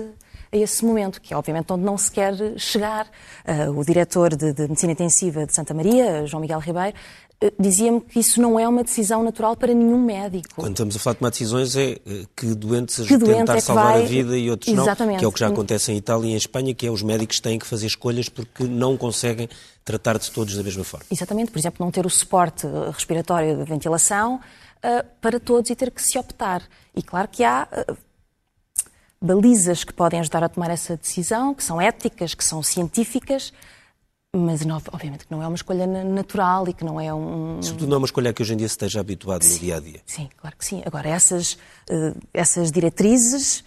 a 0.51 0.57
esse 0.57 0.85
momento, 0.85 1.21
que 1.21 1.35
é 1.35 1.37
obviamente 1.37 1.71
onde 1.73 1.85
não 1.85 1.99
se 1.99 2.11
quer 2.11 2.35
chegar. 2.59 3.07
Uh, 3.47 3.79
o 3.79 3.85
diretor 3.85 4.35
de, 4.35 4.53
de, 4.53 4.63
Medicina 4.63 4.93
Intensiva 4.93 5.45
de 5.45 5.55
Santa 5.55 5.75
Maria, 5.75 6.27
João 6.27 6.41
Miguel 6.41 6.61
Ribeiro, 6.61 6.97
uh, 7.45 7.53
dizia-me 7.61 8.01
que 8.01 8.21
isso 8.21 8.41
não 8.41 8.59
é 8.59 8.67
uma 8.67 8.83
decisão 8.83 9.23
natural 9.23 9.55
para 9.55 9.75
nenhum 9.75 10.03
médico. 10.03 10.55
Quando 10.57 10.73
estamos 10.73 10.97
a 10.97 10.99
falar 10.99 11.13
de 11.13 11.19
tomar 11.19 11.31
decisões 11.31 11.77
é 11.77 11.99
que 12.35 12.55
doentes 12.55 13.07
que 13.07 13.19
doente 13.19 13.37
tentar 13.37 13.57
é 13.57 13.61
salvar 13.61 13.93
vai... 13.93 14.03
a 14.03 14.07
vida 14.07 14.39
e 14.39 14.51
outros 14.51 14.73
Exatamente. 14.73 15.15
não, 15.15 15.19
que 15.19 15.25
é 15.27 15.29
o 15.29 15.33
que 15.33 15.41
já 15.41 15.49
acontece 15.49 15.93
em 15.93 15.97
Itália 15.99 16.31
e 16.31 16.33
em 16.33 16.37
Espanha, 16.37 16.75
que 16.75 16.87
é 16.87 16.91
os 16.91 17.03
médicos 17.03 17.39
têm 17.39 17.59
que 17.59 17.67
fazer 17.67 17.87
escolhas 17.87 18.31
porque 18.31 18.65
não 18.65 18.97
conseguem 18.97 19.47
tratar 19.85 20.19
de 20.19 20.31
todos 20.31 20.55
da 20.55 20.63
mesma 20.63 20.85
forma. 20.85 21.07
Exatamente, 21.11 21.51
por 21.51 21.59
exemplo, 21.59 21.85
não 21.85 21.91
ter 21.91 22.07
o 22.07 22.11
suporte 22.11 22.67
respiratório 22.93 23.57
de 23.57 23.65
ventilação 23.65 24.37
uh, 24.37 25.07
para 25.21 25.41
todos 25.41 25.71
e 25.71 25.77
ter 25.77 25.91
que 25.91 26.03
se 26.03 26.19
optar. 26.19 26.63
E 26.95 27.03
claro 27.03 27.29
que 27.29 27.45
há 27.45 27.69
uh, 27.71 27.97
balizas 29.21 29.85
que 29.85 29.93
podem 29.93 30.21
ajudar 30.21 30.45
a 30.45 30.49
tomar 30.49 30.71
essa 30.71 30.97
decisão, 30.97 31.55
que 31.55 31.65
são 31.65 31.81
éticas, 31.81 32.35
que 32.35 32.45
são 32.45 32.63
científicas, 32.63 33.53
mas 34.35 34.65
não, 34.65 34.77
obviamente 34.93 35.27
que 35.27 35.31
não 35.31 35.43
é 35.43 35.47
uma 35.47 35.57
escolha 35.57 35.87
natural 35.87 36.67
e 36.69 36.73
que 36.73 36.85
não 36.85 37.01
é 37.01 37.13
um. 37.13 37.61
Sobretudo 37.63 37.89
não 37.89 37.97
é 37.97 37.99
uma 37.99 38.07
escolha 38.07 38.33
que 38.33 38.43
hoje 38.43 38.55
em 38.55 38.57
dia 38.57 38.69
se 38.69 38.73
esteja 38.73 39.01
habituado 39.01 39.45
sim, 39.45 39.53
no 39.55 39.59
dia 39.59 39.77
a 39.77 39.81
dia. 39.81 40.01
Sim, 40.07 40.31
claro 40.37 40.57
que 40.57 40.65
sim. 40.65 40.83
Agora, 40.87 41.09
essas, 41.09 41.55
uh, 41.91 42.19
essas 42.33 42.73
diretrizes 42.73 43.65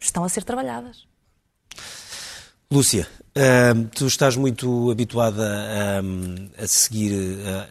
estão 0.00 0.22
a 0.22 0.28
ser 0.28 0.44
trabalhadas. 0.44 1.08
Lúcia, 2.70 3.08
Tu 3.94 4.06
estás 4.06 4.36
muito 4.36 4.90
habituada 4.90 5.44
a, 5.44 6.64
a 6.64 6.66
seguir, 6.66 7.12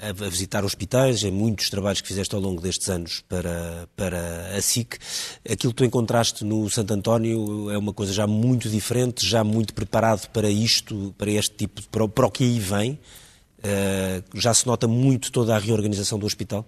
a, 0.02 0.10
a, 0.10 0.30
visitar 0.30 0.64
hospitais, 0.64 1.24
em 1.24 1.32
muitos 1.32 1.70
trabalhos 1.70 2.00
que 2.00 2.08
fizeste 2.08 2.34
ao 2.34 2.40
longo 2.40 2.62
destes 2.62 2.88
anos 2.90 3.22
para, 3.28 3.88
para 3.96 4.56
a 4.56 4.62
SIC. 4.62 4.98
Aquilo 5.50 5.74
que 5.74 5.78
tu 5.78 5.86
encontraste 5.86 6.46
no 6.46 6.70
Santo 6.70 6.94
António 6.94 7.70
é 7.72 7.78
uma 7.78 7.94
coisa 7.94 8.14
já 8.14 8.26
muito 8.26 8.70
diferente, 8.70 9.26
já 9.28 9.44
muito 9.44 9.74
preparado 9.74 10.30
para 10.30 10.50
isto, 10.50 11.14
para 11.18 11.30
este 11.30 11.54
tipo, 11.56 11.82
para, 11.90 12.08
para 12.08 12.26
o 12.26 12.32
que 12.32 12.46
aí 12.46 12.60
vem. 12.60 12.98
Uh, 13.60 14.40
já 14.40 14.54
se 14.54 14.66
nota 14.66 14.88
muito 14.88 15.30
toda 15.30 15.54
a 15.54 15.60
reorganização 15.60 16.18
do 16.18 16.26
hospital? 16.26 16.66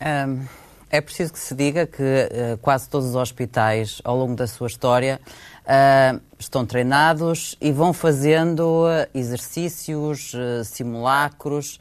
Um, 0.00 0.44
É 0.90 1.02
preciso 1.02 1.34
que 1.34 1.38
se 1.38 1.54
diga 1.54 1.86
que 1.86 2.02
uh, 2.02 2.56
quase 2.58 2.88
todos 2.88 3.10
os 3.10 3.14
hospitais, 3.14 4.00
ao 4.04 4.16
longo 4.16 4.34
da 4.34 4.46
sua 4.46 4.68
história, 4.68 5.20
uh, 5.68 6.20
estão 6.38 6.64
treinados 6.64 7.56
e 7.60 7.70
vão 7.70 7.92
fazendo 7.92 8.86
exercícios, 9.14 10.32
simulacros. 10.64 11.78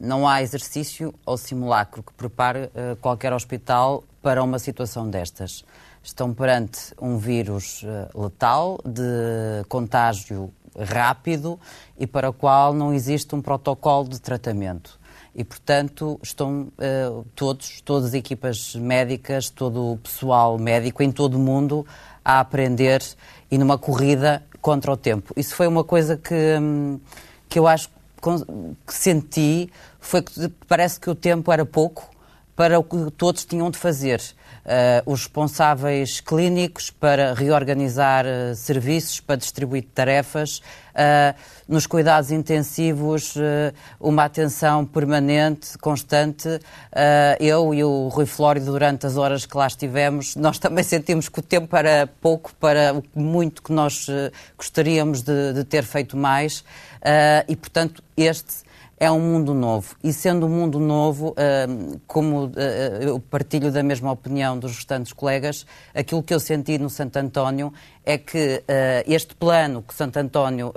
Não 0.00 0.26
há 0.26 0.42
exercício 0.42 1.12
ou 1.26 1.36
simulacro 1.36 2.02
que 2.02 2.12
prepare 2.12 2.70
qualquer 3.00 3.32
hospital 3.32 4.04
para 4.22 4.42
uma 4.42 4.58
situação 4.58 5.10
destas. 5.10 5.64
Estão 6.02 6.32
perante 6.32 6.94
um 7.00 7.18
vírus 7.18 7.84
letal, 8.14 8.78
de 8.84 9.64
contágio 9.68 10.52
rápido 10.78 11.58
e 11.98 12.06
para 12.06 12.30
o 12.30 12.32
qual 12.32 12.72
não 12.72 12.94
existe 12.94 13.34
um 13.34 13.42
protocolo 13.42 14.08
de 14.08 14.20
tratamento. 14.20 14.97
E, 15.38 15.44
portanto, 15.44 16.18
estão 16.20 16.62
uh, 16.62 17.24
todos, 17.36 17.80
todas 17.82 18.08
as 18.08 18.14
equipas 18.14 18.74
médicas, 18.74 19.48
todo 19.48 19.92
o 19.92 19.96
pessoal 19.96 20.58
médico 20.58 21.00
em 21.00 21.12
todo 21.12 21.36
o 21.36 21.38
mundo 21.38 21.86
a 22.24 22.40
aprender 22.40 23.00
e 23.48 23.56
numa 23.56 23.78
corrida 23.78 24.42
contra 24.60 24.90
o 24.90 24.96
tempo. 24.96 25.32
Isso 25.36 25.54
foi 25.54 25.68
uma 25.68 25.84
coisa 25.84 26.16
que, 26.16 26.34
hum, 26.60 26.98
que 27.48 27.56
eu 27.56 27.68
acho 27.68 27.88
que 28.84 28.92
senti, 28.92 29.70
foi 30.00 30.22
que 30.22 30.48
parece 30.66 30.98
que 30.98 31.08
o 31.08 31.14
tempo 31.14 31.52
era 31.52 31.64
pouco 31.64 32.10
para 32.58 32.76
o 32.76 32.82
que 32.82 33.08
todos 33.12 33.44
tinham 33.44 33.70
de 33.70 33.78
fazer 33.78 34.20
uh, 34.20 35.12
os 35.12 35.20
responsáveis 35.20 36.20
clínicos 36.20 36.90
para 36.90 37.32
reorganizar 37.32 38.26
uh, 38.26 38.52
serviços, 38.56 39.20
para 39.20 39.36
distribuir 39.36 39.84
tarefas, 39.94 40.58
uh, 40.58 41.38
nos 41.68 41.86
cuidados 41.86 42.32
intensivos, 42.32 43.34
uma 44.00 44.24
atenção 44.24 44.86
permanente, 44.86 45.76
constante. 45.78 46.48
eu 47.38 47.74
e 47.74 47.84
o 47.84 48.08
Rui 48.08 48.24
Flórido, 48.24 48.72
durante 48.72 49.06
as 49.06 49.18
horas 49.18 49.44
que 49.44 49.54
lá 49.54 49.66
estivemos, 49.66 50.34
nós 50.34 50.58
também 50.58 50.82
sentimos 50.82 51.28
que 51.28 51.40
o 51.40 51.42
tempo 51.42 51.76
era 51.76 52.08
pouco 52.22 52.54
para 52.54 52.94
o 52.94 53.20
muito 53.20 53.62
que 53.62 53.70
nós 53.70 54.06
gostaríamos 54.56 55.20
de, 55.20 55.52
de, 55.52 55.62
ter 55.62 55.84
feito 55.84 56.16
mais. 56.16 56.64
e, 57.46 57.54
portanto, 57.54 58.02
este 58.16 58.66
é 58.98 59.10
um 59.10 59.20
mundo 59.20 59.54
novo. 59.54 59.96
E 60.02 60.12
sendo 60.12 60.46
um 60.46 60.48
mundo 60.48 60.78
novo, 60.78 61.34
hum, 61.68 61.98
como 62.06 62.46
uh, 62.46 62.52
eu 63.00 63.20
partilho 63.20 63.70
da 63.70 63.82
mesma 63.82 64.10
opinião 64.10 64.58
dos 64.58 64.76
restantes 64.76 65.12
colegas, 65.12 65.66
aquilo 65.94 66.22
que 66.22 66.34
eu 66.34 66.40
senti 66.40 66.78
no 66.78 66.90
Santo 66.90 67.16
António 67.16 67.72
é 68.04 68.16
que 68.16 68.62
este 69.06 69.34
plano 69.34 69.82
que 69.82 69.92
Santo 69.92 70.16
António 70.16 70.72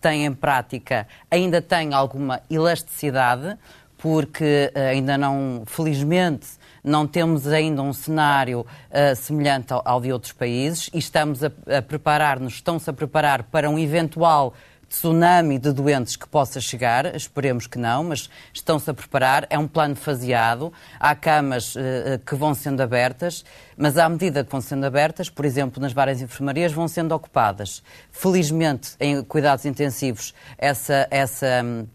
tem 0.00 0.26
em 0.26 0.34
prática 0.34 1.06
ainda 1.30 1.62
tem 1.62 1.94
alguma 1.94 2.40
elasticidade, 2.50 3.56
porque 3.96 4.72
ainda 4.74 5.16
não, 5.16 5.62
felizmente, 5.64 6.48
não 6.82 7.06
temos 7.06 7.46
ainda 7.46 7.82
um 7.82 7.92
cenário 7.92 8.60
uh, 8.60 9.14
semelhante 9.14 9.72
ao, 9.72 9.82
ao, 9.84 10.00
de 10.00 10.12
outros 10.12 10.32
países 10.32 10.90
e 10.92 10.98
estamos 10.98 11.44
a, 11.44 11.52
a 11.78 11.80
preparar-nos, 11.80 12.54
estão-se 12.54 12.90
a 12.90 12.92
preparar 12.92 13.44
para 13.44 13.70
um 13.70 13.78
eventual 13.78 14.54
tsunami 14.92 15.58
de 15.58 15.72
doentes 15.72 16.16
que 16.16 16.28
possa 16.28 16.60
chegar, 16.60 17.16
esperemos 17.16 17.66
que 17.66 17.78
não, 17.78 18.04
mas 18.04 18.28
estão-se 18.52 18.90
a 18.90 18.94
preparar. 18.94 19.46
É 19.48 19.58
um 19.58 19.66
plano 19.66 19.96
faseado, 19.96 20.70
há 21.00 21.14
camas 21.14 21.74
uh, 21.74 22.18
que 22.26 22.34
vão 22.34 22.54
sendo 22.54 22.82
abertas, 22.82 23.42
mas 23.74 23.96
à 23.96 24.06
medida 24.06 24.44
que 24.44 24.52
vão 24.52 24.60
sendo 24.60 24.84
abertas, 24.84 25.30
por 25.30 25.46
exemplo, 25.46 25.80
nas 25.80 25.94
várias 25.94 26.20
enfermarias, 26.20 26.72
vão 26.72 26.86
sendo 26.86 27.14
ocupadas. 27.14 27.82
Felizmente, 28.10 28.90
em 29.00 29.22
cuidados 29.24 29.64
intensivos, 29.64 30.34
essa. 30.58 31.08
essa 31.10 31.62
um, 31.64 31.86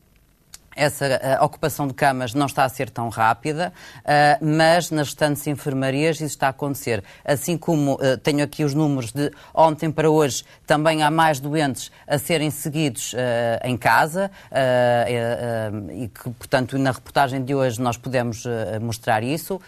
essa 0.77 1.05
uh, 1.41 1.43
ocupação 1.43 1.87
de 1.87 1.93
camas 1.93 2.33
não 2.33 2.45
está 2.45 2.63
a 2.63 2.69
ser 2.69 2.89
tão 2.89 3.09
rápida, 3.09 3.73
uh, 3.99 4.45
mas 4.45 4.91
nas 4.91 5.07
restantes 5.07 5.45
enfermarias 5.47 6.17
isso 6.17 6.25
está 6.25 6.47
a 6.47 6.51
acontecer. 6.51 7.03
Assim 7.25 7.57
como 7.57 7.95
uh, 7.95 8.17
tenho 8.21 8.43
aqui 8.43 8.63
os 8.63 8.73
números 8.73 9.11
de 9.11 9.31
ontem 9.53 9.91
para 9.91 10.09
hoje, 10.09 10.43
também 10.65 11.01
há 11.01 11.09
mais 11.09 11.39
doentes 11.39 11.91
a 12.07 12.17
serem 12.17 12.51
seguidos 12.51 13.15
em 13.63 13.77
casa 13.77 14.29
e 15.89 16.07
que, 16.09 16.29
portanto, 16.31 16.77
na 16.77 16.91
reportagem 16.91 17.43
de 17.43 17.55
hoje 17.55 17.81
nós 17.81 17.97
podemos 17.97 18.43
mostrar 18.81 19.23
isso. 19.23 19.61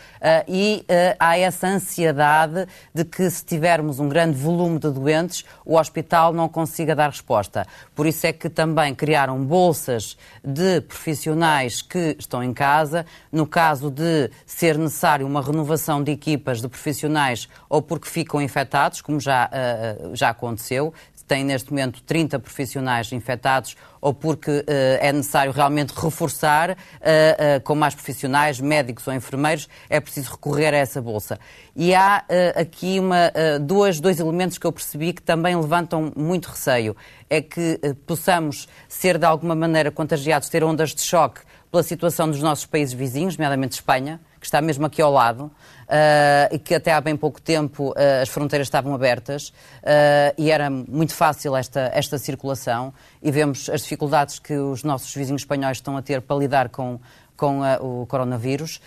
e 0.47 0.85
há 1.17 1.37
essa 1.37 1.67
ansiedade 1.67 2.67
de 2.93 3.05
que 3.05 3.29
se 3.29 3.45
tivermos 3.45 3.99
um 3.99 4.09
grande 4.09 4.37
volume 4.37 4.77
de 4.77 4.91
doentes, 4.91 5.45
o 5.65 5.77
hospital 5.77 6.33
não 6.33 6.49
consiga 6.49 6.95
dar 6.95 7.09
resposta. 7.09 7.65
Por 7.95 8.05
isso 8.05 8.27
é 8.27 8.33
que 8.33 8.49
também 8.49 8.93
criaram 8.93 9.43
bolsas 9.43 10.17
de 10.43 10.81
profissionais 10.99 11.81
que 11.81 12.17
estão 12.19 12.43
em 12.43 12.53
casa, 12.53 13.05
no 13.31 13.47
caso 13.47 13.89
de 13.89 14.29
ser 14.45 14.77
necessário 14.77 15.25
uma 15.25 15.41
renovação 15.41 16.03
de 16.03 16.11
equipas 16.11 16.61
de 16.61 16.67
profissionais 16.67 17.47
ou 17.69 17.81
porque 17.81 18.09
ficam 18.09 18.41
infectados, 18.41 19.01
como 19.01 19.17
já, 19.17 19.49
uh, 19.49 20.13
já 20.13 20.29
aconteceu, 20.29 20.93
tem 21.29 21.43
neste 21.43 21.69
momento 21.69 22.01
30 22.01 22.39
profissionais 22.39 23.11
infectados 23.11 23.77
ou 24.01 24.15
porque 24.15 24.49
uh, 24.49 24.65
é 24.99 25.13
necessário 25.13 25.51
realmente 25.51 25.91
reforçar 25.91 26.71
uh, 26.71 26.73
uh, 26.73 27.61
com 27.63 27.75
mais 27.75 27.93
profissionais, 27.93 28.59
médicos 28.59 29.07
ou 29.07 29.13
enfermeiros, 29.13 29.69
é 29.87 29.99
preciso 29.99 30.31
recorrer 30.31 30.73
a 30.73 30.77
essa 30.77 30.99
bolsa. 30.99 31.39
E 31.75 31.93
há 31.93 32.25
aqui 32.55 32.99
uma, 32.99 33.31
dois, 33.61 34.01
dois 34.01 34.19
elementos 34.19 34.57
que 34.57 34.67
eu 34.67 34.71
percebi 34.71 35.13
que 35.13 35.21
também 35.21 35.55
levantam 35.55 36.11
muito 36.13 36.47
receio. 36.47 36.93
É 37.29 37.41
que 37.41 37.79
possamos 38.05 38.67
ser 38.89 39.17
de 39.17 39.25
alguma 39.25 39.55
maneira 39.55 39.89
contagiados, 39.89 40.49
ter 40.49 40.61
ondas 40.61 40.93
de 40.93 41.01
choque 41.01 41.39
pela 41.71 41.83
situação 41.83 42.29
dos 42.29 42.41
nossos 42.41 42.65
países 42.65 42.93
vizinhos, 42.93 43.37
nomeadamente 43.37 43.75
Espanha, 43.75 44.19
que 44.39 44.45
está 44.45 44.61
mesmo 44.61 44.85
aqui 44.85 45.01
ao 45.01 45.11
lado, 45.11 45.51
uh, 45.89 46.53
e 46.53 46.59
que 46.59 46.75
até 46.75 46.93
há 46.93 47.01
bem 47.01 47.15
pouco 47.15 47.41
tempo 47.41 47.89
uh, 47.89 48.21
as 48.21 48.29
fronteiras 48.29 48.67
estavam 48.67 48.93
abertas 48.93 49.49
uh, 49.49 50.33
e 50.37 50.51
era 50.51 50.69
muito 50.69 51.13
fácil 51.13 51.55
esta, 51.55 51.91
esta 51.93 52.17
circulação. 52.17 52.93
E 53.21 53.31
vemos 53.31 53.69
as 53.69 53.81
dificuldades 53.81 54.39
que 54.39 54.53
os 54.53 54.83
nossos 54.83 55.13
vizinhos 55.13 55.41
espanhóis 55.41 55.77
estão 55.77 55.97
a 55.97 56.01
ter 56.01 56.21
para 56.21 56.37
lidar 56.37 56.69
com, 56.69 56.99
com 57.35 57.61
o 57.81 58.05
coronavírus. 58.05 58.79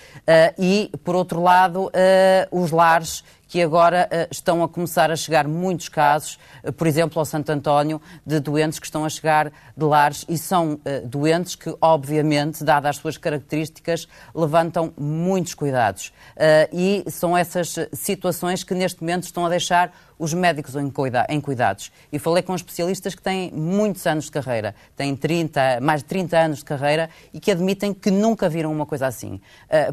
e, 0.59 0.91
por 1.05 1.15
outro 1.15 1.43
lado, 1.43 1.91
os 2.51 2.71
lares 2.71 3.25
que 3.53 3.61
agora 3.61 4.09
uh, 4.11 4.29
estão 4.31 4.63
a 4.63 4.69
começar 4.69 5.11
a 5.11 5.17
chegar 5.17 5.47
muitos 5.47 5.87
casos, 5.87 6.39
uh, 6.65 6.73
por 6.73 6.87
exemplo, 6.87 7.19
ao 7.19 7.25
Santo 7.27 7.53
António, 7.53 8.01
de 8.25 8.41
doentes 8.41 8.79
que 8.79 8.87
estão 8.87 9.05
a 9.05 9.11
chegar 9.11 9.53
de 9.77 9.85
lares 9.85 10.25
e 10.27 10.39
são 10.39 10.73
uh, 10.73 11.07
doentes 11.07 11.55
que, 11.55 11.77
obviamente, 11.79 12.65
dadas 12.65 12.89
as 12.89 12.97
suas 12.97 13.19
características, 13.19 14.09
levantam 14.35 14.95
muitos 14.99 15.53
cuidados. 15.53 16.15
e 16.73 17.05
são 17.11 17.37
essas 17.37 17.75
situações 17.93 18.65
que 18.65 18.75
neste 18.75 19.03
momento 19.03 19.25
estão 19.25 19.45
a 19.45 19.51
deixar 19.51 19.93
os 20.19 20.33
médicos 20.33 20.75
em 20.77 21.41
cuidados. 21.41 21.91
E 22.13 22.19
falei 22.19 22.43
com 22.43 22.55
especialistas 22.55 23.15
que 23.15 23.21
têm 23.21 23.51
muitos 23.51 24.07
anos 24.07 24.27
de 24.27 24.31
carreira, 24.31 24.75
têm 24.97 25.17
30, 25.17 25.81
mais 25.81 26.01
de 26.03 26.09
30 26.09 26.39
anos 26.39 26.59
de 26.59 26.65
carreira 26.65 27.11
e 27.35 27.41
que 27.41 27.51
admitem 27.51 27.93
que 27.93 28.11
nunca 28.11 28.49
viram 28.49 28.71
uma 28.71 28.87
coisa 28.87 29.07
assim. 29.09 29.41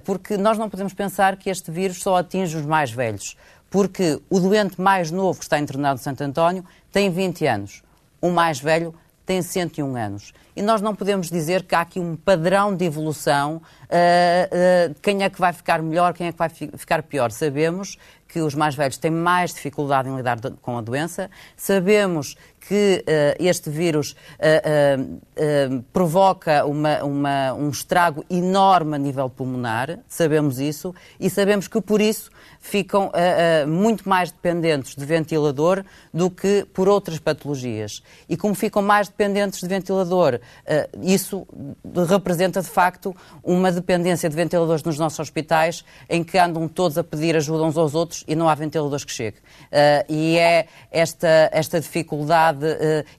Porque 0.03 0.37
nós 0.37 0.57
não 0.57 0.69
podemos 0.69 0.93
pensar 0.93 1.35
que 1.35 1.49
este 1.49 1.71
vírus 1.71 2.01
só 2.01 2.17
atinge 2.17 2.55
os 2.55 2.65
mais 2.65 2.91
velhos 2.91 3.35
porque 3.69 4.19
o 4.29 4.39
doente 4.39 4.79
mais 4.79 5.11
novo 5.11 5.39
que 5.39 5.45
está 5.45 5.59
internado 5.59 5.99
no 5.99 6.03
Santo 6.03 6.23
António 6.23 6.65
tem 6.91 7.09
20 7.09 7.45
anos, 7.45 7.83
o 8.21 8.29
mais 8.29 8.59
velho 8.59 8.93
tem 9.25 9.41
101 9.43 9.95
anos. 9.95 10.33
E 10.55 10.61
nós 10.61 10.81
não 10.81 10.95
podemos 10.95 11.29
dizer 11.29 11.63
que 11.63 11.75
há 11.75 11.81
aqui 11.81 11.99
um 11.99 12.15
padrão 12.15 12.75
de 12.75 12.83
evolução, 12.83 13.57
uh, 13.57 14.91
uh, 14.91 14.95
quem 15.03 15.23
é 15.23 15.29
que 15.29 15.39
vai 15.39 15.53
ficar 15.53 15.81
melhor, 15.83 16.13
quem 16.13 16.27
é 16.27 16.31
que 16.31 16.37
vai 16.37 16.49
ficar 16.49 17.03
pior. 17.03 17.29
Sabemos 17.31 17.95
que 18.29 18.39
os 18.39 18.55
mais 18.55 18.75
velhos 18.75 18.97
têm 18.97 19.11
mais 19.11 19.53
dificuldade 19.53 20.07
em 20.07 20.15
lidar 20.15 20.39
com 20.61 20.77
a 20.77 20.81
doença, 20.81 21.29
sabemos 21.57 22.37
que 22.61 23.03
uh, 23.03 23.43
este 23.43 23.69
vírus 23.69 24.15
provoca 25.91 26.65
uma, 26.65 27.03
uma, 27.03 27.53
um 27.53 27.69
estrago 27.69 28.23
enorme 28.29 28.95
a 28.95 28.99
nível 28.99 29.29
pulmonar, 29.29 29.99
sabemos 30.07 30.59
isso, 30.59 30.93
e 31.19 31.29
sabemos 31.29 31.67
que 31.67 31.81
por 31.81 31.99
isso 31.99 32.29
ficam 32.59 33.07
uh, 33.07 33.09
uh, 33.09 33.67
muito 33.67 34.07
mais 34.07 34.31
dependentes 34.31 34.95
de 34.95 35.05
ventilador 35.05 35.83
do 36.13 36.29
que 36.29 36.65
por 36.73 36.87
outras 36.87 37.17
patologias. 37.17 38.03
E 38.27 38.35
como 38.35 38.53
ficam 38.53 38.81
mais 38.81 39.07
dependentes 39.07 39.61
de 39.61 39.67
ventilador, 39.67 40.35
uh, 40.35 40.99
isso 41.01 41.47
representa 42.07 42.61
de 42.61 42.67
facto 42.67 43.15
uma 43.43 43.71
dependência 43.71 44.29
de 44.29 44.35
ventiladores 44.35 44.83
nos 44.83 44.99
nossos 44.99 45.19
hospitais 45.19 45.85
em 46.09 46.23
que 46.23 46.37
andam 46.37 46.67
todos 46.67 46.97
a 46.97 47.03
pedir 47.03 47.35
ajuda 47.35 47.63
uns 47.63 47.77
aos 47.77 47.95
outros 47.95 48.18
e 48.27 48.35
não 48.35 48.47
há 48.47 48.55
ventiladores 48.55 49.03
que 49.03 49.11
cheguem. 49.11 49.41
e 50.07 50.37
é 50.37 50.67
esta, 50.91 51.49
esta 51.51 51.79
dificuldade 51.79 52.65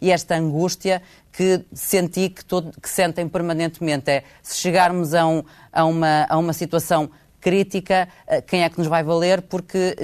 e 0.00 0.10
esta 0.10 0.36
angústia 0.36 1.02
que 1.32 1.64
senti 1.72 2.28
que, 2.28 2.44
todo, 2.44 2.78
que 2.80 2.88
sentem 2.88 3.28
permanentemente. 3.28 4.10
É 4.10 4.24
se 4.42 4.56
chegarmos 4.56 5.14
a, 5.14 5.26
um, 5.26 5.42
a, 5.72 5.84
uma, 5.84 6.26
a 6.28 6.38
uma 6.38 6.52
situação 6.52 7.10
crítica, 7.40 8.08
eh, 8.26 8.42
quem 8.42 8.62
é 8.62 8.68
que 8.68 8.78
nos 8.78 8.86
vai 8.86 9.02
valer, 9.02 9.42
porque 9.42 9.96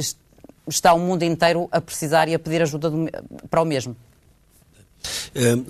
está 0.67 0.95
o 0.95 0.99
mundo 0.99 1.23
inteiro 1.23 1.69
a 1.71 1.81
precisar 1.81 2.29
e 2.29 2.35
a 2.35 2.39
pedir 2.39 2.63
ajuda 2.63 2.91
do, 2.91 3.07
para 3.51 3.61
o 3.61 3.65
mesmo. 3.65 3.97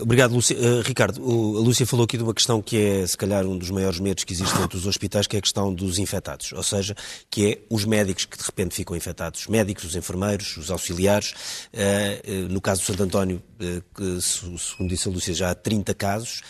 Obrigado, 0.00 0.32
Lúcia. 0.32 0.56
Uh, 0.56 0.80
Ricardo, 0.82 1.20
a 1.22 1.60
Lúcia 1.60 1.86
falou 1.86 2.04
aqui 2.04 2.16
de 2.16 2.22
uma 2.22 2.32
questão 2.32 2.62
que 2.62 2.76
é, 2.76 3.06
se 3.06 3.16
calhar, 3.16 3.44
um 3.44 3.58
dos 3.58 3.70
maiores 3.70 3.98
medos 3.98 4.24
que 4.24 4.32
existem 4.32 4.62
entre 4.62 4.76
os 4.76 4.86
hospitais, 4.86 5.26
que 5.26 5.36
é 5.36 5.38
a 5.38 5.42
questão 5.42 5.74
dos 5.74 5.98
infectados. 5.98 6.52
Ou 6.52 6.62
seja, 6.62 6.94
que 7.30 7.52
é 7.52 7.58
os 7.68 7.84
médicos 7.84 8.24
que 8.24 8.38
de 8.38 8.44
repente 8.44 8.74
ficam 8.74 8.96
infectados. 8.96 9.40
Os 9.40 9.46
médicos, 9.48 9.84
os 9.84 9.96
enfermeiros, 9.96 10.56
os 10.56 10.70
auxiliares. 10.70 11.32
Uh, 11.72 12.48
no 12.48 12.60
caso 12.60 12.82
do 12.82 12.86
Santo 12.86 13.02
António, 13.02 13.42
segundo 14.20 14.88
disse 14.88 15.08
a 15.08 15.10
Lúcia, 15.10 15.34
já 15.34 15.50
há 15.50 15.54
30 15.54 15.94
casos. 15.94 16.42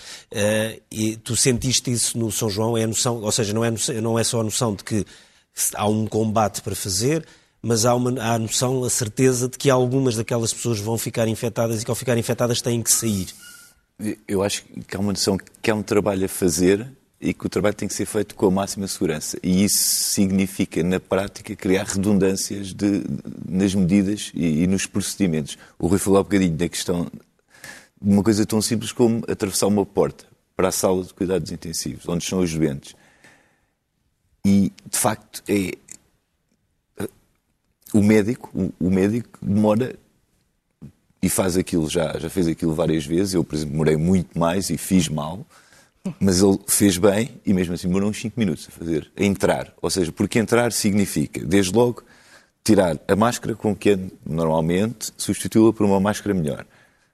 e 0.90 1.16
tu 1.16 1.36
sentiste 1.36 1.90
isso 1.90 2.18
no 2.18 2.30
São 2.30 2.50
João? 2.50 2.76
É 2.76 2.84
a 2.84 2.86
noção, 2.86 3.22
ou 3.22 3.32
seja, 3.32 3.52
não 3.52 3.64
é, 3.64 3.72
não 4.02 4.18
é 4.18 4.24
só 4.24 4.40
a 4.40 4.44
noção 4.44 4.74
de 4.74 4.84
que 4.84 5.04
há 5.74 5.88
um 5.88 6.06
combate 6.06 6.60
para 6.60 6.74
fazer, 6.74 7.24
mas 7.66 7.84
há, 7.84 7.96
uma, 7.96 8.12
há 8.22 8.34
a 8.34 8.38
noção, 8.38 8.84
a 8.84 8.90
certeza 8.90 9.48
de 9.48 9.58
que 9.58 9.68
algumas 9.68 10.14
daquelas 10.14 10.54
pessoas 10.54 10.78
vão 10.78 10.96
ficar 10.96 11.26
infectadas 11.26 11.82
e 11.82 11.84
que 11.84 11.90
ao 11.90 11.96
ficar 11.96 12.16
infectadas 12.16 12.60
têm 12.60 12.80
que 12.80 12.92
sair. 12.92 13.26
Eu 14.28 14.44
acho 14.44 14.64
que 14.86 14.96
há 14.96 15.00
uma 15.00 15.12
noção 15.12 15.36
que 15.60 15.68
há 15.68 15.74
um 15.74 15.82
trabalho 15.82 16.26
a 16.26 16.28
fazer 16.28 16.86
e 17.20 17.34
que 17.34 17.44
o 17.44 17.48
trabalho 17.48 17.74
tem 17.74 17.88
que 17.88 17.94
ser 17.94 18.06
feito 18.06 18.36
com 18.36 18.46
a 18.46 18.50
máxima 18.52 18.86
segurança. 18.86 19.36
E 19.42 19.64
isso 19.64 19.78
significa, 19.78 20.80
na 20.84 21.00
prática, 21.00 21.56
criar 21.56 21.86
redundâncias 21.86 22.72
de, 22.72 23.02
nas 23.48 23.74
medidas 23.74 24.30
e, 24.32 24.62
e, 24.62 24.66
nos 24.68 24.86
procedimentos. 24.86 25.58
O 25.76 25.88
Rui 25.88 25.98
falou 25.98 26.18
há 26.18 26.20
um 26.20 26.24
bocadinho 26.24 26.56
da 26.56 26.68
questão 26.68 27.06
de 28.00 28.12
uma 28.12 28.22
coisa 28.22 28.46
tão 28.46 28.62
simples 28.62 28.92
como 28.92 29.24
atravessar 29.26 29.66
uma 29.66 29.84
porta 29.84 30.24
para 30.54 30.68
a 30.68 30.72
sala 30.72 31.02
de 31.02 31.12
cuidados 31.12 31.50
intensivos, 31.50 32.08
onde 32.08 32.22
estão 32.22 32.38
os 32.38 32.54
doentes. 32.54 32.94
E, 34.46 34.72
de 34.88 34.96
facto, 34.96 35.42
é, 35.48 35.72
o 37.92 38.02
médico, 38.02 38.50
o, 38.54 38.86
o, 38.86 38.90
médico 38.90 39.38
demora 39.40 39.96
e 41.22 41.28
faz 41.28 41.56
aquilo 41.56 41.88
já, 41.88 42.18
já 42.18 42.28
fez 42.28 42.46
aquilo 42.46 42.74
várias 42.74 43.06
vezes. 43.06 43.34
Eu, 43.34 43.44
por 43.44 43.54
exemplo, 43.54 43.72
demorei 43.72 43.96
muito 43.96 44.38
mais 44.38 44.70
e 44.70 44.76
fiz 44.76 45.08
mal, 45.08 45.46
mas 46.20 46.40
ele 46.40 46.58
fez 46.66 46.98
bem 46.98 47.30
e 47.44 47.52
mesmo 47.52 47.74
assim 47.74 47.88
demorou 47.88 48.10
uns 48.10 48.20
5 48.20 48.38
minutos 48.38 48.66
a 48.68 48.70
fazer, 48.70 49.10
a 49.16 49.24
entrar. 49.24 49.72
Ou 49.80 49.90
seja, 49.90 50.12
porque 50.12 50.38
entrar 50.38 50.72
significa, 50.72 51.44
desde 51.44 51.72
logo, 51.72 52.02
tirar 52.64 52.98
a 53.06 53.16
máscara 53.16 53.54
com 53.54 53.74
que 53.74 53.90
é 53.90 53.98
normalmente, 54.24 55.12
substituí-la 55.16 55.72
por 55.72 55.86
uma 55.86 56.00
máscara 56.00 56.34
melhor. 56.34 56.66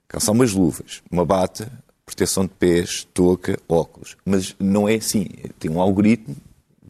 Calçar 0.09 0.33
umas 0.33 0.53
luvas, 0.53 1.03
uma 1.11 1.25
bata, 1.25 1.71
proteção 2.05 2.45
de 2.45 2.51
pés, 2.51 3.07
touca, 3.15 3.59
óculos. 3.69 4.17
Mas 4.25 4.55
não 4.59 4.89
é 4.89 4.97
assim. 4.97 5.27
Tem 5.59 5.71
um 5.71 5.81
algoritmo 5.81 6.37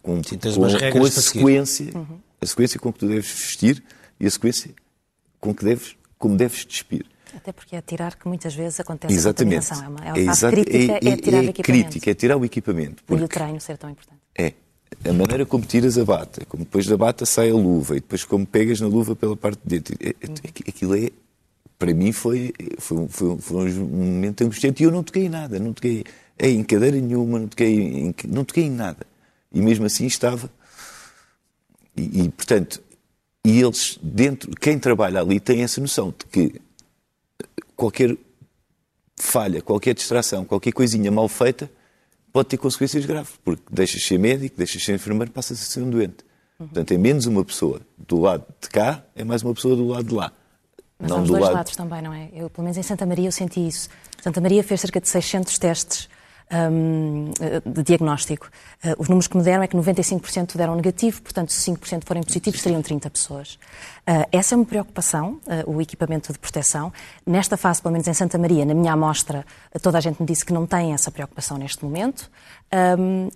com, 0.03 0.23
Sim, 0.25 0.39
com, 0.39 0.99
com 0.99 1.05
a 1.05 1.11
sequência. 1.11 1.91
Uhum 1.95 2.32
a 2.43 2.47
sequência 2.47 2.79
com 2.81 2.93
que 2.93 2.99
tu 2.99 3.07
deves 3.07 3.31
vestir 3.31 3.83
e 4.19 4.27
a 4.27 4.31
sequência 4.31 4.73
com 5.41 5.55
que 5.55 5.65
deves, 5.65 5.97
como 6.19 6.37
deves 6.37 6.67
despir. 6.67 7.07
Até 7.35 7.53
porque 7.53 7.77
é 7.77 7.81
tirar 7.81 8.17
que 8.17 8.29
muitas 8.29 8.55
vezes 8.55 8.81
acontece 8.81 9.15
Exatamente. 9.15 9.67
a 9.67 9.77
contaminação. 9.77 9.87
É 9.87 10.13
uma, 10.13 10.19
é 10.19 10.23
uma 10.23 10.33
é 10.33 10.51
crítica, 10.51 10.93
é, 10.93 11.13
é, 11.13 11.17
tirar 11.17 11.39
é, 11.39 11.41
o 11.41 11.49
equipamento. 11.49 11.63
crítica, 11.63 12.11
é 12.11 12.15
tirar 12.15 12.37
o 12.37 12.45
equipamento. 12.45 13.03
E 13.09 13.15
o 13.15 13.29
treino 13.29 13.61
ser 13.61 13.79
tão 13.79 13.89
importante. 13.89 14.21
É. 14.37 14.53
A 15.09 15.13
maneira 15.13 15.47
como 15.47 15.65
tiras 15.65 15.97
a 15.97 16.05
bata, 16.05 16.45
como 16.45 16.65
depois 16.65 16.87
da 16.87 16.97
bata 16.97 17.25
sai 17.25 17.51
a 17.51 17.55
luva, 17.55 17.97
e 17.97 18.01
depois 18.01 18.25
como 18.25 18.47
pegas 18.47 18.79
na 18.81 18.87
luva 18.87 19.17
pela 19.17 19.35
parte 19.35 19.61
de 19.65 19.81
dentro. 19.81 19.97
É, 19.99 20.11
é, 20.11 20.69
aquilo 20.69 20.95
é, 20.95 21.11
para 21.79 21.95
mim 21.95 22.13
foi, 22.13 22.53
foi, 22.79 23.09
foi, 23.09 23.39
foi 23.39 23.73
um 23.73 23.87
momento 23.87 24.45
angustiante 24.45 24.83
e 24.83 24.87
eu 24.87 24.91
não 24.91 25.03
toquei 25.03 25.25
em 25.25 25.29
nada, 25.31 25.59
não 25.59 25.73
toquei 25.73 26.05
em 26.39 26.63
cadeira 26.63 27.01
nenhuma, 27.01 27.39
não 27.39 27.49
toquei 27.49 27.81
em, 27.81 28.15
não 28.29 28.45
toquei 28.45 28.65
em 28.65 28.71
nada. 28.71 29.07
E 29.51 29.61
mesmo 29.61 29.87
assim 29.87 30.07
estava 30.07 30.51
e, 31.97 32.23
e, 32.23 32.29
portanto, 32.31 32.83
e 33.45 33.61
eles, 33.61 33.99
dentro, 34.03 34.51
quem 34.53 34.79
trabalha 34.79 35.21
ali 35.21 35.41
tem 35.41 35.63
essa 35.63 35.81
noção 35.81 36.15
de 36.17 36.27
que 36.27 36.61
qualquer 37.77 38.17
falha, 39.17 39.61
qualquer 39.61 39.95
distração, 39.95 40.45
qualquer 40.45 40.73
coisinha 40.73 41.11
mal 41.11 41.29
feita 41.29 41.71
pode 42.33 42.49
ter 42.49 42.57
consequências 42.57 43.05
graves, 43.05 43.33
porque 43.45 43.63
deixas 43.71 44.03
ser 44.03 44.19
médico, 44.19 44.57
deixas 44.57 44.83
ser 44.83 44.95
enfermeiro, 44.95 45.31
passas 45.31 45.61
a 45.61 45.65
ser 45.65 45.83
um 45.83 45.91
doente. 45.91 46.25
Uhum. 46.59 46.67
Portanto, 46.69 46.93
é 46.93 46.99
menos 46.99 47.27
uma 47.27 47.45
pessoa 47.45 47.81
do 47.99 48.21
lado 48.21 48.45
de 48.61 48.69
cá, 48.71 49.05
é 49.15 49.25
mais 49.25 49.43
uma 49.43 49.55
pessoa 49.55 49.77
do 49.77 49.87
lado 49.89 50.05
de 50.05 50.15
lá. 50.15 50.33
Mas 50.99 51.11
não 51.11 51.19
há 51.19 51.23
os 51.23 51.29
dois 51.29 51.43
lado... 51.43 51.55
lados 51.55 51.77
também, 51.77 52.01
não 52.01 52.13
é? 52.13 52.31
Eu, 52.33 52.49
pelo 52.49 52.65
menos 52.65 52.79
em 52.79 52.83
Santa 52.83 53.05
Maria, 53.05 53.27
eu 53.27 53.33
senti 53.33 53.67
isso. 53.67 53.89
Santa 54.23 54.41
Maria 54.41 54.63
fez 54.63 54.81
cerca 54.81 55.01
de 55.01 55.09
600 55.09 55.59
testes 55.59 56.09
um, 56.53 57.33
de 57.65 57.83
diagnóstico. 57.83 58.49
Uh, 58.85 58.95
os 58.99 59.09
números 59.09 59.27
que 59.27 59.37
me 59.37 59.43
deram 59.43 59.63
é 59.63 59.67
que 59.67 59.77
95% 59.77 60.57
deram 60.57 60.77
negativo, 60.77 61.23
portanto, 61.23 61.51
se 61.51 61.71
5% 61.71 62.05
forem 62.05 62.23
positivos, 62.23 62.61
seriam 62.61 62.83
30 62.83 63.11
pessoas. 63.11 63.55
Uh, 64.09 64.27
essa 64.31 64.55
é 64.55 64.57
uma 64.57 64.65
preocupação, 64.65 65.41
uh, 65.47 65.71
o 65.71 65.81
equipamento 65.81 66.33
de 66.33 66.39
proteção. 66.39 66.93
Nesta 67.27 67.57
fase, 67.57 67.81
pelo 67.81 67.93
menos 67.93 68.07
em 68.07 68.15
Santa 68.15 68.39
Maria, 68.39 68.65
na 68.65 68.75
minha 68.75 68.93
amostra, 68.93 69.47
toda 69.81 69.99
a 69.99 70.01
gente 70.01 70.21
me 70.21 70.27
disse 70.27 70.45
que 70.45 70.53
não 70.53 70.67
tem 70.67 70.93
essa 70.93 71.11
preocupação 71.11 71.57
neste 71.57 71.85
momento. 71.85 72.31
Um, 72.99 73.29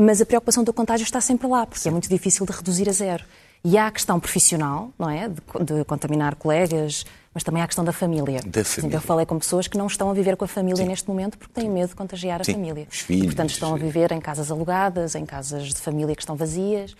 mas 0.00 0.20
a 0.20 0.26
preocupação 0.26 0.62
do 0.62 0.72
contágio 0.72 1.04
está 1.04 1.20
sempre 1.20 1.48
lá, 1.48 1.66
porque 1.66 1.88
é 1.88 1.90
muito 1.90 2.08
difícil 2.08 2.46
de 2.46 2.52
reduzir 2.52 2.88
a 2.88 2.92
zero. 2.92 3.24
E 3.64 3.76
há 3.76 3.88
a 3.88 3.90
questão 3.90 4.20
profissional, 4.20 4.90
não 4.98 5.10
é? 5.10 5.28
De, 5.28 5.40
de 5.64 5.84
contaminar 5.84 6.36
colegas, 6.36 7.04
mas 7.34 7.42
também 7.42 7.60
há 7.60 7.64
a 7.64 7.68
questão 7.68 7.84
da 7.84 7.92
família. 7.92 8.40
Da 8.46 8.64
família. 8.64 8.96
eu 8.96 9.00
falei 9.00 9.26
com 9.26 9.38
pessoas 9.38 9.68
que 9.68 9.76
não 9.76 9.86
estão 9.86 10.10
a 10.10 10.14
viver 10.14 10.36
com 10.36 10.44
a 10.44 10.48
família 10.48 10.82
Sim. 10.82 10.88
neste 10.88 11.08
momento 11.08 11.36
porque 11.38 11.52
têm 11.60 11.68
medo 11.68 11.90
de 11.90 11.94
contagiar 11.94 12.40
a 12.40 12.44
Sim. 12.44 12.54
família. 12.54 12.86
Os 12.90 13.00
filhos. 13.00 13.24
E, 13.24 13.26
portanto, 13.26 13.50
estão 13.50 13.74
a 13.74 13.78
viver 13.78 14.12
em 14.12 14.20
casas 14.20 14.50
alugadas, 14.50 15.14
em 15.14 15.26
casas 15.26 15.68
de 15.68 15.80
família 15.80 16.14
que 16.14 16.22
estão 16.22 16.36
vazias. 16.36 16.96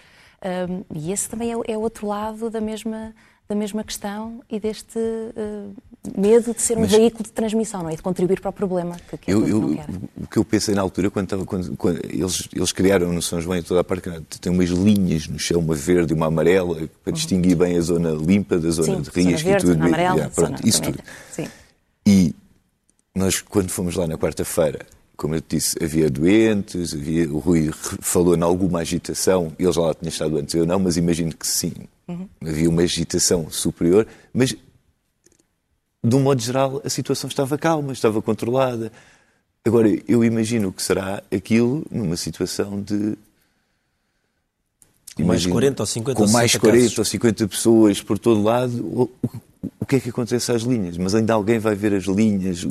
Um, 0.70 0.84
e 0.94 1.12
esse 1.12 1.28
também 1.28 1.52
é, 1.52 1.72
é 1.72 1.76
outro 1.76 2.06
lado 2.06 2.48
da 2.50 2.60
mesma, 2.60 3.14
da 3.48 3.54
mesma 3.54 3.82
questão 3.82 4.42
e 4.50 4.60
deste 4.60 4.98
uh, 4.98 5.74
medo 6.16 6.52
de 6.52 6.60
ser 6.60 6.76
um 6.76 6.82
Mas, 6.82 6.90
veículo 6.90 7.24
de 7.24 7.32
transmissão, 7.32 7.82
não 7.82 7.88
é? 7.88 7.96
De 7.96 8.02
contribuir 8.02 8.40
para 8.40 8.50
o 8.50 8.52
problema 8.52 8.94
que, 9.08 9.16
que 9.16 9.32
eu, 9.32 9.48
eu, 9.48 9.74
quer. 9.74 9.86
O 10.22 10.26
que 10.26 10.36
eu 10.38 10.44
pensei 10.44 10.74
na 10.74 10.82
altura, 10.82 11.10
quando, 11.10 11.46
quando, 11.46 11.76
quando 11.76 11.98
eles, 12.04 12.46
eles 12.54 12.72
criaram 12.72 13.10
no 13.10 13.22
São 13.22 13.40
João 13.40 13.56
em 13.56 13.62
toda 13.62 13.80
a 13.80 13.84
parte, 13.84 14.10
tem 14.38 14.52
umas 14.52 14.68
linhas 14.68 15.26
no 15.28 15.38
chão, 15.38 15.60
uma 15.60 15.74
verde 15.74 16.12
e 16.12 16.16
uma 16.16 16.26
amarela, 16.26 16.74
para 16.74 17.10
uhum. 17.10 17.12
distinguir 17.12 17.56
bem 17.56 17.78
a 17.78 17.80
zona 17.80 18.10
limpa 18.10 18.58
da 18.58 18.70
zona 18.70 18.96
Sim, 18.96 19.00
de 19.00 19.22
zona 19.22 19.36
verde, 19.38 19.66
e 19.66 19.70
tudo. 19.70 19.82
Amarela, 19.82 20.16
yeah, 20.16 20.34
pronto, 20.34 20.68
isso 20.68 20.82
tudo. 20.82 20.98
Sim. 21.32 21.48
E 22.06 22.34
nós, 23.14 23.40
quando 23.40 23.70
fomos 23.70 23.96
lá 23.96 24.06
na 24.06 24.18
quarta-feira, 24.18 24.84
como 25.18 25.34
eu 25.34 25.42
disse, 25.46 25.76
havia 25.82 26.08
doentes, 26.08 26.94
havia, 26.94 27.28
o 27.28 27.38
Rui 27.40 27.70
falou 27.72 28.36
em 28.36 28.40
alguma 28.40 28.78
agitação, 28.78 29.52
ele 29.58 29.72
já 29.72 29.80
lá 29.80 29.92
tinha 29.92 30.08
estado 30.08 30.38
antes, 30.38 30.54
eu 30.54 30.64
não, 30.64 30.78
mas 30.78 30.96
imagino 30.96 31.34
que 31.34 31.44
sim. 31.44 31.72
Uhum. 32.06 32.28
Havia 32.40 32.70
uma 32.70 32.82
agitação 32.82 33.50
superior, 33.50 34.06
mas 34.32 34.54
de 36.04 36.16
um 36.16 36.20
modo 36.20 36.40
geral 36.40 36.80
a 36.84 36.88
situação 36.88 37.26
estava 37.26 37.58
calma, 37.58 37.92
estava 37.92 38.22
controlada. 38.22 38.92
Agora, 39.64 39.88
eu 40.06 40.24
imagino 40.24 40.72
que 40.72 40.80
será 40.80 41.20
aquilo 41.34 41.84
numa 41.90 42.16
situação 42.16 42.80
de. 42.80 43.18
Com 45.16 45.24
mais 45.24 45.44
40 45.44 45.82
ou 45.82 45.86
50 45.86 46.16
Com 46.16 46.30
mais 46.30 46.54
40 46.54 46.80
casos. 46.80 46.98
ou 46.98 47.04
50 47.04 47.48
pessoas 47.48 48.00
por 48.00 48.20
todo 48.20 48.40
lado, 48.40 48.86
o, 48.86 49.10
o, 49.20 49.30
o 49.80 49.84
que 49.84 49.96
é 49.96 50.00
que 50.00 50.10
acontece 50.10 50.52
às 50.52 50.62
linhas? 50.62 50.96
Mas 50.96 51.12
ainda 51.12 51.34
alguém 51.34 51.58
vai 51.58 51.74
ver 51.74 51.92
as 51.92 52.04
linhas? 52.04 52.64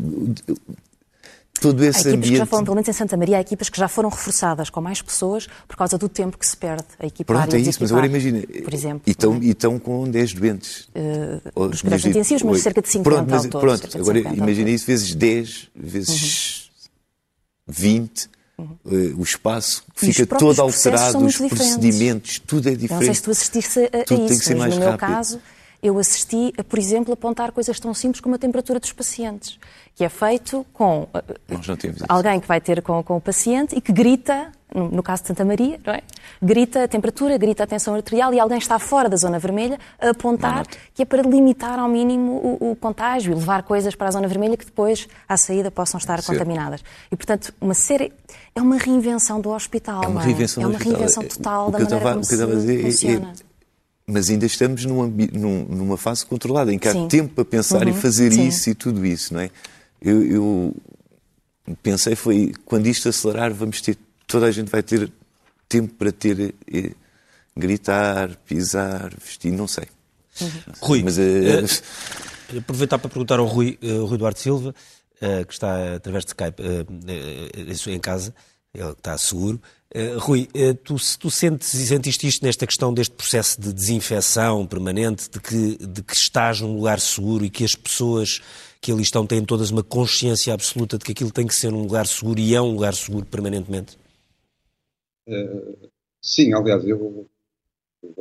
Todo 1.59 1.83
esse 1.83 2.07
há 2.07 2.11
ambiente... 2.11 2.31
que 2.31 2.37
já 2.37 2.45
foram, 2.45 2.63
pelo 2.63 2.75
menos 2.75 2.87
em 2.89 2.93
Santa 2.93 3.17
Maria, 3.17 3.37
há 3.37 3.41
equipas 3.41 3.69
que 3.69 3.77
já 3.77 3.87
foram 3.87 4.09
reforçadas 4.09 4.69
com 4.69 4.81
mais 4.81 5.01
pessoas 5.01 5.47
por 5.67 5.75
causa 5.75 5.97
do 5.97 6.09
tempo 6.09 6.37
que 6.37 6.45
se 6.45 6.55
perde 6.55 6.85
a 6.99 7.05
equipar 7.05 7.37
Pronto, 7.37 7.55
é 7.55 7.59
isso, 7.59 7.79
mas 7.81 7.91
agora 7.91 8.07
imagina, 8.07 8.41
por 8.63 8.73
exemplo, 8.73 9.01
e 9.05 9.11
estão, 9.11 9.35
é? 9.35 9.39
e 9.39 9.49
estão 9.51 9.79
com 9.79 10.09
10 10.09 10.33
doentes. 10.33 10.89
Uh, 10.95 11.41
os 11.55 11.81
cuidados 11.81 12.05
intensivos, 12.05 12.43
mas 12.43 12.61
cerca 12.61 12.81
de 12.81 12.89
50 12.89 13.09
pronto, 13.09 13.29
mas, 13.29 13.45
ao 13.45 13.51
todo, 13.51 13.61
Pronto, 13.61 13.97
agora 13.97 14.19
imagina 14.19 14.69
isso 14.69 14.85
vezes 14.85 15.13
10, 15.13 15.69
vezes 15.75 16.69
uhum. 17.67 17.73
20, 17.73 18.29
uhum. 18.57 18.77
Uh, 18.85 19.19
o 19.19 19.23
espaço 19.23 19.83
fica 19.95 20.25
todo 20.25 20.61
alterado, 20.61 21.25
os 21.25 21.37
procedimentos, 21.37 22.39
tudo 22.39 22.69
é 22.69 22.71
diferente. 22.71 22.91
Não 22.93 23.01
sei 23.01 23.13
se 23.13 23.21
tu 23.21 23.31
assististe 23.31 23.79
a, 23.79 24.01
a 24.01 24.03
tudo 24.03 24.21
isso, 24.21 24.27
tem 24.27 24.39
que 24.39 24.45
ser 24.45 24.55
mais 24.55 24.75
no 24.75 24.83
rápido. 24.83 25.07
meu 25.07 25.15
caso 25.15 25.39
eu 25.81 25.97
assisti 25.99 26.53
a, 26.57 26.63
por 26.63 26.79
exemplo, 26.79 27.13
apontar 27.13 27.51
coisas 27.51 27.79
tão 27.79 27.93
simples 27.93 28.19
como 28.19 28.35
a 28.35 28.37
temperatura 28.37 28.79
dos 28.79 28.91
pacientes, 28.91 29.59
que 29.97 30.03
é 30.03 30.09
feito 30.09 30.63
com 30.73 31.07
alguém 32.07 32.39
que 32.39 32.47
vai 32.47 32.61
ter 32.61 32.83
com, 32.83 33.01
com, 33.01 33.17
o 33.17 33.21
paciente 33.21 33.75
e 33.75 33.81
que 33.81 33.91
grita, 33.91 34.51
no, 34.73 34.91
no, 34.91 35.01
caso 35.01 35.23
de 35.23 35.29
Santa 35.29 35.43
Maria, 35.43 35.79
não 35.83 35.91
é? 35.91 36.03
grita 36.39 36.83
a 36.83 36.87
temperatura, 36.87 37.35
grita 37.35 37.63
a 37.63 37.67
tensão 37.67 37.95
arterial 37.95 38.31
e 38.31 38.39
alguém 38.39 38.59
está 38.59 38.77
fora 38.77 39.09
da 39.09 39.17
zona 39.17 39.39
vermelha 39.39 39.79
a 39.99 40.11
apontar 40.11 40.67
que 40.93 41.01
é 41.01 41.05
para 41.05 41.23
limitar 41.23 41.79
ao 41.79 41.89
mínimo 41.89 42.31
o, 42.61 42.71
o, 42.71 42.75
contágio 42.75 43.31
e 43.31 43.33
levar 43.35 43.63
coisas 43.63 43.95
para 43.95 44.09
a 44.09 44.11
zona 44.11 44.27
vermelha 44.27 44.55
que 44.55 44.65
depois, 44.65 45.07
à 45.27 45.35
saída, 45.35 45.71
possam 45.71 45.97
estar 45.97 46.21
Sim. 46.21 46.33
contaminadas. 46.33 46.83
E, 47.11 47.15
portanto, 47.15 47.51
uma 47.59 47.73
série... 47.73 48.13
É 48.53 48.61
uma 48.61 48.77
reinvenção 48.77 49.41
do 49.41 49.49
hospital, 49.49 50.03
é 50.03 50.07
uma 50.07 50.21
reinvenção, 50.21 50.61
é? 50.61 50.65
É 50.65 50.69
uma 50.69 50.77
reinvenção 50.77 51.23
total 51.23 51.71
da 51.71 51.79
maneira 51.79 52.13
como 52.13 52.23
se 52.23 52.37
funciona. 52.83 53.33
É, 53.33 53.47
mas 54.05 54.29
ainda 54.29 54.45
estamos 54.45 54.85
num, 54.85 55.07
numa 55.69 55.97
fase 55.97 56.23
controlada, 56.23 56.71
em 56.71 56.77
que 56.77 56.89
Sim. 56.89 57.05
há 57.05 57.07
tempo 57.07 57.33
para 57.33 57.45
pensar 57.45 57.81
uhum. 57.81 57.89
e 57.89 57.93
fazer 57.93 58.31
Sim. 58.31 58.47
isso 58.47 58.69
e 58.69 58.75
tudo 58.75 59.03
isso, 59.03 59.33
não 59.33 59.41
é? 59.41 59.49
Eu, 60.01 60.23
eu, 60.23 60.75
pensei 61.81 62.15
foi, 62.15 62.53
quando 62.65 62.87
isto 62.87 63.09
acelerar, 63.09 63.53
vamos 63.53 63.81
ter, 63.81 63.97
toda 64.25 64.45
a 64.45 64.51
gente 64.51 64.69
vai 64.69 64.83
ter 64.83 65.11
tempo 65.67 65.93
para 65.95 66.11
ter, 66.11 66.53
eh, 66.71 66.91
gritar, 67.55 68.35
pisar, 68.45 69.13
vestir, 69.19 69.51
não 69.51 69.67
sei. 69.67 69.85
Uhum. 70.39 70.49
Rui, 70.79 71.03
mas, 71.03 71.17
uh, 71.17 71.21
uh, 71.21 72.59
aproveitar 72.59 72.99
para 72.99 73.09
perguntar 73.09 73.39
ao 73.39 73.45
Rui, 73.45 73.77
uh, 73.81 74.05
Rui 74.05 74.17
Duarte 74.17 74.39
Silva, 74.39 74.73
que 75.47 75.51
está 75.51 75.95
através 75.95 76.23
de 76.25 76.29
Skype 76.29 76.61
em 77.87 77.99
casa, 77.99 78.35
ele 78.71 78.91
está 78.91 79.17
seguro. 79.17 79.59
Rui, 80.19 80.47
tu, 80.83 80.95
tu 81.17 81.31
sentes 81.31 81.73
e 81.73 81.87
sentiste 81.87 82.27
isto 82.27 82.45
nesta 82.45 82.67
questão 82.67 82.93
deste 82.93 83.15
processo 83.15 83.59
de 83.59 83.73
desinfecção 83.73 84.67
permanente, 84.67 85.27
de 85.27 85.39
que, 85.39 85.87
de 85.87 86.03
que 86.03 86.13
estás 86.13 86.61
num 86.61 86.75
lugar 86.75 86.99
seguro 86.99 87.43
e 87.43 87.49
que 87.49 87.63
as 87.63 87.73
pessoas 87.73 88.41
que 88.81 88.91
ali 88.91 89.01
estão 89.01 89.25
têm 89.25 89.43
todas 89.43 89.71
uma 89.71 89.83
consciência 89.83 90.53
absoluta 90.53 90.97
de 90.97 91.05
que 91.05 91.11
aquilo 91.11 91.31
tem 91.31 91.47
que 91.47 91.55
ser 91.55 91.73
um 91.73 91.81
lugar 91.81 92.07
seguro 92.07 92.39
e 92.39 92.53
é 92.53 92.61
um 92.61 92.71
lugar 92.71 92.93
seguro 92.93 93.25
permanentemente? 93.25 93.97
Uh, 95.27 95.89
sim, 96.21 96.53
aliás, 96.53 96.85
eu, 96.87 97.25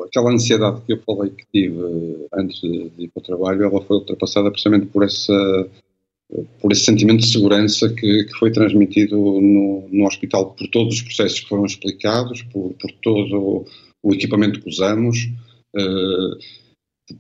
aquela 0.05 0.33
ansiedade 0.33 0.81
que 0.83 0.93
eu 0.93 1.03
falei 1.03 1.31
que 1.31 1.47
tive 1.53 2.27
antes 2.33 2.61
de, 2.61 2.91
de 2.91 3.05
ir 3.05 3.09
para 3.09 3.21
o 3.21 3.25
trabalho, 3.25 3.65
ela 3.65 3.83
foi 3.83 3.97
ultrapassada 3.97 4.51
precisamente 4.51 4.87
por 4.87 5.05
essa 5.05 5.69
por 6.61 6.73
esse 6.73 6.85
sentimento 6.85 7.21
de 7.21 7.31
segurança 7.31 7.89
que, 7.89 8.25
que 8.25 8.35
foi 8.39 8.51
transmitido 8.51 9.17
no, 9.17 9.89
no, 9.89 10.07
hospital 10.07 10.55
por 10.55 10.67
todos 10.69 10.97
os 10.97 11.03
processos 11.03 11.41
que 11.41 11.49
foram 11.49 11.65
explicados, 11.65 12.43
por, 12.43 12.75
por 12.75 12.91
todo 13.01 13.65
o 14.03 14.13
equipamento 14.13 14.61
que 14.61 14.69
usamos, 14.69 15.29
uh, 15.77 16.39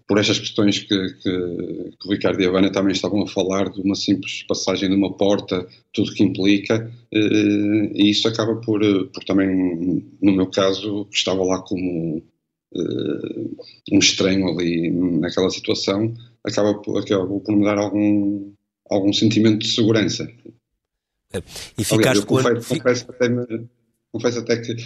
por 0.06 0.18
estas 0.18 0.38
questões 0.38 0.80
que, 0.80 0.88
que, 0.88 1.92
que, 1.98 2.08
o 2.08 2.10
Ricardo 2.10 2.40
e 2.40 2.46
a 2.46 2.50
Vânia 2.50 2.72
também 2.72 2.92
estavam 2.92 3.22
a 3.22 3.28
falar, 3.28 3.70
de 3.70 3.80
uma 3.80 3.94
simples 3.94 4.42
passagem 4.42 4.88
de 4.88 4.96
uma 4.96 5.16
porta, 5.16 5.66
tudo 5.92 6.12
que 6.12 6.24
implica, 6.24 6.90
uh, 7.14 7.96
e 7.96 8.10
isso 8.10 8.26
acaba 8.26 8.56
por, 8.56 8.80
por 9.08 9.24
também, 9.24 10.04
no 10.20 10.32
meu 10.32 10.46
caso, 10.46 11.06
estava 11.12 11.44
lá 11.44 11.62
como 11.62 12.18
uh, 12.18 13.56
um 13.92 13.98
estranho 13.98 14.48
ali 14.48 14.90
naquela 14.90 15.50
situação, 15.50 16.12
acaba 16.42 16.74
por, 16.74 16.98
acaba 16.98 17.26
por 17.26 17.56
me 17.56 17.64
dar 17.64 17.78
algum, 17.78 18.52
algum 18.90 19.12
sentimento 19.12 19.58
de 19.58 19.68
segurança. 19.68 20.28
E 21.78 21.84
ficaste 21.84 21.94
Aliás, 21.94 22.24
confesso, 22.24 22.68
confesso, 22.68 23.06
até 23.10 23.28
me, 23.28 23.68
confesso 24.12 24.38
até 24.38 24.56
que 24.56 24.76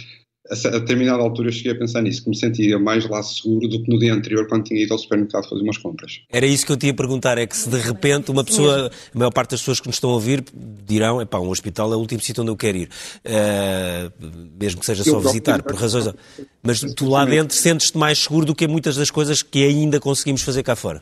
a 0.51 0.79
determinada 0.79 1.23
altura 1.23 1.47
eu 1.47 1.51
cheguei 1.53 1.71
a 1.71 1.75
pensar 1.75 2.01
nisso, 2.01 2.23
que 2.23 2.29
me 2.29 2.35
sentia 2.35 2.77
mais 2.77 3.07
lá 3.07 3.23
seguro 3.23 3.67
do 3.69 3.81
que 3.81 3.89
no 3.89 3.97
dia 3.97 4.13
anterior 4.13 4.47
quando 4.47 4.65
tinha 4.65 4.83
ido 4.83 4.91
ao 4.91 4.99
supermercado 4.99 5.47
fazer 5.47 5.61
umas 5.61 5.77
compras. 5.77 6.21
Era 6.29 6.45
isso 6.45 6.65
que 6.65 6.71
eu 6.71 6.77
te 6.77 6.87
ia 6.87 6.93
perguntar, 6.93 7.37
é 7.37 7.47
que 7.47 7.55
se 7.55 7.69
de 7.69 7.77
repente 7.77 8.29
uma 8.31 8.43
pessoa, 8.43 8.91
a 9.13 9.17
maior 9.17 9.31
parte 9.31 9.51
das 9.51 9.61
pessoas 9.61 9.79
que 9.79 9.87
nos 9.87 9.95
estão 9.95 10.09
a 10.09 10.13
ouvir 10.13 10.43
dirão, 10.85 11.21
é 11.21 11.25
pá, 11.25 11.39
um 11.39 11.49
hospital 11.49 11.93
é 11.93 11.95
o 11.95 11.99
último 11.99 12.21
sítio 12.21 12.41
onde 12.41 12.51
eu 12.51 12.57
quero 12.57 12.77
ir, 12.77 12.89
uh, 13.25 14.27
mesmo 14.59 14.81
que 14.81 14.85
seja 14.85 15.03
só 15.03 15.19
visitar, 15.19 15.63
por 15.63 15.75
razões... 15.75 16.09
Mas 16.63 16.79
tu 16.93 17.09
lá 17.09 17.25
dentro 17.25 17.55
sentes-te 17.55 17.97
mais 17.97 18.19
seguro 18.19 18.45
do 18.45 18.53
que 18.53 18.67
muitas 18.67 18.95
das 18.95 19.09
coisas 19.09 19.41
que 19.41 19.63
ainda 19.63 19.99
conseguimos 19.99 20.43
fazer 20.43 20.61
cá 20.61 20.75
fora. 20.75 21.01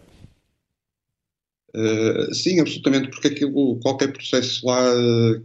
Uh, 1.75 2.33
sim, 2.33 2.59
absolutamente, 2.59 3.09
porque 3.09 3.27
aquilo, 3.27 3.79
qualquer 3.79 4.11
processo 4.11 4.65
lá, 4.65 4.91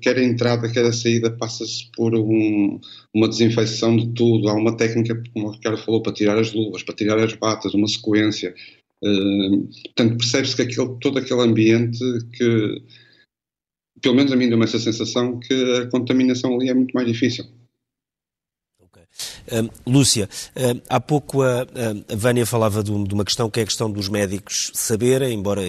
quer 0.00 0.16
a 0.16 0.24
entrada, 0.24 0.70
quer 0.70 0.84
a 0.84 0.92
saída, 0.92 1.30
passa-se 1.30 1.90
por 1.94 2.14
um, 2.14 2.80
uma 3.12 3.28
desinfecção 3.28 3.96
de 3.96 4.08
tudo. 4.14 4.48
Há 4.48 4.54
uma 4.54 4.76
técnica, 4.76 5.22
como 5.32 5.48
o 5.48 5.50
Ricardo 5.50 5.78
falou, 5.78 6.02
para 6.02 6.12
tirar 6.12 6.38
as 6.38 6.52
luvas, 6.52 6.82
para 6.82 6.94
tirar 6.94 7.18
as 7.18 7.34
batas, 7.34 7.74
uma 7.74 7.86
sequência. 7.86 8.54
Uh, 9.02 9.68
portanto, 9.84 10.16
percebe-se 10.16 10.56
que 10.56 10.62
aquele, 10.62 10.98
todo 11.00 11.18
aquele 11.18 11.42
ambiente 11.42 11.98
que, 12.32 12.82
pelo 14.00 14.14
menos 14.14 14.32
a 14.32 14.36
mim 14.36 14.48
deu-me 14.48 14.64
essa 14.64 14.78
sensação 14.78 15.38
que 15.38 15.54
a 15.76 15.90
contaminação 15.90 16.54
ali 16.54 16.70
é 16.70 16.74
muito 16.74 16.92
mais 16.92 17.06
difícil. 17.06 17.44
Uh, 19.46 19.70
Lúcia, 19.86 20.28
uh, 20.56 20.80
há 20.88 20.98
pouco 20.98 21.42
a, 21.42 21.60
a 21.62 22.16
Vânia 22.16 22.46
falava 22.46 22.82
de, 22.82 22.90
de, 23.04 23.14
uma 23.14 23.24
questão 23.24 23.48
que 23.50 23.60
é 23.60 23.62
a 23.62 23.66
questão 23.66 23.90
dos 23.90 24.08
médicos 24.08 24.72
saberem, 24.74 25.34
embora 25.34 25.62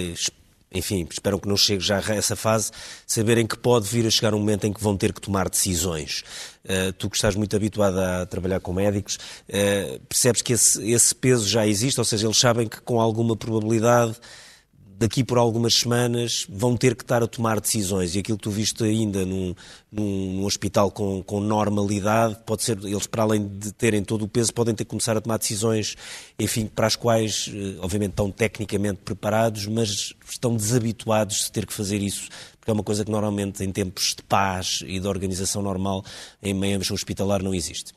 enfim, 0.76 1.08
espero 1.10 1.40
que 1.40 1.48
não 1.48 1.58
chegue 1.58 1.84
já 1.84 2.00
a 2.00 2.16
essa 2.16 2.36
fase, 2.36 2.72
saberem 3.08 3.48
que 3.48 3.58
pode 3.58 3.88
vir 3.88 4.06
a 4.06 4.12
chegar 4.12 4.34
um 4.34 4.40
momento 4.40 4.68
em 4.68 4.74
que 4.74 4.82
vão 4.82 4.96
ter 4.96 5.14
que 5.14 5.22
tomar 5.22 5.50
decisões. 5.50 6.24
Uh, 6.66 6.92
tu 6.94 7.10
que 7.10 7.16
estás 7.16 7.36
muito 7.36 7.56
habituado 7.56 7.98
a 8.00 8.26
trabalhar 8.26 8.60
com 8.60 8.74
médicos, 8.74 9.16
uh, 9.16 10.00
percebes 10.10 10.42
que 10.42 10.54
esse, 10.54 10.92
esse 10.92 11.14
peso 11.14 11.48
já 11.48 11.66
existe, 11.66 12.00
ou 12.00 12.06
seja, 12.06 12.28
eles 12.28 12.38
sabem 12.38 12.68
que 12.68 12.82
com 12.82 13.00
alguma 13.00 13.36
probabilidade 13.36 14.16
daqui 14.98 15.24
por 15.24 15.38
algumas 15.38 15.76
semanas 15.76 16.46
vão 16.50 16.78
ter 16.78 16.96
que 16.96 17.04
estar 17.04 17.22
a 17.22 17.28
tomar 17.28 17.60
decisões 17.60 18.16
e 18.16 18.20
aquilo 18.20 18.38
que 18.38 18.44
tu 18.44 18.52
viste 18.52 18.84
ainda 18.84 19.26
num, 19.26 19.54
num, 19.92 20.34
num, 20.34 20.46
hospital 20.46 20.90
com, 20.90 21.22
com 21.22 21.40
normalidade, 21.40 22.38
pode 22.46 22.64
ser, 22.64 22.78
eles 22.84 23.06
para 23.06 23.24
além 23.24 23.48
de 23.48 23.72
terem 23.74 24.04
todo 24.04 24.24
o 24.24 24.28
peso, 24.28 24.54
podem 24.54 24.74
ter 24.74 24.86
que 24.86 24.90
começar 24.90 25.18
a 25.18 25.22
tomar 25.22 25.38
decisões, 25.38 25.96
enfim, 26.40 26.66
para 26.66 26.88
as 26.88 26.96
quais, 26.96 27.52
eh, 27.54 27.78
obviamente, 27.82 28.12
estão 28.12 28.32
tecnicamente 28.32 29.02
preparados, 29.04 29.68
mas 29.68 30.14
estão 30.30 30.56
desabituados 30.56 31.46
de 31.46 31.52
ter 31.52 31.66
que 31.66 31.74
fazer 31.74 32.02
isso, 32.02 32.30
porque 32.60 32.72
é 32.72 32.74
uma 32.74 32.84
coisa 32.84 33.04
que 33.04 33.12
normalmente 33.12 33.64
em 33.64 33.72
tempos 33.72 34.16
de 34.16 34.24
paz 34.24 34.84
e 34.86 35.00
de 35.00 35.08
organização 35.08 35.62
normal 35.62 36.04
em 36.42 36.54
meio 36.54 36.80
hospitalar 36.80 37.44
não 37.44 37.54
existe. 37.54 37.94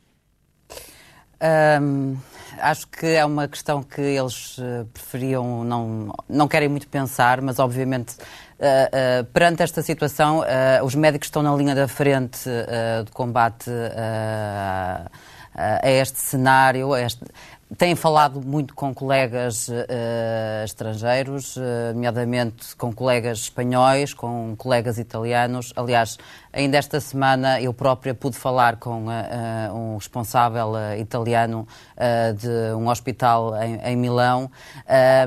Um, 1.40 2.16
acho 2.60 2.86
que 2.88 3.06
é 3.06 3.24
uma 3.24 3.46
questão 3.46 3.82
que 3.82 4.00
eles 4.00 4.56
eh, 4.58 4.84
preferiam, 4.92 5.62
não, 5.62 6.12
não 6.28 6.48
querem 6.48 6.68
muito 6.68 6.88
pensar, 6.88 7.40
mas 7.40 7.60
obviamente 7.60 8.16
uh, 8.16 9.22
uh, 9.22 9.24
perante 9.26 9.62
esta 9.62 9.80
situação, 9.80 10.40
uh, 10.40 10.84
os 10.84 10.94
médicos 10.94 11.28
estão 11.28 11.42
na 11.42 11.54
linha 11.54 11.74
da 11.74 11.86
frente 11.86 12.40
de 13.04 13.10
combate 13.12 13.70
a 15.54 15.90
este 15.90 16.18
cenário, 16.18 16.92
a 16.92 17.00
este, 17.00 17.24
tem 17.76 17.94
falado 17.94 18.40
muito 18.40 18.74
com 18.74 18.94
colegas 18.94 19.68
uh, 19.68 19.74
estrangeiros, 20.64 21.56
uh, 21.56 21.92
nomeadamente 21.92 22.74
com 22.76 22.90
colegas 22.92 23.40
espanhóis, 23.40 24.14
com 24.14 24.54
colegas 24.56 24.98
italianos. 24.98 25.74
Aliás, 25.76 26.16
ainda 26.50 26.78
esta 26.78 26.98
semana 26.98 27.60
eu 27.60 27.74
própria 27.74 28.14
pude 28.14 28.38
falar 28.38 28.76
com 28.76 29.06
uh, 29.06 29.74
um 29.74 29.96
responsável 29.96 30.72
italiano 30.98 31.66
de 32.36 32.74
um 32.74 32.88
hospital 32.88 33.54
em, 33.60 33.80
em 33.92 33.96
Milão 33.96 34.50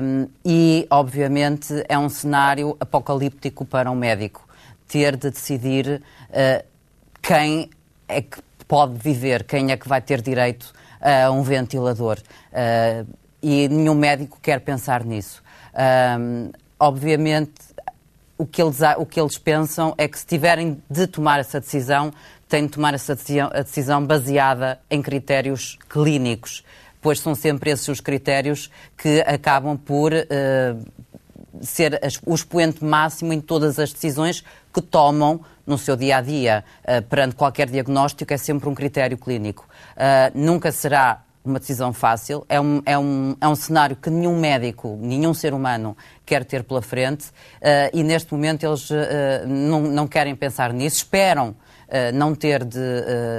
um, 0.02 0.28
e, 0.44 0.86
obviamente, 0.90 1.84
é 1.88 1.98
um 1.98 2.08
cenário 2.08 2.76
apocalíptico 2.80 3.64
para 3.64 3.90
um 3.90 3.94
médico 3.94 4.46
ter 4.88 5.16
de 5.16 5.30
decidir 5.30 6.02
quem 7.20 7.70
é 8.08 8.22
que 8.22 8.40
pode 8.66 8.98
viver, 8.98 9.44
quem 9.44 9.70
é 9.70 9.76
que 9.76 9.88
vai 9.88 10.00
ter 10.00 10.20
direito 10.20 10.72
a 11.02 11.30
um 11.30 11.42
ventilador. 11.42 12.18
Uh, 12.52 13.06
e 13.42 13.68
nenhum 13.68 13.94
médico 13.94 14.38
quer 14.40 14.60
pensar 14.60 15.04
nisso. 15.04 15.42
Uh, 15.74 16.52
obviamente, 16.78 17.52
o 18.38 18.46
que, 18.46 18.62
eles, 18.62 18.78
o 18.96 19.04
que 19.04 19.20
eles 19.20 19.36
pensam 19.36 19.94
é 19.98 20.06
que 20.06 20.18
se 20.18 20.26
tiverem 20.26 20.80
de 20.88 21.06
tomar 21.08 21.40
essa 21.40 21.60
decisão, 21.60 22.12
têm 22.48 22.66
de 22.66 22.72
tomar 22.72 22.94
essa 22.94 23.14
decisão, 23.14 23.50
a 23.52 23.62
decisão 23.62 24.04
baseada 24.06 24.80
em 24.88 25.02
critérios 25.02 25.78
clínicos, 25.88 26.64
pois 27.00 27.20
são 27.20 27.34
sempre 27.34 27.70
esses 27.70 27.88
os 27.88 28.00
critérios 28.00 28.70
que 28.96 29.20
acabam 29.22 29.76
por 29.76 30.12
ser 31.60 32.00
o 32.26 32.34
expoente 32.34 32.84
máximo 32.84 33.32
em 33.32 33.40
todas 33.40 33.78
as 33.78 33.92
decisões 33.92 34.44
que 34.72 34.80
tomam 34.80 35.40
no 35.64 35.78
seu 35.78 35.96
dia 35.96 36.16
a 36.16 36.20
dia, 36.20 36.64
perante 37.08 37.36
qualquer 37.36 37.68
diagnóstico, 37.68 38.32
é 38.32 38.36
sempre 38.36 38.68
um 38.68 38.74
critério 38.74 39.16
clínico. 39.16 39.68
Uh, 39.92 40.32
nunca 40.34 40.72
será 40.72 41.22
uma 41.44 41.58
decisão 41.58 41.92
fácil, 41.92 42.46
é 42.48 42.60
um, 42.60 42.80
é, 42.86 42.96
um, 42.96 43.36
é 43.40 43.48
um 43.48 43.54
cenário 43.56 43.96
que 43.96 44.08
nenhum 44.08 44.38
médico, 44.38 44.96
nenhum 45.00 45.34
ser 45.34 45.52
humano 45.52 45.96
quer 46.24 46.44
ter 46.44 46.62
pela 46.62 46.80
frente. 46.80 47.26
Uh, 47.26 47.90
e 47.92 48.04
neste 48.04 48.32
momento 48.32 48.64
eles 48.64 48.88
não, 49.48 49.80
não 49.80 50.06
querem 50.06 50.36
pensar 50.36 50.72
nisso, 50.72 50.98
esperam 50.98 51.56
não 52.14 52.34
ter 52.34 52.64
de, 52.64 52.78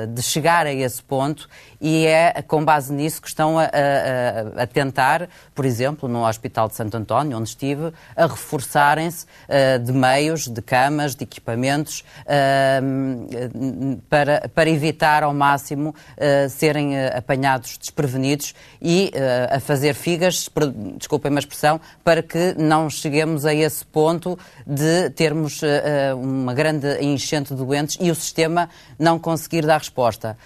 de, 0.09 0.21
chegar 0.21 0.67
a 0.67 0.71
esse 0.71 1.01
ponto 1.01 1.49
e 1.83 2.07
é 2.07 2.41
com 2.47 2.63
base 2.63 2.93
nisso 2.93 3.21
que 3.21 3.27
estão 3.27 3.59
a, 3.59 3.63
a, 3.63 4.63
a, 4.63 4.65
tentar, 4.65 5.27
por 5.53 5.65
exemplo, 5.65 6.07
no 6.07 6.25
Hospital 6.25 6.69
de 6.69 6.75
Santo 6.75 6.95
António, 6.95 7.37
onde 7.37 7.49
estive, 7.49 7.91
a 8.15 8.25
reforçarem-se 8.25 9.25
uh, 9.25 9.83
de 9.83 9.91
meios, 9.91 10.47
de 10.47 10.61
camas, 10.61 11.13
de 11.13 11.25
equipamentos, 11.25 12.05
uh, 12.21 14.01
para, 14.09 14.49
para 14.55 14.69
evitar 14.69 15.23
ao 15.23 15.33
máximo 15.33 15.89
uh, 15.89 16.49
serem 16.49 16.97
apanhados 17.07 17.77
desprevenidos 17.77 18.55
e 18.81 19.11
a 19.51 19.59
fazer 19.59 19.93
figas, 19.93 20.49
desculpem 20.97 21.35
a 21.35 21.39
expressão, 21.39 21.81
para 22.01 22.23
que 22.23 22.55
não 22.57 22.89
cheguemos 22.89 23.45
a 23.45 23.53
esse 23.53 23.83
ponto 23.85 24.39
de 24.65 25.09
termos 25.09 25.61
uma 26.15 26.53
grande 26.53 27.01
enchente 27.01 27.53
de 27.53 27.57
doentes 27.57 27.97
e 27.99 28.09
o 28.09 28.15
sistema 28.15 28.69
não 28.97 29.19
conseguir 29.19 29.65
dar 29.65 29.79
resposta. 29.79 30.37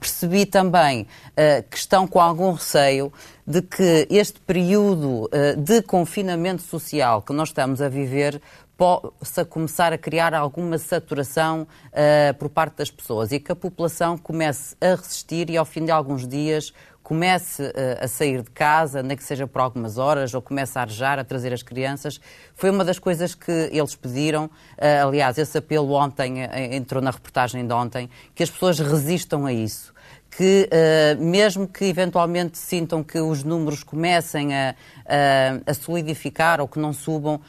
percebi 0.00 0.46
também 0.46 0.79
também 0.80 1.02
uh, 1.02 1.68
que 1.68 1.76
estão 1.76 2.06
com 2.06 2.20
algum 2.20 2.52
receio 2.52 3.12
de 3.46 3.60
que 3.60 4.06
este 4.10 4.40
período 4.40 5.24
uh, 5.24 5.56
de 5.56 5.82
confinamento 5.82 6.62
social 6.62 7.20
que 7.22 7.32
nós 7.32 7.50
estamos 7.50 7.82
a 7.82 7.88
viver 7.88 8.40
possa 8.76 9.44
começar 9.44 9.92
a 9.92 9.98
criar 9.98 10.32
alguma 10.32 10.78
saturação 10.78 11.66
uh, 11.88 12.34
por 12.38 12.48
parte 12.48 12.78
das 12.78 12.90
pessoas 12.90 13.30
e 13.30 13.38
que 13.38 13.52
a 13.52 13.56
população 13.56 14.16
comece 14.16 14.74
a 14.80 14.94
resistir 14.94 15.50
e 15.50 15.56
ao 15.58 15.66
fim 15.66 15.84
de 15.84 15.90
alguns 15.90 16.26
dias 16.26 16.72
comece 17.02 17.62
uh, 17.62 17.72
a 18.00 18.08
sair 18.08 18.40
de 18.40 18.50
casa, 18.50 19.02
nem 19.02 19.16
que 19.16 19.24
seja 19.24 19.46
por 19.46 19.60
algumas 19.60 19.98
horas, 19.98 20.32
ou 20.32 20.40
comece 20.40 20.78
a 20.78 20.82
arejar, 20.82 21.18
a 21.18 21.24
trazer 21.24 21.52
as 21.52 21.62
crianças. 21.62 22.20
Foi 22.54 22.70
uma 22.70 22.84
das 22.84 22.98
coisas 22.98 23.34
que 23.34 23.50
eles 23.50 23.96
pediram. 23.96 24.44
Uh, 24.44 25.08
aliás, 25.08 25.36
esse 25.36 25.58
apelo 25.58 25.92
ontem, 25.92 26.36
entrou 26.72 27.02
na 27.02 27.10
reportagem 27.10 27.66
de 27.66 27.72
ontem, 27.74 28.08
que 28.34 28.42
as 28.42 28.50
pessoas 28.50 28.78
resistam 28.78 29.44
a 29.44 29.52
isso 29.52 29.92
que, 30.30 30.68
uh, 30.70 31.22
mesmo 31.22 31.66
que 31.66 31.84
eventualmente 31.86 32.56
sintam 32.56 33.02
que 33.02 33.18
os 33.18 33.42
números 33.42 33.82
comecem 33.82 34.54
a, 34.54 34.74
a, 35.66 35.74
solidificar 35.74 36.60
ou 36.60 36.68
que 36.68 36.78
não 36.78 36.92
subam 36.92 37.34
uh, 37.34 37.40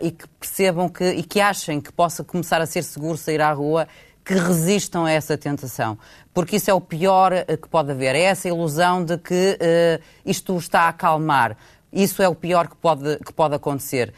e 0.00 0.10
que 0.10 0.26
percebam 0.40 0.88
que, 0.88 1.04
e 1.04 1.22
que 1.22 1.40
achem 1.40 1.80
que 1.80 1.92
possa 1.92 2.24
começar 2.24 2.60
a 2.60 2.66
ser 2.66 2.82
seguro 2.82 3.18
sair 3.18 3.42
à 3.42 3.52
rua, 3.52 3.86
que 4.24 4.34
resistam 4.34 5.04
a 5.04 5.12
essa 5.12 5.36
tentação. 5.36 5.98
Porque 6.32 6.56
isso 6.56 6.70
é 6.70 6.74
o 6.74 6.80
pior 6.80 7.32
eh, 7.32 7.44
que 7.56 7.68
pode 7.68 7.92
haver. 7.92 8.16
É 8.16 8.22
essa 8.22 8.48
ilusão 8.48 9.04
de 9.04 9.16
que 9.18 9.56
uh, 9.60 10.02
isto 10.24 10.56
está 10.56 10.82
a 10.82 10.88
acalmar. 10.88 11.56
Isso 11.92 12.20
é 12.20 12.28
o 12.28 12.34
pior 12.34 12.66
que 12.66 12.76
pode, 12.76 13.18
que 13.18 13.32
pode 13.32 13.54
acontecer, 13.54 14.12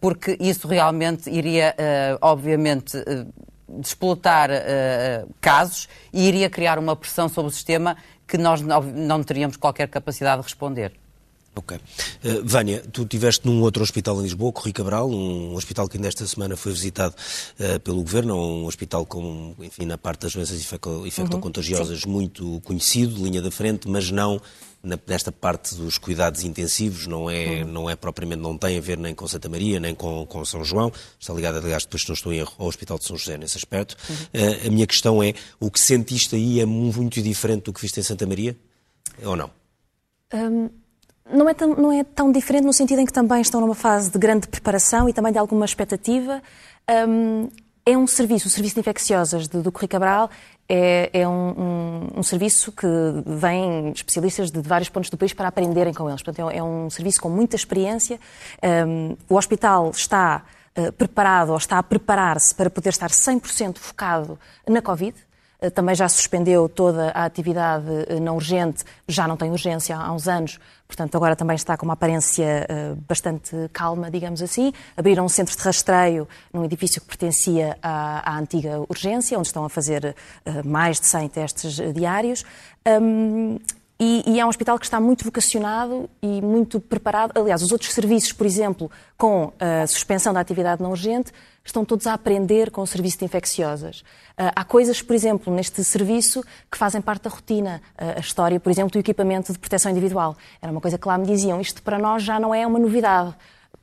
porque 0.00 0.38
isso 0.40 0.66
realmente 0.66 1.28
iria, 1.28 1.74
obviamente, 2.22 2.96
desplotar 3.78 4.50
uh, 4.50 5.34
casos 5.40 5.88
e 6.12 6.26
iria 6.26 6.50
criar 6.50 6.78
uma 6.78 6.96
pressão 6.96 7.28
sobre 7.28 7.50
o 7.50 7.52
sistema 7.52 7.96
que 8.26 8.36
nós 8.38 8.60
não, 8.60 8.80
não 8.82 9.22
teríamos 9.22 9.56
qualquer 9.56 9.88
capacidade 9.88 10.40
de 10.40 10.46
responder. 10.46 10.99
Ok. 11.60 11.76
Uh, 11.76 11.80
Vânia, 12.42 12.82
tu 12.90 13.02
estiveste 13.02 13.46
num 13.46 13.60
outro 13.60 13.82
hospital 13.82 14.18
em 14.18 14.22
Lisboa, 14.22 14.50
Corri 14.50 14.72
Cabral, 14.72 15.10
um 15.10 15.54
hospital 15.54 15.86
que 15.86 15.98
ainda 15.98 16.08
esta 16.08 16.26
semana 16.26 16.56
foi 16.56 16.72
visitado 16.72 17.14
uh, 17.58 17.78
pelo 17.80 17.98
Governo, 17.98 18.34
um 18.34 18.64
hospital 18.64 19.04
com, 19.04 19.54
enfim, 19.60 19.84
na 19.84 19.98
parte 19.98 20.22
das 20.22 20.32
doenças 20.32 20.58
infectocontagiosas 20.58 22.04
uhum, 22.04 22.12
muito 22.12 22.60
conhecido, 22.64 23.22
linha 23.22 23.42
da 23.42 23.50
frente, 23.50 23.86
mas 23.88 24.10
não 24.10 24.40
nesta 25.06 25.30
parte 25.30 25.74
dos 25.74 25.98
cuidados 25.98 26.42
intensivos, 26.42 27.06
não 27.06 27.28
é, 27.28 27.62
uhum. 27.62 27.70
não 27.70 27.90
é 27.90 27.94
propriamente, 27.94 28.40
não 28.40 28.56
tem 28.56 28.78
a 28.78 28.80
ver 28.80 28.96
nem 28.96 29.14
com 29.14 29.28
Santa 29.28 29.46
Maria, 29.46 29.78
nem 29.78 29.94
com, 29.94 30.24
com 30.24 30.42
São 30.46 30.64
João, 30.64 30.90
está 31.18 31.34
ligado, 31.34 31.58
aliás, 31.58 31.84
depois 31.84 32.00
se 32.00 32.08
não 32.08 32.14
estou 32.14 32.32
em 32.32 32.38
erro, 32.38 32.54
ao 32.58 32.68
Hospital 32.68 32.98
de 32.98 33.04
São 33.04 33.18
José 33.18 33.36
nesse 33.36 33.58
aspecto. 33.58 33.94
Uhum. 34.08 34.16
Uh, 34.16 34.66
a 34.66 34.70
minha 34.70 34.86
questão 34.86 35.22
é, 35.22 35.34
o 35.60 35.70
que 35.70 35.78
sentiste 35.78 36.34
aí 36.34 36.58
é 36.58 36.64
muito 36.64 37.20
diferente 37.20 37.64
do 37.64 37.72
que 37.74 37.82
viste 37.82 38.00
em 38.00 38.02
Santa 38.02 38.26
Maria, 38.26 38.56
ou 39.22 39.36
não? 39.36 39.50
Um, 40.32 40.70
não, 41.32 41.48
é 41.48 41.54
tão, 41.54 41.74
não 41.74 41.92
é 41.92 42.04
tão 42.04 42.30
diferente 42.32 42.64
no 42.64 42.72
sentido 42.72 43.00
em 43.00 43.06
que 43.06 43.12
também 43.12 43.40
estão 43.40 43.60
numa 43.60 43.74
fase 43.74 44.10
de 44.10 44.18
grande 44.18 44.48
preparação 44.48 45.08
e 45.08 45.12
também 45.12 45.32
de 45.32 45.38
alguma 45.38 45.64
expectativa. 45.64 46.42
Um, 47.08 47.48
é 47.86 47.96
um 47.96 48.06
serviço, 48.06 48.46
o 48.46 48.50
Serviço 48.50 48.74
de 48.74 48.80
Infecciosas 48.80 49.48
do, 49.48 49.62
do 49.62 49.72
Corri 49.72 49.88
Cabral 49.88 50.30
é, 50.68 51.10
é 51.12 51.28
um, 51.28 51.32
um, 51.32 52.08
um, 52.18 52.22
serviço 52.22 52.70
que 52.70 52.86
vem 53.26 53.90
especialistas 53.90 54.50
de 54.50 54.60
vários 54.60 54.88
pontos 54.88 55.10
do 55.10 55.16
país 55.16 55.32
para 55.32 55.48
aprenderem 55.48 55.92
com 55.92 56.08
eles. 56.08 56.22
Portanto, 56.22 56.50
é, 56.50 56.58
é 56.58 56.62
um 56.62 56.88
serviço 56.88 57.20
com 57.20 57.28
muita 57.28 57.56
experiência. 57.56 58.20
Um, 58.86 59.16
o 59.28 59.36
hospital 59.36 59.90
está 59.90 60.44
uh, 60.78 60.92
preparado 60.92 61.50
ou 61.50 61.56
está 61.56 61.78
a 61.78 61.82
preparar-se 61.82 62.54
para 62.54 62.70
poder 62.70 62.90
estar 62.90 63.10
100% 63.10 63.78
focado 63.78 64.38
na 64.68 64.80
Covid. 64.80 65.16
Eh, 65.60 65.70
também 65.70 65.94
já 65.94 66.08
suspendeu 66.08 66.68
toda 66.68 67.10
a 67.10 67.24
atividade 67.24 67.86
eh, 68.08 68.18
não 68.18 68.36
urgente, 68.36 68.84
já 69.06 69.28
não 69.28 69.36
tem 69.36 69.50
urgência 69.50 69.96
há 69.96 70.12
uns 70.12 70.26
anos, 70.26 70.58
portanto 70.86 71.14
agora 71.16 71.36
também 71.36 71.54
está 71.54 71.76
com 71.76 71.84
uma 71.84 71.92
aparência 71.92 72.66
eh, 72.68 72.94
bastante 73.06 73.54
calma, 73.72 74.10
digamos 74.10 74.42
assim. 74.42 74.72
Abriram 74.96 75.24
um 75.24 75.28
centro 75.28 75.56
de 75.56 75.62
rastreio 75.62 76.26
num 76.52 76.64
edifício 76.64 77.00
que 77.00 77.06
pertencia 77.06 77.76
à, 77.82 78.32
à 78.32 78.38
antiga 78.38 78.80
urgência, 78.88 79.38
onde 79.38 79.48
estão 79.48 79.64
a 79.64 79.68
fazer 79.68 80.14
mais 80.64 80.98
de 80.98 81.06
100 81.06 81.28
testes 81.28 81.80
diários. 81.94 82.44
E, 84.02 84.24
e, 84.26 84.40
é 84.40 84.46
um 84.46 84.48
hospital 84.48 84.78
que 84.78 84.86
está 84.86 84.98
muito 84.98 85.22
vocacionado 85.22 86.08
e 86.22 86.40
muito 86.40 86.80
preparado. 86.80 87.38
Aliás, 87.38 87.60
os 87.62 87.70
outros 87.70 87.92
serviços, 87.92 88.32
por 88.32 88.46
exemplo, 88.46 88.90
com 89.18 89.52
a 89.60 89.86
suspensão 89.86 90.32
da 90.32 90.40
atividade 90.40 90.82
não 90.82 90.90
urgente, 90.90 91.30
estão 91.62 91.84
todos 91.84 92.06
a 92.06 92.14
aprender 92.14 92.70
com 92.70 92.80
o 92.80 92.86
serviço 92.86 93.18
de 93.18 93.26
infecciosas. 93.26 94.00
Uh, 94.00 94.56
há 94.56 94.64
coisas, 94.64 95.02
por 95.02 95.14
exemplo, 95.14 95.52
neste 95.54 95.84
serviço 95.84 96.42
que 96.70 96.78
fazem 96.78 97.02
parte 97.02 97.24
da 97.24 97.30
rotina. 97.30 97.82
Uh, 97.94 98.16
a 98.16 98.20
história, 98.20 98.58
por 98.58 98.70
exemplo, 98.70 98.90
do 98.90 98.98
equipamento 98.98 99.52
de 99.52 99.58
proteção 99.58 99.92
individual. 99.92 100.34
Era 100.62 100.72
uma 100.72 100.80
coisa 100.80 100.96
que 100.96 101.06
lá 101.06 101.18
me 101.18 101.26
diziam, 101.26 101.60
isto 101.60 101.82
para 101.82 101.98
nós 101.98 102.22
já 102.22 102.40
não 102.40 102.54
é 102.54 102.66
uma 102.66 102.78
novidade 102.78 103.34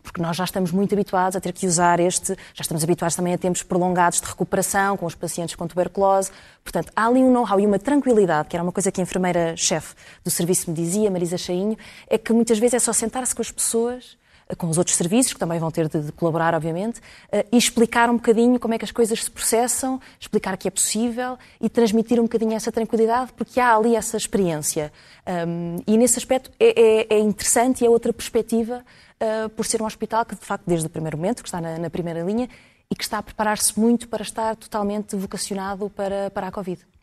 porque 0.08 0.22
nós 0.22 0.38
já 0.38 0.46
estamos 0.46 0.72
muito 0.72 0.96
habituados 0.96 1.36
a 1.36 1.42
ter 1.42 1.52
que 1.52 1.68
usar 1.68 2.00
este, 2.00 2.34
já 2.54 2.62
estamos 2.62 2.82
habituados 2.82 3.16
também 3.16 3.34
a 3.34 3.38
tempos 3.38 3.62
prolongados 3.62 4.22
de 4.22 4.28
recuperação 4.28 4.96
com 4.96 5.06
os 5.06 5.14
pacientes 5.14 5.54
com 5.54 5.68
tuberculose. 5.68 6.32
Portanto, 6.64 6.94
há 6.96 7.08
ali 7.08 7.20
um 7.20 7.32
know-how 7.32 7.60
e 7.60 7.66
uma 7.66 7.78
tranquilidade, 7.78 8.48
que 8.48 8.56
era 8.56 8.64
uma 8.64 8.72
coisa 8.72 8.90
que 8.90 9.02
a 9.02 9.04
enfermeira-chefe 9.04 9.96
do 10.24 10.32
serviço 10.32 10.70
me 10.70 10.76
dizia, 10.76 11.12
Marisa 11.12 11.38
Chainho, 11.38 11.78
é 12.10 12.18
que 12.18 12.32
muitas 12.32 12.58
vezes 12.58 12.76
é 12.76 12.80
só 12.80 12.94
sentar-se 12.94 13.36
com 13.36 13.42
as 13.42 13.52
pessoas 13.52 14.18
com 14.56 14.70
os 14.70 14.78
outros 14.78 14.96
serviços, 14.96 15.34
que 15.34 15.40
também 15.40 15.60
vão 15.60 15.70
ter 15.70 15.90
de, 15.90 16.02
de 16.02 16.12
colaborar, 16.12 16.54
obviamente, 16.54 17.00
uh, 17.00 17.46
e 17.52 17.58
explicar 17.58 18.10
um 18.10 18.16
bocadinho 18.16 18.60
como 18.60 18.74
é 18.74 18.78
que 18.78 18.86
as 18.86 18.92
coisas 18.92 19.24
se 19.24 19.32
processam, 19.32 20.00
explicar 20.20 20.56
que 20.58 20.68
é 20.68 20.72
possível 20.72 21.38
e 21.60 21.70
transmitir 21.70 22.20
um 22.20 22.24
bocadinho 22.24 22.54
essa 22.54 22.72
tranquilidade, 22.72 23.34
porque 23.34 23.60
há 23.60 23.76
ali 23.76 23.96
essa 23.96 24.16
experiência. 24.16 24.92
Um, 25.28 25.78
e 25.86 25.98
nesse 25.98 26.18
aspecto 26.18 26.52
é, 26.60 27.08
é, 27.12 27.16
é 27.16 27.20
interessante 27.20 27.84
e 27.84 27.88
é 27.88 27.90
outra 27.90 28.14
perspectiva 28.14 28.86
uh, 29.22 29.50
por 29.50 29.66
ser 29.66 29.82
um 29.82 29.86
hospital 29.86 30.26
que, 30.26 30.36
de 30.36 30.46
facto, 30.46 30.64
desde 30.66 30.88
o 30.88 30.90
primeiro 30.90 31.18
momento, 31.18 31.42
que 31.44 31.50
está 31.50 31.60
na, 31.60 31.78
na 31.78 31.90
primeira 31.90 32.22
linha 32.22 32.48
e 32.90 32.96
que 32.96 33.04
está 33.04 33.18
a 33.18 33.24
preparar-se 33.24 33.78
muito 33.78 34.08
para 34.08 34.24
estar 34.24 34.56
totalmente 34.56 35.16
vocacionado 35.16 35.90
para, 35.90 36.30
para 36.32 36.48
a 36.48 36.52
Covid. 36.52 36.97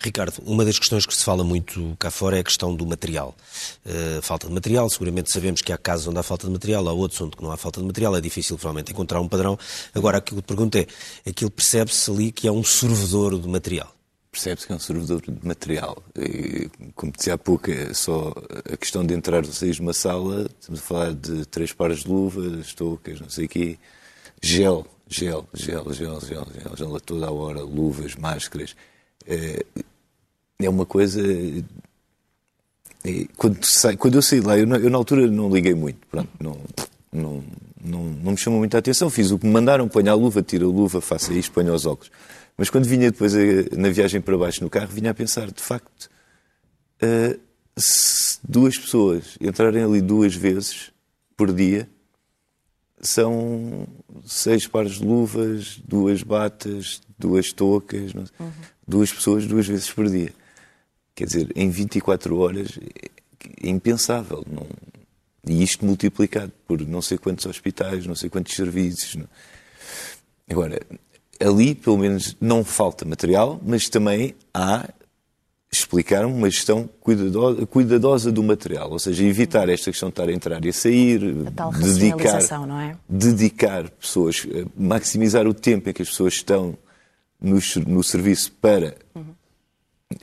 Ricardo, 0.00 0.42
uma 0.44 0.64
das 0.64 0.78
questões 0.78 1.06
que 1.06 1.14
se 1.14 1.24
fala 1.24 1.44
muito 1.44 1.96
cá 1.98 2.10
fora 2.10 2.36
é 2.36 2.40
a 2.40 2.44
questão 2.44 2.74
do 2.74 2.86
material. 2.86 3.34
Uh, 3.84 4.22
falta 4.22 4.46
de 4.46 4.52
material, 4.52 4.88
seguramente 4.90 5.30
sabemos 5.30 5.60
que 5.60 5.72
há 5.72 5.78
casos 5.78 6.06
onde 6.08 6.18
há 6.18 6.22
falta 6.22 6.46
de 6.46 6.52
material, 6.52 6.88
há 6.88 6.92
outros 6.92 7.20
onde 7.20 7.36
não 7.40 7.52
há 7.52 7.56
falta 7.56 7.80
de 7.80 7.86
material, 7.86 8.16
é 8.16 8.20
difícil 8.20 8.56
provavelmente 8.56 8.92
encontrar 8.92 9.20
um 9.20 9.28
padrão. 9.28 9.58
Agora, 9.94 10.18
aquilo 10.18 10.42
que 10.42 10.48
pergunto 10.48 10.76
é, 10.78 10.86
aquilo 11.28 11.50
percebe-se 11.50 12.10
ali 12.10 12.32
que 12.32 12.48
é 12.48 12.52
um 12.52 12.64
sorvedor 12.64 13.38
de 13.38 13.48
material. 13.48 13.94
Percebe-se 14.32 14.66
que 14.66 14.72
é 14.72 14.76
um 14.76 14.80
servidor 14.80 15.20
de 15.20 15.46
material. 15.46 16.02
E, 16.16 16.70
como 16.94 17.10
dizia 17.10 17.34
há 17.34 17.38
pouco, 17.38 17.70
é 17.70 17.92
só 17.92 18.32
a 18.72 18.76
questão 18.76 19.04
de 19.04 19.12
entrar 19.12 19.44
ou 19.44 19.52
sair 19.52 19.72
de 19.72 19.80
uma 19.80 19.92
sala, 19.92 20.48
estamos 20.60 20.80
a 20.80 20.82
falar 20.84 21.14
de 21.14 21.44
três 21.46 21.72
pares 21.72 22.04
de 22.04 22.08
luvas, 22.08 22.72
toucas, 22.72 23.20
não 23.20 23.28
sei 23.28 23.46
o 23.46 23.48
quê, 23.48 23.78
gel, 24.40 24.86
gel, 25.08 25.48
gel, 25.52 25.92
gel, 25.92 26.20
gel, 26.20 26.46
gel, 26.54 26.76
gel 26.76 26.96
a 26.96 27.00
toda 27.00 27.26
a 27.26 27.32
hora, 27.32 27.60
luvas, 27.60 28.14
máscaras. 28.14 28.76
É, 29.26 29.64
é 30.60 30.70
uma 30.70 30.86
coisa. 30.86 31.20
É, 33.04 33.26
quando, 33.36 33.64
sai, 33.64 33.96
quando 33.96 34.16
eu 34.16 34.22
saí 34.22 34.40
lá, 34.40 34.58
eu, 34.58 34.68
eu, 34.76 34.90
na 34.90 34.98
altura 34.98 35.26
não 35.26 35.50
liguei 35.50 35.74
muito, 35.74 36.06
pronto, 36.10 36.28
não, 36.38 36.58
não, 37.12 37.44
não, 37.82 38.02
não 38.04 38.32
me 38.32 38.36
chamou 38.36 38.58
muita 38.58 38.78
atenção. 38.78 39.08
Fiz 39.08 39.30
o 39.30 39.38
que 39.38 39.46
me 39.46 39.52
mandaram, 39.52 39.88
ponha 39.88 40.12
a 40.12 40.14
luva, 40.14 40.42
tira 40.42 40.64
a 40.64 40.68
luva, 40.68 41.00
faça 41.00 41.32
isto, 41.32 41.52
ponha 41.52 41.72
os 41.72 41.86
óculos. 41.86 42.10
Mas 42.56 42.68
quando 42.68 42.84
vinha 42.84 43.10
depois 43.10 43.32
na 43.72 43.88
viagem 43.88 44.20
para 44.20 44.36
baixo 44.36 44.62
no 44.62 44.68
carro, 44.68 44.88
vinha 44.88 45.10
a 45.10 45.14
pensar, 45.14 45.50
de 45.50 45.62
facto, 45.62 46.10
uh, 47.02 47.40
se 47.74 48.38
duas 48.46 48.78
pessoas 48.78 49.38
entrarem 49.40 49.82
ali 49.82 50.00
duas 50.02 50.34
vezes 50.34 50.92
por 51.36 51.52
dia, 51.52 51.88
são 53.00 53.86
seis 54.24 54.66
pares 54.66 54.98
de 54.98 55.04
luvas, 55.04 55.80
duas 55.86 56.22
batas, 56.22 57.00
duas 57.18 57.52
toucas, 57.52 58.12
uhum. 58.12 58.52
Duas 58.90 59.12
pessoas 59.12 59.46
duas 59.46 59.66
vezes 59.66 59.90
por 59.90 60.08
dia. 60.08 60.32
Quer 61.14 61.24
dizer, 61.24 61.52
em 61.54 61.70
24 61.70 62.36
horas 62.36 62.78
é 63.62 63.68
impensável. 63.68 64.44
Não... 64.50 64.66
E 65.46 65.62
isto 65.62 65.84
multiplicado 65.86 66.52
por 66.66 66.80
não 66.86 67.00
sei 67.00 67.16
quantos 67.16 67.46
hospitais, 67.46 68.06
não 68.06 68.14
sei 68.14 68.28
quantos 68.28 68.54
serviços. 68.54 69.14
Não... 69.14 69.26
Agora, 70.50 70.80
ali, 71.38 71.74
pelo 71.74 71.96
menos, 71.96 72.36
não 72.40 72.64
falta 72.64 73.04
material, 73.04 73.60
mas 73.64 73.88
também 73.88 74.34
há 74.52 74.88
explicar 75.72 76.26
uma 76.26 76.50
gestão 76.50 76.90
cuidadosa, 77.00 77.64
cuidadosa, 77.66 78.32
do 78.32 78.42
material, 78.42 78.90
ou 78.90 78.98
seja, 78.98 79.24
evitar 79.24 79.68
esta 79.68 79.90
questão 79.90 80.08
de 80.08 80.14
estar 80.14 80.28
a 80.28 80.32
entrar 80.32 80.64
e 80.64 80.68
a 80.68 80.72
sair, 80.72 81.46
a 81.46 81.50
tal 81.52 81.70
dedicar, 81.70 82.66
não 82.66 82.80
é? 82.80 82.96
dedicar 83.08 83.88
pessoas, 83.90 84.44
eh, 84.50 84.64
maximizar 84.76 85.46
o 85.46 85.54
tempo 85.54 85.88
em 85.88 85.92
que 85.92 86.02
as 86.02 86.08
pessoas 86.08 86.34
estão 86.34 86.76
no, 87.40 87.58
no 87.86 88.04
serviço 88.04 88.52
para 88.52 88.96
uhum. 89.14 89.34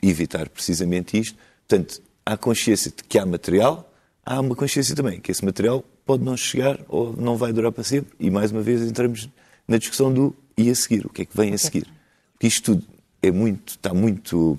evitar 0.02 0.48
precisamente 0.48 1.18
isto. 1.18 1.36
Portanto, 1.66 2.00
há 2.24 2.36
consciência 2.36 2.90
de 2.90 3.02
que 3.02 3.18
há 3.18 3.26
material, 3.26 3.92
há 4.24 4.40
uma 4.40 4.54
consciência 4.54 4.94
também 4.94 5.20
que 5.20 5.30
esse 5.30 5.44
material 5.44 5.84
pode 6.04 6.22
não 6.22 6.36
chegar 6.36 6.78
ou 6.88 7.14
não 7.14 7.36
vai 7.36 7.52
durar 7.52 7.72
para 7.72 7.84
sempre. 7.84 8.14
E 8.18 8.30
mais 8.30 8.52
uma 8.52 8.62
vez 8.62 8.82
entramos 8.82 9.28
na 9.66 9.78
discussão 9.78 10.12
do 10.12 10.34
e 10.56 10.70
a 10.70 10.74
seguir, 10.74 11.06
o 11.06 11.10
que 11.10 11.22
é 11.22 11.24
que 11.24 11.36
vem 11.36 11.54
a 11.54 11.58
seguir. 11.58 11.86
Porque 12.32 12.46
isto 12.46 12.74
tudo 12.74 12.86
é 13.22 13.30
muito, 13.30 13.70
está 13.70 13.94
muito, 13.94 14.58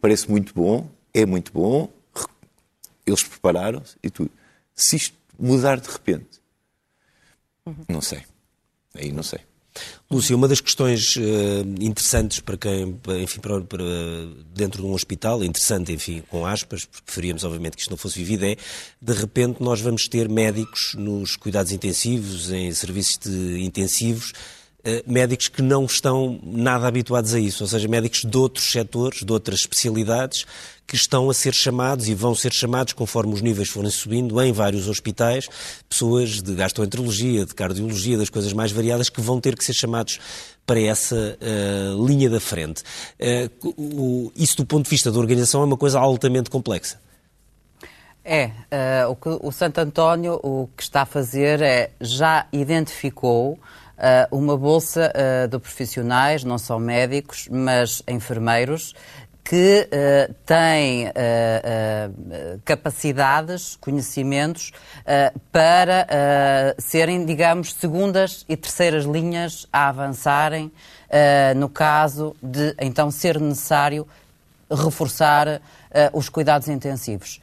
parece 0.00 0.30
muito 0.30 0.52
bom, 0.54 0.88
é 1.14 1.24
muito 1.24 1.52
bom, 1.52 1.88
eles 3.06 3.22
prepararam-se 3.22 3.96
e 4.02 4.10
tudo. 4.10 4.30
Se 4.74 4.96
isto 4.96 5.16
mudar 5.38 5.80
de 5.80 5.88
repente, 5.88 6.40
uhum. 7.64 7.84
não 7.88 8.00
sei. 8.00 8.24
Aí 8.94 9.12
não 9.12 9.22
sei. 9.22 9.40
Lúcia, 10.10 10.36
uma 10.36 10.46
das 10.46 10.60
questões 10.60 11.16
uh, 11.16 11.20
interessantes 11.80 12.40
para 12.40 12.56
quem, 12.56 12.96
enfim, 13.20 13.40
para, 13.40 13.60
para, 13.62 13.84
dentro 14.54 14.82
de 14.82 14.88
um 14.88 14.92
hospital, 14.92 15.42
interessante, 15.42 15.92
enfim, 15.92 16.22
com 16.28 16.46
aspas, 16.46 16.84
porque 16.84 17.02
preferíamos, 17.04 17.42
obviamente, 17.42 17.76
que 17.76 17.82
isto 17.82 17.90
não 17.90 17.96
fosse 17.96 18.18
vivido, 18.18 18.44
é, 18.44 18.56
de 19.02 19.12
repente, 19.12 19.62
nós 19.62 19.80
vamos 19.80 20.06
ter 20.06 20.28
médicos 20.28 20.94
nos 20.94 21.34
cuidados 21.36 21.72
intensivos, 21.72 22.50
em 22.50 22.72
serviços 22.72 23.18
de 23.18 23.64
intensivos, 23.64 24.32
médicos 25.06 25.48
que 25.48 25.62
não 25.62 25.84
estão 25.84 26.38
nada 26.42 26.86
habituados 26.86 27.34
a 27.34 27.40
isso, 27.40 27.64
ou 27.64 27.68
seja, 27.68 27.88
médicos 27.88 28.24
de 28.24 28.36
outros 28.36 28.70
setores, 28.70 29.24
de 29.24 29.32
outras 29.32 29.60
especialidades, 29.60 30.46
que 30.86 30.94
estão 30.94 31.28
a 31.28 31.34
ser 31.34 31.52
chamados 31.52 32.08
e 32.08 32.14
vão 32.14 32.34
ser 32.34 32.52
chamados, 32.52 32.92
conforme 32.92 33.34
os 33.34 33.42
níveis 33.42 33.68
forem 33.68 33.90
subindo, 33.90 34.40
em 34.40 34.52
vários 34.52 34.88
hospitais, 34.88 35.48
pessoas 35.88 36.40
de 36.40 36.54
gastroenterologia, 36.54 37.44
de 37.44 37.54
cardiologia, 37.54 38.16
das 38.16 38.30
coisas 38.30 38.52
mais 38.52 38.70
variadas, 38.70 39.08
que 39.08 39.20
vão 39.20 39.40
ter 39.40 39.56
que 39.56 39.64
ser 39.64 39.74
chamados 39.74 40.20
para 40.64 40.80
essa 40.80 41.36
uh, 41.40 42.06
linha 42.06 42.30
da 42.30 42.40
frente. 42.40 42.82
Uh, 43.20 43.74
o, 43.76 44.32
isso, 44.36 44.56
do 44.56 44.66
ponto 44.66 44.84
de 44.84 44.90
vista 44.90 45.10
da 45.10 45.18
organização, 45.18 45.62
é 45.62 45.64
uma 45.64 45.76
coisa 45.76 45.98
altamente 45.98 46.50
complexa. 46.50 47.00
É, 48.24 48.46
uh, 49.06 49.10
o 49.10 49.16
que 49.16 49.28
o 49.28 49.52
Santo 49.52 49.78
António 49.78 50.40
o 50.42 50.68
que 50.76 50.82
está 50.82 51.02
a 51.02 51.06
fazer 51.06 51.62
é 51.62 51.90
já 52.00 52.46
identificou 52.52 53.56
uma 54.30 54.56
bolsa 54.56 55.12
de 55.50 55.58
profissionais, 55.58 56.44
não 56.44 56.58
só 56.58 56.78
médicos, 56.78 57.48
mas 57.50 58.02
enfermeiros, 58.06 58.94
que 59.48 59.88
uh, 59.92 60.34
têm 60.44 61.06
uh, 61.06 61.10
uh, 61.10 62.60
capacidades, 62.64 63.76
conhecimentos 63.76 64.72
para 65.52 66.06
serem, 66.78 67.24
digamos, 67.24 67.72
segundas 67.74 68.44
e 68.48 68.56
terceiras 68.56 69.04
linhas 69.04 69.66
a 69.72 69.88
avançarem 69.88 70.72
no 71.56 71.68
caso 71.68 72.34
de 72.42 72.74
então 72.80 73.10
ser 73.10 73.40
necessário 73.40 74.06
reforçar 74.68 75.62
os 76.12 76.28
cuidados 76.28 76.68
intensivos 76.68 77.40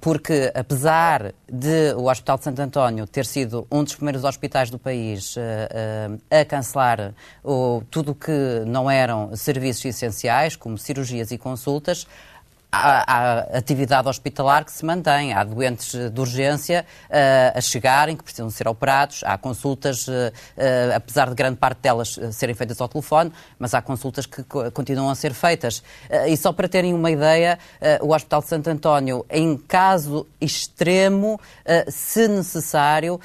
porque 0.00 0.52
apesar 0.54 1.34
de 1.50 1.92
o 1.94 2.08
Hospital 2.08 2.38
de 2.38 2.44
Santo 2.44 2.62
António 2.62 3.06
ter 3.06 3.26
sido 3.26 3.66
um 3.70 3.82
dos 3.82 3.94
primeiros 3.94 4.22
hospitais 4.22 4.70
do 4.70 4.78
país 4.78 5.36
ah, 5.36 6.18
ah, 6.30 6.40
a 6.40 6.44
cancelar 6.44 7.14
tudo 7.90 8.12
o 8.12 8.14
que 8.14 8.62
não 8.66 8.90
eram 8.90 9.34
serviços 9.34 9.84
essenciais, 9.84 10.56
como 10.56 10.78
cirurgias 10.78 11.30
e 11.30 11.38
consultas, 11.38 12.06
há, 12.74 13.38
atividade 13.58 14.08
hospitalar 14.08 14.64
que 14.64 14.72
se 14.72 14.84
mantém. 14.84 15.32
Há 15.32 15.44
doentes 15.44 15.94
de 16.10 16.20
urgência 16.20 16.84
uh, 17.08 17.58
a 17.58 17.60
chegarem, 17.60 18.16
que 18.16 18.22
precisam 18.22 18.50
ser 18.50 18.68
operados. 18.68 19.22
Há 19.24 19.38
consultas, 19.38 20.08
uh, 20.08 20.12
uh, 20.12 20.96
apesar 20.96 21.28
de 21.28 21.34
grande 21.34 21.56
parte 21.56 21.78
delas 21.78 22.18
serem 22.32 22.54
feitas 22.54 22.80
ao 22.80 22.88
telefone, 22.88 23.32
mas 23.58 23.74
há 23.74 23.82
consultas 23.82 24.26
que 24.26 24.42
continuam 24.72 25.10
a 25.10 25.14
ser 25.14 25.32
feitas. 25.32 25.82
e 26.28 26.36
só 26.36 26.52
para 26.52 26.68
terem 26.68 26.94
uma 26.94 27.10
ideia, 27.10 27.58
o 28.00 28.12
Hospital 28.14 28.40
de 28.40 28.48
Santo 28.48 28.70
António, 28.70 29.24
em 29.30 29.56
caso 29.56 30.26
extremo, 30.40 31.40
se 31.88 32.28
necessário, 32.28 33.20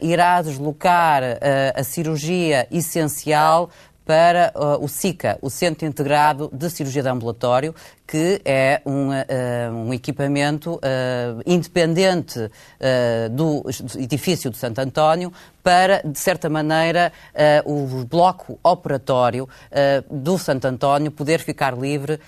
irá 0.00 0.42
deslocar 0.42 1.22
a 1.74 1.82
cirurgia 1.82 2.66
essencial 2.70 3.70
para 4.04 4.52
uh, 4.54 4.84
o 4.84 4.88
SICA, 4.88 5.38
o 5.40 5.48
Centro 5.48 5.86
Integrado 5.86 6.50
de 6.52 6.68
Cirurgia 6.68 7.02
de 7.02 7.08
Ambulatório, 7.08 7.74
que 8.06 8.40
é 8.44 8.82
um, 8.84 9.08
uh, 9.08 9.86
um 9.86 9.94
equipamento 9.94 10.74
uh, 10.74 11.40
independente 11.46 12.38
uh, 12.38 13.30
do 13.30 13.64
edifício 13.98 14.50
de 14.50 14.58
Santo 14.58 14.78
António 14.80 15.32
para, 15.62 16.02
de 16.04 16.18
certa 16.18 16.50
maneira, 16.50 17.10
uh, 17.64 17.72
o 17.72 18.04
bloco 18.04 18.58
operatório 18.62 19.44
uh, 19.44 20.14
do 20.14 20.38
Santo 20.38 20.66
António 20.66 21.10
poder 21.10 21.40
ficar 21.40 21.76
livre 21.76 22.20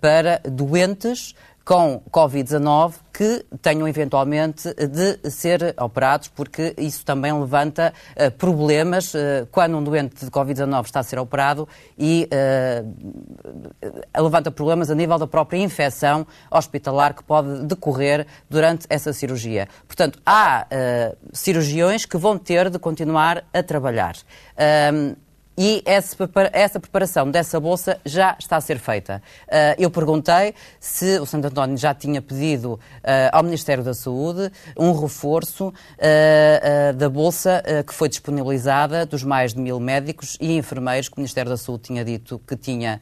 para 0.00 0.40
doentes 0.44 1.34
com 1.64 2.02
Covid-19 2.10 2.94
que 3.12 3.46
tenham 3.62 3.86
eventualmente 3.86 4.74
de 4.74 5.30
ser 5.30 5.74
operados, 5.80 6.28
porque 6.28 6.74
isso 6.76 7.04
também 7.04 7.32
levanta 7.32 7.94
uh, 8.16 8.30
problemas 8.32 9.14
uh, 9.14 9.46
quando 9.52 9.78
um 9.78 9.84
doente 9.84 10.24
de 10.24 10.30
Covid-19 10.30 10.84
está 10.84 10.98
a 11.00 11.02
ser 11.04 11.20
operado 11.20 11.68
e 11.96 12.28
uh, 12.32 14.20
levanta 14.20 14.50
problemas 14.50 14.90
a 14.90 14.96
nível 14.96 15.16
da 15.16 15.28
própria 15.28 15.58
infecção 15.58 16.26
hospitalar 16.50 17.14
que 17.14 17.22
pode 17.22 17.64
decorrer 17.66 18.26
durante 18.50 18.84
essa 18.90 19.12
cirurgia. 19.12 19.68
Portanto, 19.86 20.18
há 20.26 20.66
cirurgiões 21.32 22.04
que 22.04 22.16
vão 22.16 22.36
ter 22.36 22.68
de 22.68 22.78
continuar 22.78 23.44
a 23.52 23.62
trabalhar. 23.62 24.16
Um, 24.92 25.14
e 25.56 25.82
essa 25.86 26.80
preparação 26.80 27.30
dessa 27.30 27.60
bolsa 27.60 28.00
já 28.04 28.36
está 28.38 28.56
a 28.56 28.60
ser 28.60 28.78
feita. 28.78 29.22
Uh, 29.46 29.78
eu 29.78 29.90
perguntei 29.90 30.54
se 30.80 31.18
o 31.20 31.26
Santo 31.26 31.46
António 31.46 31.76
já 31.76 31.94
tinha 31.94 32.20
pedido 32.20 32.72
uh, 32.74 32.80
ao 33.32 33.42
Ministério 33.42 33.84
da 33.84 33.94
Saúde 33.94 34.50
um 34.76 34.92
reforço 34.92 35.68
uh, 35.68 36.92
da 36.94 37.08
bolsa 37.08 37.62
que 37.86 37.94
foi 37.94 38.08
disponibilizada 38.08 39.06
dos 39.06 39.22
mais 39.22 39.54
de 39.54 39.60
mil 39.60 39.78
médicos 39.78 40.36
e 40.40 40.56
enfermeiros 40.56 41.08
que 41.08 41.16
o 41.16 41.20
Ministério 41.20 41.50
da 41.50 41.56
Saúde 41.56 41.84
tinha 41.84 42.04
dito 42.04 42.40
que 42.46 42.56
tinha 42.56 43.00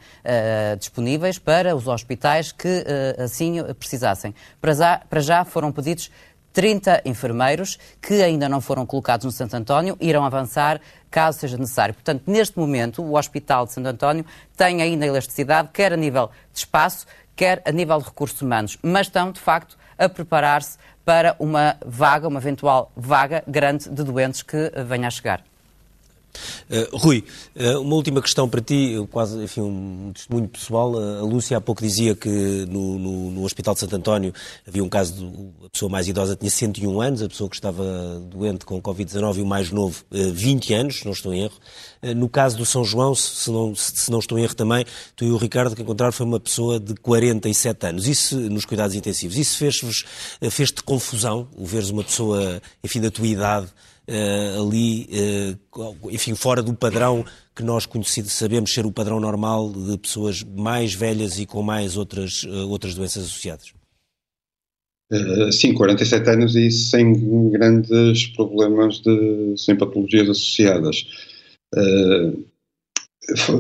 disponíveis 0.79 1.39
para 1.39 1.75
os 1.75 1.87
hospitais 1.87 2.53
que 2.53 2.85
assim 3.19 3.63
precisassem. 3.75 4.35
Para 4.61 5.21
já 5.21 5.45
foram 5.45 5.73
pedidos 5.73 6.11
30 6.53 7.03
enfermeiros 7.05 7.79
que 8.01 8.23
ainda 8.23 8.49
não 8.49 8.61
foram 8.61 8.85
colocados 8.85 9.25
no 9.25 9.33
Santo 9.33 9.57
António 9.57 9.97
irão 10.01 10.25
avançar 10.25 10.81
caso 11.11 11.39
seja 11.39 11.59
necessário. 11.59 11.95
Portanto, 11.95 12.23
neste 12.27 12.59
momento, 12.59 13.03
o 13.03 13.17
Hospital 13.17 13.67
de 13.67 13.73
Santo 13.73 13.87
António 13.87 14.25
tem 14.57 14.81
ainda 14.81 15.07
elasticidade, 15.07 15.69
quer 15.73 15.93
a 15.93 15.97
nível 15.97 16.31
de 16.53 16.59
espaço, 16.59 17.07
quer 17.37 17.63
a 17.65 17.73
nível 17.73 17.99
de 17.99 18.05
recursos 18.05 18.41
humanos, 18.41 18.79
mas 18.83 19.07
estão, 19.07 19.31
de 19.31 19.41
facto, 19.41 19.77
a 19.99 20.09
preparar-se 20.09 20.79
para 21.05 21.37
uma 21.39 21.77
vaga, 21.85 22.29
uma 22.29 22.39
eventual 22.39 22.91
vaga 22.97 23.43
grande 23.47 23.89
de 23.89 24.03
doentes 24.03 24.43
que 24.43 24.73
venha 24.87 25.09
a 25.09 25.11
chegar. 25.11 25.52
Uh, 26.71 26.97
Rui, 26.97 27.25
uh, 27.57 27.81
uma 27.81 27.95
última 27.95 28.23
questão 28.23 28.49
para 28.49 28.61
ti, 28.61 28.95
quase 29.11 29.43
enfim, 29.43 29.61
um 29.61 30.11
testemunho 30.15 30.49
pessoal. 30.49 30.93
Uh, 30.93 31.21
a 31.21 31.23
Lúcia 31.23 31.57
há 31.57 31.61
pouco 31.61 31.83
dizia 31.83 32.15
que 32.15 32.29
no, 32.69 32.99
no, 32.99 33.31
no, 33.31 33.45
Hospital 33.45 33.75
de 33.75 33.81
Santo 33.81 33.97
António 33.97 34.33
havia 34.67 34.83
um 34.83 34.89
caso 34.89 35.15
de 35.15 35.67
a 35.67 35.71
pessoa 35.71 35.91
mais 35.91 36.09
idosa 36.09 36.37
tinha 36.37 36.51
101 36.51 37.01
anos, 37.01 37.23
a 37.23 37.29
pessoa 37.29 37.49
que 37.49 37.57
estava 37.57 37.85
doente 38.31 38.65
com 38.65 38.81
Covid-19 38.81 39.39
e 39.39 39.43
o 39.43 39.47
mais 39.47 39.71
novo 39.71 40.05
20 40.11 40.75
anos, 40.75 41.05
não 41.05 41.13
estou 41.13 41.33
em 41.33 41.45
erro. 41.45 41.59
No 42.17 42.29
caso 42.29 42.57
do 42.57 42.67
São 42.67 42.85
João, 42.85 43.15
se 43.15 43.51
não, 43.51 43.75
se 43.75 44.11
não 44.11 44.19
estou 44.19 44.39
em 44.39 44.43
erro 44.43 44.55
também, 44.55 44.85
tu 45.15 45.25
e 45.25 45.31
o 45.31 45.37
Ricardo 45.37 45.77
que 45.77 45.83
encontraram 45.83 46.13
foi 46.13 46.27
uma 46.27 46.41
pessoa 46.41 46.81
de 46.81 46.95
47 46.95 47.87
anos. 47.87 48.09
Isso 48.09 48.37
nos 48.37 48.65
cuidados 48.65 48.97
intensivos. 48.97 49.37
Isso 49.37 49.57
fez-te 49.57 50.05
fez 50.51 50.71
confusão, 50.85 51.49
o 51.57 51.65
veres 51.65 51.91
uma 51.91 52.03
pessoa, 52.03 52.61
enfim, 52.83 53.01
da 53.01 53.11
tua 53.11 53.27
idade 53.27 53.69
uh, 54.09 54.63
ali, 54.63 55.09
uh, 55.75 56.11
enfim, 56.11 56.35
fora 56.35 56.63
do 56.63 56.75
padrão 56.75 57.25
que 57.55 57.63
nós 57.63 57.87
conhecidos 57.87 58.33
sabemos 58.33 58.73
ser 58.73 58.87
o 58.87 58.93
padrão 58.93 59.21
normal 59.21 59.73
de 59.73 59.99
pessoas 59.99 60.43
mais 60.43 60.95
velhas 60.95 61.39
e 61.39 61.47
com 61.47 61.63
mais 61.63 61.97
outras, 61.97 62.43
uh, 62.45 62.69
outras 62.69 62.95
doenças 62.95 63.25
associadas? 63.25 63.73
Sim, 65.53 65.75
47 65.75 66.31
anos 66.31 66.57
e 66.57 66.71
sem 66.71 67.51
grandes 67.51 68.29
problemas, 68.29 68.99
de, 69.01 69.55
sem 69.59 69.77
patologias 69.77 70.31
associadas. 70.31 71.07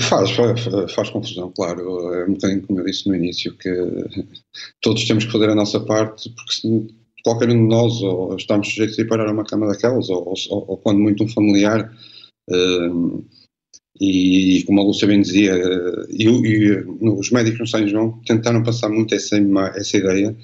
Faz, 0.01 0.31
faz, 0.31 0.61
faz, 0.95 1.11
confusão, 1.11 1.53
claro. 1.55 2.15
É 2.15 2.25
um 2.25 2.33
bocadinho 2.33 2.63
como 2.63 2.81
eu 2.81 2.87
disse 2.87 3.07
no 3.07 3.15
início, 3.15 3.53
que 3.53 3.71
todos 4.81 5.07
temos 5.07 5.27
que 5.27 5.33
fazer 5.33 5.51
a 5.51 5.55
nossa 5.55 5.79
parte, 5.79 6.31
porque 6.31 6.89
qualquer 7.25 7.49
um 7.51 7.63
de 7.63 7.69
nós 7.69 8.03
ou 8.03 8.37
estamos 8.37 8.69
sujeitos 8.69 8.99
a 8.99 9.03
ir 9.03 9.09
parar 9.09 9.29
a 9.29 9.33
uma 9.33 9.45
cama 9.45 9.69
daquelas, 9.69 10.09
ou, 10.11 10.29
ou, 10.29 10.65
ou 10.69 10.77
quando 10.79 10.99
muito 11.01 11.25
um 11.25 11.29
familiar. 11.29 11.93
Uh, 12.51 13.25
e 14.01 14.65
como 14.67 14.81
a 14.81 14.85
Lúcia 14.85 15.07
bem 15.07 15.21
dizia, 15.21 15.55
e, 16.11 16.25
e, 16.25 16.77
os 17.01 17.31
médicos 17.31 17.61
no 17.61 17.67
São 17.67 17.87
João 17.87 18.21
tentaram 18.27 18.63
passar 18.63 18.89
muito 18.89 19.15
essa, 19.15 19.37
essa 19.77 19.97
ideia 19.97 20.37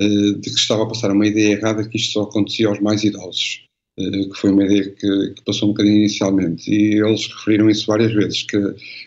uh, 0.00 0.34
de 0.34 0.50
que 0.50 0.60
estava 0.60 0.84
a 0.84 0.88
passar 0.88 1.10
uma 1.10 1.26
ideia 1.26 1.54
errada 1.54 1.88
que 1.88 1.96
isto 1.96 2.12
só 2.12 2.22
acontecia 2.22 2.68
aos 2.68 2.78
mais 2.80 3.02
idosos, 3.02 3.66
que 3.98 4.34
foi 4.34 4.50
uma 4.50 4.64
ideia 4.64 4.90
que, 4.90 5.34
que, 5.34 5.44
passou 5.44 5.68
um 5.68 5.72
bocadinho 5.72 5.98
inicialmente. 5.98 6.70
E 6.70 7.02
eles 7.02 7.26
referiram 7.26 7.68
isso 7.68 7.86
várias 7.86 8.12
vezes, 8.12 8.42
que 8.44 8.58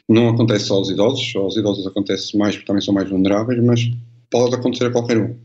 não 0.10 0.30
acontece 0.30 0.66
só 0.66 0.76
aos 0.76 0.90
idosos, 0.90 1.34
aos 1.36 1.56
idosos 1.56 1.88
acontece 1.88 2.38
mais 2.38 2.56
porque 2.56 2.68
também 2.68 2.82
são 2.82 2.94
mais 2.94 3.10
vulneráveis, 3.10 3.64
mas 3.64 3.90
pode 4.30 4.56
acontecer 4.56 4.88
a 4.88 4.92
qualquer 4.92 5.18
um. 5.18 5.36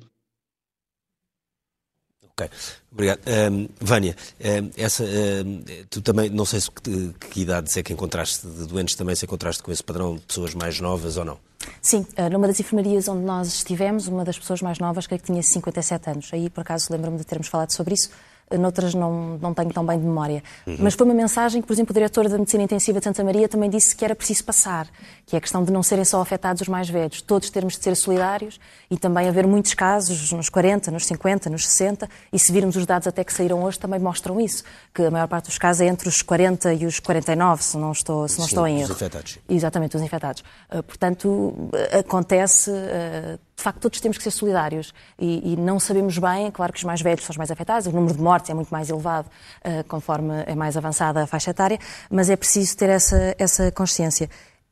Ok, 2.39 2.49
obrigado. 2.93 3.21
Um, 3.27 3.69
Vânia, 3.81 4.15
um, 4.41 4.71
essa, 4.77 5.03
um, 5.03 5.65
tu 5.91 6.01
também, 6.01 6.31
não 6.31 6.45
sei 6.45 6.61
se 6.61 6.71
que, 6.71 7.13
que 7.29 7.41
idades 7.41 7.77
é 7.77 7.83
que 7.83 7.93
encontraste 7.93 8.47
de 8.47 8.65
doentes, 8.67 8.95
também 8.95 9.17
se 9.17 9.25
encontraste 9.25 9.61
com 9.61 9.73
esse 9.73 9.83
padrão 9.83 10.15
de 10.15 10.23
pessoas 10.23 10.55
mais 10.55 10.79
novas 10.79 11.17
ou 11.17 11.25
não? 11.25 11.39
Sim, 11.83 12.07
eh, 12.17 12.29
numa 12.29 12.47
das 12.47 12.61
enfermarias 12.61 13.09
onde 13.09 13.25
nós 13.25 13.49
estivemos, 13.49 14.07
uma 14.07 14.25
das 14.25 14.39
pessoas 14.39 14.63
mais 14.63 14.79
novas, 14.79 15.07
que 15.07 15.19
tinha 15.19 15.43
57 15.43 16.11
anos. 16.11 16.31
Aí, 16.33 16.49
por 16.49 16.61
acaso, 16.61 16.93
lembro-me 16.93 17.19
de 17.19 17.25
termos 17.25 17.49
falado 17.49 17.73
sobre 17.73 17.95
isso, 17.95 18.11
noutras 18.57 18.95
não, 18.95 19.39
não 19.39 19.53
tenho 19.53 19.71
tão 19.73 19.85
bem 19.85 19.99
de 19.99 20.05
memória. 20.05 20.43
Uhum. 20.67 20.77
Mas 20.81 20.95
foi 20.95 21.05
uma 21.07 21.15
mensagem 21.15 21.61
que, 21.61 21.67
por 21.67 21.73
exemplo, 21.73 21.91
o 21.91 21.95
diretor 21.95 22.29
da 22.29 22.39
Medicina 22.39 22.63
Intensiva 22.63 22.99
de 22.99 23.05
Santa 23.05 23.23
Maria 23.25 23.49
também 23.49 23.69
disse 23.69 23.95
que 23.95 24.05
era 24.05 24.15
preciso 24.15 24.45
passar, 24.45 24.89
que 25.27 25.37
é 25.37 25.39
a 25.39 25.41
questão 25.41 25.65
de 25.65 25.73
não 25.73 25.83
serem 25.83 26.05
só 26.05 26.21
afetados 26.21 26.63
os 26.63 26.69
mais 26.69 26.89
velhos, 26.89 27.21
todos 27.21 27.51
termos 27.51 27.77
de 27.77 27.83
ser 27.83 27.97
solidários 27.97 28.61
e 28.91 28.97
também 28.97 29.29
haver 29.29 29.47
muitos 29.47 29.75
casos 29.75 30.33
nos 30.33 30.49
40, 30.49 30.91
nos 30.91 31.07
50, 31.07 31.51
nos 31.51 31.67
60, 31.67 32.09
e 32.33 32.39
se 32.39 32.53
virmos 32.53 32.77
os 32.77 32.87
dados 32.87 33.07
até 33.09 33.25
que 33.25 33.33
saíram 33.33 33.63
hoje 33.63 33.79
também 33.79 33.99
mostram 33.99 34.41
isso, 34.41 34.65
que 34.95 35.03
a 35.03 35.11
maior 35.11 35.29
parte 35.29 35.47
dos 35.47 35.59
casos 35.59 35.83
é 35.83 35.87
entre 35.87 36.09
os 36.09 36.23
40 36.23 36.73
e 36.75 36.87
os 36.87 37.01
49, 37.01 37.63
se 37.63 37.77
não 37.77 37.93
estou, 37.93 38.29
se 38.29 38.39
não 38.39 38.47
Sim, 38.47 38.51
estou 38.51 38.67
em 38.67 38.81
erro. 38.81 38.85
Os 38.85 38.97
infectados. 38.97 39.39
Exatamente, 39.49 39.97
os 39.97 40.03
infectados. 40.03 40.43
Uh, 40.73 40.83
portanto, 40.83 41.55
acontece, 41.99 42.71
uh, 42.71 43.39
de 43.59 43.65
facto, 43.65 43.81
todos 43.81 44.01
temos 44.01 44.17
que 44.17 44.23
ser 44.23 44.31
solidários 44.31 44.95
e, 45.19 45.53
e, 45.53 45.57
não 45.57 45.81
sabemos 45.81 46.17
bem, 46.17 46.47
é 46.47 46.51
claro 46.53 46.73
que 46.73 46.79
os 46.79 46.85
mais 46.85 47.03
velhos 47.03 47.25
são 47.25 47.33
os 47.33 47.37
mais 47.37 47.51
afetados, 47.51 47.89
o 47.89 47.91
número 47.91 48.15
de 48.15 48.23
mortes 48.23 48.49
é 48.49 48.55
muito 48.55 48.71
mais 48.71 48.89
elevado 48.89 49.27
uh, 49.27 49.83
conforme 49.89 50.45
é 50.47 50.55
mais 50.55 50.77
avançada 50.77 51.25
a 51.25 51.27
faixa 51.27 51.51
etária, 51.51 51.77
mas 52.09 52.31
é 52.31 52.37
preciso 52.37 52.77
ter 52.77 52.89
essa, 52.89 53.35
essa 53.37 53.73
consciência. 53.73 54.31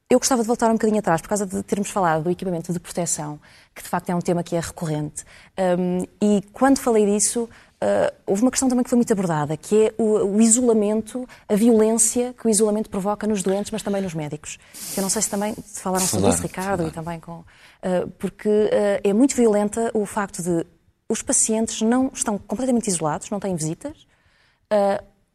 Eu 0.09 0.20
gostava 0.20 0.43
de 0.43 0.47
voltar 0.47 0.70
um 0.70 0.74
bocadinho 0.74 1.01
atrás, 1.01 1.20
por 1.20 1.28
causa 1.28 1.45
de 1.45 1.64
termos 1.64 1.91
falado 1.91 2.22
do 2.22 2.30
equipamento 2.30 2.72
de 2.72 2.78
proteção, 2.78 3.41
que 3.74 3.82
de 3.82 3.89
facto 3.89 4.09
é 4.09 4.14
um 4.14 4.20
tema 4.20 4.45
que 4.45 4.55
é 4.55 4.61
recorrente. 4.61 5.24
Um, 5.59 6.07
e 6.22 6.43
quando 6.53 6.78
falei 6.78 7.05
disso, 7.07 7.51
Uh, 7.77 8.11
houve 8.24 8.41
uma 8.41 8.51
questão 8.51 8.70
também 8.70 8.83
que 8.83 8.89
foi 8.89 8.97
muito 8.97 9.12
abordada, 9.12 9.55
que 9.55 9.89
é 9.89 9.95
o, 9.99 10.37
o, 10.37 10.41
isolamento, 10.41 11.29
a 11.47 11.55
violência 11.55 12.33
que 12.33 12.47
o 12.47 12.49
isolamento 12.49 12.89
provoca 12.89 13.27
nos 13.27 13.43
doentes, 13.43 13.70
mas 13.70 13.83
também 13.83 14.01
nos 14.01 14.14
médicos. 14.14 14.59
Eu 14.97 15.03
não 15.03 15.11
sei 15.11 15.20
se 15.20 15.29
também 15.29 15.55
falaram 15.74 16.07
sobre 16.07 16.31
isso, 16.31 16.41
Ricardo, 16.41 16.79
falar. 16.79 16.89
e 16.89 16.93
também 16.93 17.20
com. 17.20 17.41
Uh, 17.41 18.09
porque 18.18 18.49
uh, 18.49 19.01
é 19.05 19.12
muito 19.12 19.37
violenta 19.37 19.91
o 19.93 20.07
facto 20.07 20.43
de 20.43 20.66
os 21.07 21.20
pacientes 21.20 21.83
não 21.83 22.11
estão 22.14 22.39
completamente 22.39 22.89
isolados, 22.89 23.29
não 23.31 23.39
têm 23.39 23.55
visitas. 23.55 24.07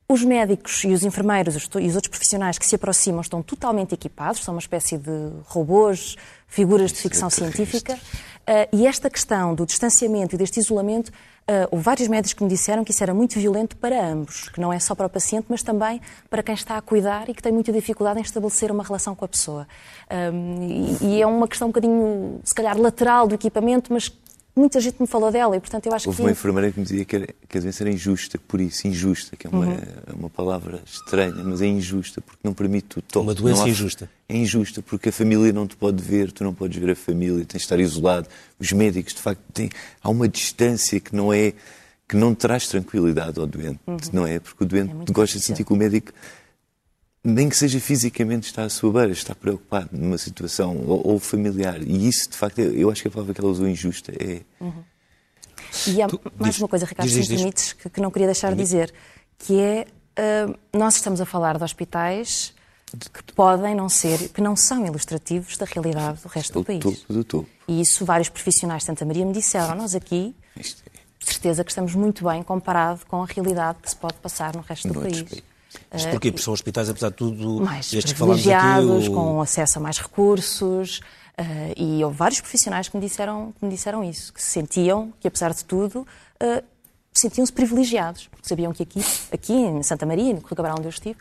Os 0.09 0.21
médicos 0.21 0.83
e 0.83 0.91
os 0.91 1.05
enfermeiros 1.05 1.55
e 1.55 1.87
os 1.87 1.95
outros 1.95 2.09
profissionais 2.09 2.57
que 2.57 2.65
se 2.65 2.75
aproximam 2.75 3.21
estão 3.21 3.41
totalmente 3.41 3.93
equipados, 3.93 4.43
são 4.43 4.53
uma 4.53 4.59
espécie 4.59 4.97
de 4.97 5.31
robôs, 5.45 6.17
figuras 6.45 6.91
de 6.91 6.99
ficção 6.99 7.29
científica. 7.29 7.97
E 8.73 8.85
esta 8.85 9.09
questão 9.09 9.55
do 9.55 9.65
distanciamento 9.65 10.35
e 10.35 10.37
deste 10.37 10.59
isolamento 10.59 11.09
Uh, 11.49 11.67
houve 11.71 11.83
vários 11.83 12.07
médicos 12.07 12.33
que 12.33 12.43
me 12.43 12.49
disseram 12.49 12.83
que 12.83 12.91
isso 12.91 13.03
era 13.03 13.13
muito 13.13 13.37
violento 13.39 13.75
para 13.75 14.05
ambos, 14.05 14.47
que 14.49 14.61
não 14.61 14.71
é 14.71 14.79
só 14.79 14.95
para 14.95 15.07
o 15.07 15.09
paciente, 15.09 15.47
mas 15.49 15.61
também 15.61 15.99
para 16.29 16.41
quem 16.41 16.53
está 16.53 16.77
a 16.77 16.81
cuidar 16.81 17.29
e 17.29 17.33
que 17.33 17.41
tem 17.41 17.51
muita 17.51 17.73
dificuldade 17.73 18.19
em 18.19 18.21
estabelecer 18.21 18.71
uma 18.71 18.83
relação 18.83 19.15
com 19.15 19.25
a 19.25 19.27
pessoa. 19.27 19.67
Um, 20.33 20.97
e, 21.01 21.05
e, 21.05 21.21
é 21.21 21.25
uma 21.25 21.47
questão 21.47 21.67
um 21.67 21.71
bocadinho, 21.71 22.39
se 22.43 22.53
calhar, 22.53 22.79
lateral 22.79 23.27
do 23.27 23.35
equipamento, 23.35 23.91
mas 23.91 24.09
muita 24.61 24.79
gente 24.79 25.01
me 25.01 25.07
falou 25.07 25.31
dela 25.31 25.57
e, 25.57 25.59
portanto, 25.59 25.87
eu 25.87 25.93
acho 25.93 26.07
Houve 26.07 26.17
que... 26.17 26.21
Houve 26.21 26.31
uma 26.31 26.31
enfermeira 26.31 26.71
que 26.71 26.79
me 26.79 26.85
dizia 26.85 27.03
que, 27.03 27.15
era, 27.15 27.27
que 27.49 27.57
a 27.57 27.61
doença 27.61 27.83
era 27.83 27.91
injusta, 27.91 28.39
por 28.47 28.61
isso, 28.61 28.87
injusta, 28.87 29.35
que 29.35 29.47
é 29.47 29.49
uma, 29.49 29.65
uhum. 29.65 29.77
uma 30.19 30.29
palavra 30.29 30.81
estranha, 30.85 31.43
mas 31.43 31.61
é 31.61 31.65
injusta, 31.65 32.21
porque 32.21 32.39
não 32.43 32.53
permite 32.53 32.99
o 32.99 33.01
toque. 33.01 33.25
Uma 33.25 33.33
doença 33.33 33.65
há... 33.65 33.69
injusta. 33.69 34.09
É 34.29 34.37
injusta, 34.37 34.81
porque 34.81 35.09
a 35.09 35.11
família 35.11 35.51
não 35.51 35.67
te 35.67 35.75
pode 35.75 36.01
ver, 36.01 36.31
tu 36.31 36.43
não 36.43 36.53
podes 36.53 36.77
ver 36.79 36.91
a 36.91 36.95
família, 36.95 37.43
tens 37.45 37.59
de 37.59 37.65
estar 37.65 37.79
isolado. 37.79 38.27
Os 38.59 38.71
médicos, 38.71 39.13
de 39.13 39.21
facto, 39.21 39.41
têm... 39.53 39.69
há 40.01 40.09
uma 40.09 40.27
distância 40.27 40.99
que 40.99 41.15
não 41.15 41.33
é 41.33 41.53
que 42.07 42.17
não 42.17 42.35
traz 42.35 42.67
tranquilidade 42.67 43.39
ao 43.39 43.47
doente, 43.47 43.79
uhum. 43.87 43.97
não 44.11 44.27
é? 44.27 44.37
Porque 44.37 44.65
o 44.65 44.67
doente 44.67 44.93
é 45.07 45.13
gosta 45.13 45.39
de 45.39 45.45
sentir 45.45 45.63
que 45.63 45.71
o 45.71 45.77
médico 45.77 46.11
nem 47.23 47.49
que 47.49 47.55
seja 47.55 47.79
fisicamente, 47.79 48.47
está 48.47 48.63
à 48.63 48.69
sua 48.69 48.91
beira, 48.91 49.11
está 49.11 49.35
preocupado 49.35 49.89
numa 49.91 50.17
situação 50.17 50.77
ou, 50.87 51.07
ou 51.07 51.19
familiar. 51.19 51.81
E 51.81 52.07
isso, 52.07 52.29
de 52.29 52.35
facto, 52.35 52.59
eu 52.59 52.89
acho 52.89 53.01
que 53.01 53.07
a 53.07 53.11
palavra 53.11 53.33
que 53.33 53.41
ela 53.41 53.49
usou 53.49 53.67
injusta 53.67 54.11
é. 54.11 54.41
Uhum. 54.59 54.83
E 55.87 56.01
há 56.01 56.07
tu, 56.07 56.19
mais 56.37 56.55
diz, 56.55 56.61
uma 56.61 56.67
coisa, 56.67 56.85
Ricardo, 56.85 57.07
diz, 57.07 57.27
se 57.27 57.33
permites, 57.33 57.73
que, 57.73 57.89
que, 57.89 58.01
não 58.01 58.11
queria 58.11 58.27
deixar 58.27 58.51
de 58.51 58.57
dizer, 58.57 58.93
que 59.37 59.59
é 59.59 59.85
uh, 60.17 60.57
nós 60.77 60.95
estamos 60.95 61.21
a 61.21 61.25
falar 61.25 61.57
de 61.57 61.63
hospitais 61.63 62.53
que 63.13 63.23
podem 63.33 63.73
não 63.73 63.87
ser, 63.87 64.29
que 64.29 64.41
não 64.41 64.55
são 64.55 64.85
ilustrativos 64.85 65.55
da 65.57 65.65
realidade 65.65 66.21
do 66.21 66.27
resto 66.27 66.53
do, 66.53 66.59
do 66.59 66.65
país. 66.65 66.83
Topo, 66.83 67.13
do 67.13 67.23
topo. 67.23 67.49
E 67.67 67.79
isso 67.79 68.03
vários 68.03 68.27
profissionais 68.27 68.81
de 68.81 68.87
Santa 68.87 69.05
Maria 69.05 69.25
me 69.25 69.31
disseram. 69.31 69.75
Nós 69.75 69.95
aqui, 69.95 70.35
é. 70.57 70.61
certeza 71.21 71.63
que 71.63 71.71
estamos 71.71 71.95
muito 71.95 72.25
bem 72.25 72.43
comparado 72.43 73.05
com 73.05 73.23
a 73.23 73.25
realidade 73.25 73.77
que 73.81 73.89
se 73.89 73.95
pode 73.95 74.15
passar 74.15 74.55
no 74.55 74.61
resto 74.61 74.89
no 74.89 74.95
do 74.95 75.01
país. 75.01 75.21
país. 75.21 75.43
Isto 75.93 76.09
porquê? 76.09 76.31
Porque 76.31 76.43
são 76.43 76.53
hospitais, 76.53 76.89
apesar 76.89 77.09
de 77.09 77.15
tudo, 77.15 77.61
mais 77.61 77.91
estes 77.93 78.13
privilegiados, 78.13 79.05
aqui, 79.05 79.13
com 79.13 79.41
acesso 79.41 79.79
a 79.79 79.81
mais 79.81 79.97
recursos. 79.97 81.01
Uh, 81.39 81.73
e 81.75 82.03
houve 82.03 82.17
vários 82.17 82.41
profissionais 82.41 82.87
que 82.87 82.95
me, 82.95 83.01
disseram, 83.01 83.53
que 83.57 83.65
me 83.65 83.71
disseram 83.71 84.03
isso, 84.03 84.33
que 84.33 84.41
se 84.41 84.49
sentiam 84.49 85.13
que, 85.19 85.27
apesar 85.27 85.53
de 85.53 85.63
tudo, 85.63 86.01
uh, 86.01 86.63
sentiam-se 87.13 87.51
privilegiados, 87.51 88.27
porque 88.27 88.47
sabiam 88.47 88.71
que 88.73 88.83
aqui, 88.83 89.01
aqui 89.31 89.53
em 89.53 89.81
Santa 89.81 90.05
Maria, 90.05 90.33
no 90.33 90.41
Correio 90.41 90.57
Cabral 90.57 90.75
onde 90.77 90.87
eu 90.87 90.89
estive, 90.89 91.17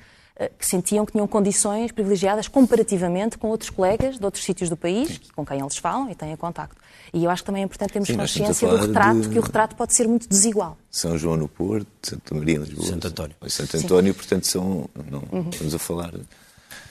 que 0.59 0.67
sentiam 0.67 1.05
que 1.05 1.13
tinham 1.13 1.27
condições 1.27 1.93
privilegiadas 1.93 2.49
comparativamente 2.49 3.37
com 3.37 3.49
outros 3.49 3.69
colegas 3.69 4.19
de 4.19 4.25
outros 4.25 4.45
sítios 4.45 4.71
do 4.71 4.77
país, 4.77 5.21
com 5.35 5.45
quem 5.45 5.61
eles 5.61 5.77
falam 5.77 6.11
e 6.11 6.15
têm 6.15 6.35
contacto. 6.37 6.77
E 7.13 7.25
eu 7.25 7.31
acho 7.31 7.43
que 7.43 7.47
também 7.47 7.63
é 7.63 7.65
importante 7.65 7.93
termos 7.93 8.09
Sim, 8.09 8.17
consciência 8.17 8.69
do 8.69 8.77
retrato, 8.77 9.21
de... 9.21 9.29
que 9.29 9.39
o 9.39 9.43
retrato 9.43 9.77
pode 9.77 9.95
ser 9.95 10.07
muito 10.07 10.29
desigual. 10.29 10.79
São 10.91 11.19
João 11.19 11.37
no 11.37 11.49
Porto, 11.49 11.87
Santa 12.03 12.35
Maria 12.35 12.57
em 12.57 12.61
Lisboa. 12.61 12.87
Santo 12.87 13.09
António. 13.09 13.37
Santo 13.49 13.77
António, 13.77 14.13
Sim. 14.13 14.19
portanto, 14.19 14.47
são, 14.47 14.89
não, 15.11 15.23
uhum. 15.33 15.51
estamos 15.51 15.75
a 15.75 15.79
falar 15.79 16.13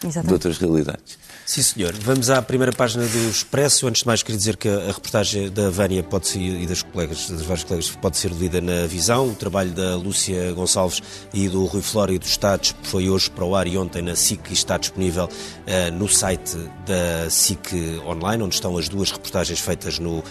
Exatamente. 0.03 0.27
de 0.27 0.33
outras 0.33 0.57
realidades. 0.57 1.17
Sim, 1.49 1.63
senhor. 1.63 1.95
Vamos 1.95 2.29
à 2.29 2.39
primeira 2.43 2.71
página 2.71 3.03
do 3.07 3.27
Expresso. 3.27 3.87
Antes 3.87 4.01
de 4.01 4.07
mais, 4.07 4.21
queria 4.21 4.37
dizer 4.37 4.55
que 4.55 4.69
a 4.69 4.91
reportagem 4.91 5.49
da 5.49 5.71
Vânia 5.71 6.03
pode 6.03 6.27
ser, 6.27 6.37
e 6.37 6.67
das 6.67 6.83
colegas, 6.83 7.27
das 7.27 7.41
várias 7.41 7.63
colegas, 7.63 7.89
pode 7.89 8.17
ser 8.17 8.29
lida 8.29 8.61
na 8.61 8.85
Visão. 8.85 9.29
O 9.29 9.33
trabalho 9.33 9.71
da 9.71 9.95
Lúcia 9.95 10.53
Gonçalves 10.53 11.01
e 11.33 11.49
do 11.49 11.65
Rui 11.65 11.81
Flório 11.81 12.13
e 12.13 12.19
dos 12.19 12.29
Estados 12.29 12.75
foi 12.83 13.09
hoje 13.09 13.31
para 13.31 13.43
o 13.43 13.55
ar 13.55 13.65
e 13.65 13.79
ontem 13.79 13.99
na 14.03 14.15
SIC 14.15 14.51
e 14.51 14.53
está 14.53 14.77
disponível 14.77 15.25
uh, 15.25 15.91
no 15.91 16.07
site 16.07 16.55
da 16.85 17.27
SIC 17.31 17.99
Online, 18.05 18.43
onde 18.43 18.53
estão 18.53 18.77
as 18.77 18.87
duas 18.87 19.09
reportagens 19.09 19.59
feitas 19.59 19.97
no 19.97 20.19
uh, 20.19 20.23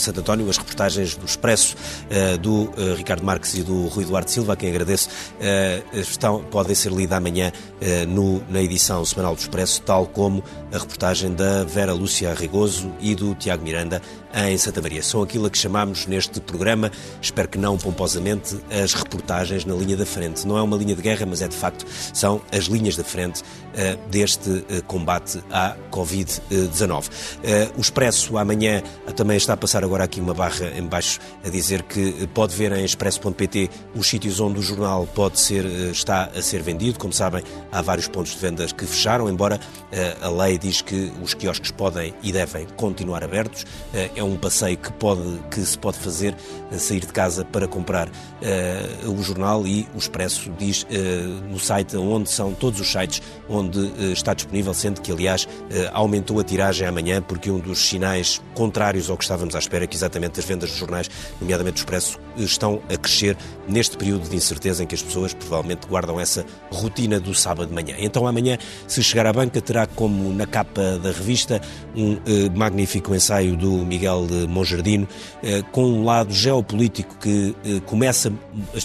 Santo 0.00 0.18
António, 0.18 0.50
as 0.50 0.58
reportagens 0.58 1.14
do 1.14 1.26
Expresso 1.26 1.76
uh, 2.10 2.38
do 2.38 2.72
Ricardo 2.96 3.22
Marques 3.22 3.54
e 3.54 3.62
do 3.62 3.86
Rui 3.86 4.04
Duarte 4.04 4.32
Silva, 4.32 4.54
a 4.54 4.56
quem 4.56 4.70
agradeço, 4.70 5.08
estão, 5.92 6.42
podem 6.42 6.74
ser 6.74 6.90
lidas 6.90 7.16
amanhã 7.16 7.52
no, 8.08 8.42
na 8.48 8.60
edição 8.60 9.04
semanal 9.04 9.34
do 9.34 9.38
Expresso, 9.38 9.80
tal 9.82 10.06
como 10.06 10.42
a 10.72 10.78
reportagem 10.78 11.32
da 11.34 11.64
Vera 11.64 11.92
Lúcia 11.92 12.30
Arrigoso 12.30 12.92
e 13.00 13.14
do 13.14 13.34
Tiago 13.34 13.62
Miranda 13.62 14.02
em 14.34 14.58
Santa 14.58 14.82
Maria. 14.82 15.02
São 15.02 15.22
aquilo 15.22 15.46
a 15.46 15.50
que 15.50 15.56
chamamos 15.56 16.06
neste 16.06 16.40
programa, 16.40 16.90
espero 17.22 17.48
que 17.48 17.58
não 17.58 17.78
pomposamente, 17.78 18.58
as 18.70 18.92
reportagens 18.92 19.64
na 19.64 19.74
linha 19.74 19.96
da 19.96 20.04
frente. 20.04 20.46
Não 20.46 20.58
é 20.58 20.62
uma 20.62 20.76
linha 20.76 20.94
de 20.94 21.02
guerra, 21.02 21.24
mas 21.24 21.40
é 21.40 21.48
de 21.48 21.56
facto, 21.56 21.86
são 22.12 22.42
as 22.52 22.64
linhas 22.64 22.96
da 22.96 23.04
frente 23.04 23.42
deste 24.10 24.50
uh, 24.50 24.82
combate 24.86 25.42
à 25.50 25.76
Covid-19. 25.90 27.08
Uh, 27.08 27.10
o 27.76 27.80
Expresso 27.80 28.38
amanhã 28.38 28.82
também 29.14 29.36
está 29.36 29.52
a 29.52 29.56
passar 29.56 29.84
agora 29.84 30.04
aqui 30.04 30.20
uma 30.20 30.34
barra 30.34 30.72
em 30.76 30.82
baixo 30.82 31.20
a 31.44 31.48
dizer 31.48 31.82
que 31.82 32.26
pode 32.28 32.54
ver 32.54 32.72
em 32.72 32.84
expresso.pt 32.84 33.70
os 33.94 34.08
sítios 34.08 34.40
onde 34.40 34.58
o 34.58 34.62
jornal 34.62 35.06
pode 35.14 35.38
ser, 35.38 35.64
está 35.90 36.30
a 36.34 36.42
ser 36.42 36.62
vendido. 36.62 36.98
Como 36.98 37.12
sabem, 37.12 37.42
há 37.70 37.82
vários 37.82 38.08
pontos 38.08 38.32
de 38.32 38.38
vendas 38.38 38.72
que 38.72 38.86
fecharam, 38.86 39.28
embora 39.28 39.60
a 40.20 40.28
lei 40.28 40.58
diz 40.58 40.80
que 40.80 41.12
os 41.22 41.34
quiosques 41.34 41.70
podem 41.70 42.14
e 42.22 42.32
devem 42.32 42.66
continuar 42.76 43.22
abertos. 43.22 43.64
É 44.14 44.22
um 44.22 44.36
passeio 44.36 44.76
que, 44.76 44.92
pode, 44.92 45.40
que 45.50 45.60
se 45.60 45.78
pode 45.78 45.98
fazer, 45.98 46.36
eh, 46.70 46.78
sair 46.78 47.00
de 47.00 47.12
casa 47.12 47.44
para 47.44 47.66
comprar 47.66 48.08
o 49.06 49.22
jornal 49.22 49.66
e 49.66 49.88
o 49.94 49.98
Expresso 49.98 50.50
diz 50.58 50.86
no 51.48 51.58
site 51.58 51.96
onde 51.96 52.30
são 52.30 52.52
todos 52.52 52.80
os 52.80 52.90
sites 52.90 53.22
onde 53.48 53.65
uh, 53.74 54.12
está 54.12 54.34
disponível, 54.34 54.72
sendo 54.74 55.00
que, 55.00 55.10
aliás, 55.10 55.48
aumentou 55.92 56.38
a 56.40 56.44
tiragem 56.44 56.86
amanhã, 56.86 57.22
porque 57.22 57.50
um 57.50 57.58
dos 57.58 57.78
sinais 57.88 58.40
contrários 58.54 59.10
ao 59.10 59.16
que 59.16 59.24
estávamos 59.24 59.54
à 59.54 59.58
espera, 59.58 59.86
que 59.86 59.96
exatamente 59.96 60.38
as 60.40 60.46
vendas 60.46 60.70
de 60.70 60.76
jornais, 60.76 61.10
nomeadamente 61.40 61.76
o 61.76 61.80
Expresso, 61.80 62.18
estão 62.36 62.80
a 62.92 62.96
crescer 62.96 63.36
neste 63.68 63.96
período 63.96 64.28
de 64.28 64.36
incerteza 64.36 64.82
em 64.82 64.86
que 64.86 64.94
as 64.94 65.02
pessoas 65.02 65.32
provavelmente 65.32 65.86
guardam 65.86 66.20
essa 66.20 66.44
rotina 66.70 67.18
do 67.18 67.34
sábado 67.34 67.68
de 67.68 67.74
manhã. 67.74 67.96
Então 67.98 68.26
amanhã, 68.26 68.58
se 68.86 69.02
chegar 69.02 69.26
à 69.26 69.32
banca, 69.32 69.60
terá 69.60 69.86
como 69.86 70.32
na 70.32 70.46
capa 70.46 70.98
da 70.98 71.10
revista 71.10 71.60
um 71.94 72.16
magnífico 72.54 73.14
ensaio 73.14 73.56
do 73.56 73.70
Miguel 73.84 74.26
de 74.26 74.46
Monjardino, 74.46 75.08
eh, 75.42 75.62
com 75.72 75.84
um 75.84 76.04
lado 76.04 76.32
geopolítico 76.32 77.16
que 77.18 77.54
eh, 77.64 77.80
começa, 77.86 78.32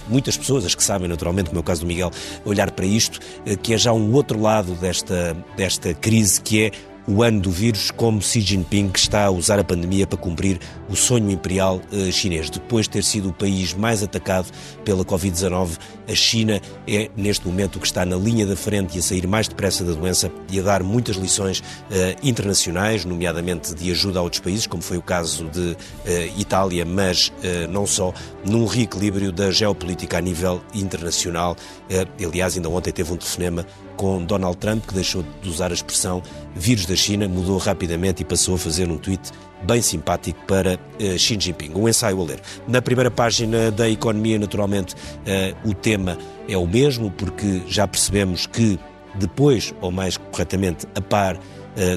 muitas 0.07 0.37
pessoas, 0.37 0.65
as 0.65 0.75
que 0.75 0.83
sabem 0.83 1.07
naturalmente, 1.07 1.49
como 1.49 1.59
é 1.59 1.61
o 1.61 1.63
caso 1.63 1.81
do 1.81 1.87
Miguel, 1.87 2.11
olhar 2.45 2.71
para 2.71 2.85
isto, 2.85 3.19
eh, 3.45 3.55
que 3.55 3.73
é 3.73 3.77
já 3.77 3.91
um 3.91 4.13
outro 4.13 4.39
lado 4.39 4.70
desta, 4.75 5.35
desta 5.55 5.93
crise, 5.93 6.41
que 6.41 6.65
é 6.65 6.71
o 7.07 7.23
ano 7.23 7.41
do 7.41 7.51
vírus, 7.51 7.89
como 7.91 8.21
Xi 8.21 8.41
Jinping 8.41 8.91
está 8.95 9.25
a 9.25 9.31
usar 9.31 9.59
a 9.59 9.63
pandemia 9.63 10.05
para 10.05 10.17
cumprir 10.17 10.59
o 10.87 10.95
sonho 10.95 11.31
imperial 11.31 11.81
uh, 11.91 12.11
chinês. 12.11 12.49
Depois 12.49 12.85
de 12.85 12.91
ter 12.91 13.03
sido 13.03 13.29
o 13.29 13.33
país 13.33 13.73
mais 13.73 14.03
atacado 14.03 14.51
pela 14.85 15.03
Covid-19, 15.03 15.77
a 16.07 16.15
China 16.15 16.61
é 16.87 17.09
neste 17.15 17.47
momento 17.47 17.77
o 17.77 17.79
que 17.79 17.87
está 17.87 18.05
na 18.05 18.15
linha 18.15 18.45
da 18.45 18.55
frente 18.55 18.95
e 18.95 18.99
a 18.99 19.01
sair 19.01 19.25
mais 19.25 19.47
depressa 19.47 19.83
da 19.83 19.93
doença 19.93 20.31
e 20.49 20.59
a 20.59 20.63
dar 20.63 20.83
muitas 20.83 21.15
lições 21.15 21.59
uh, 21.59 21.63
internacionais, 22.21 23.03
nomeadamente 23.03 23.73
de 23.73 23.89
ajuda 23.91 24.19
a 24.19 24.21
outros 24.21 24.41
países, 24.41 24.67
como 24.67 24.83
foi 24.83 24.97
o 24.97 25.01
caso 25.01 25.49
de 25.49 25.71
uh, 25.71 25.77
Itália, 26.37 26.85
mas 26.85 27.31
não 27.69 27.85
só, 27.85 28.13
num 28.45 28.65
reequilíbrio 28.65 29.31
da 29.31 29.51
geopolítica 29.51 30.17
a 30.17 30.21
nível 30.21 30.61
internacional. 30.73 31.55
aliás, 32.23 32.55
ainda 32.55 32.69
ontem 32.69 32.91
teve 32.91 33.11
um 33.11 33.17
telefonema 33.17 33.65
com 34.01 34.25
Donald 34.25 34.57
Trump, 34.57 34.83
que 34.87 34.95
deixou 34.95 35.23
de 35.43 35.47
usar 35.47 35.69
a 35.69 35.75
expressão 35.75 36.23
vírus 36.55 36.87
da 36.87 36.95
China, 36.95 37.27
mudou 37.27 37.59
rapidamente 37.59 38.23
e 38.23 38.25
passou 38.25 38.55
a 38.55 38.57
fazer 38.57 38.89
um 38.89 38.97
tweet 38.97 39.29
bem 39.61 39.79
simpático 39.79 40.43
para 40.47 40.79
uh, 40.99 41.19
Xi 41.19 41.37
Jinping. 41.39 41.71
Um 41.75 41.87
ensaio 41.87 42.19
a 42.19 42.25
ler. 42.25 42.41
Na 42.67 42.81
primeira 42.81 43.11
página 43.11 43.69
da 43.69 43.87
Economia, 43.87 44.39
naturalmente, 44.39 44.95
uh, 44.95 45.69
o 45.69 45.75
tema 45.75 46.17
é 46.49 46.57
o 46.57 46.65
mesmo, 46.65 47.11
porque 47.11 47.61
já 47.67 47.87
percebemos 47.87 48.47
que 48.47 48.79
depois, 49.13 49.71
ou 49.81 49.91
mais 49.91 50.17
corretamente, 50.17 50.87
a 50.95 51.01
par 51.01 51.39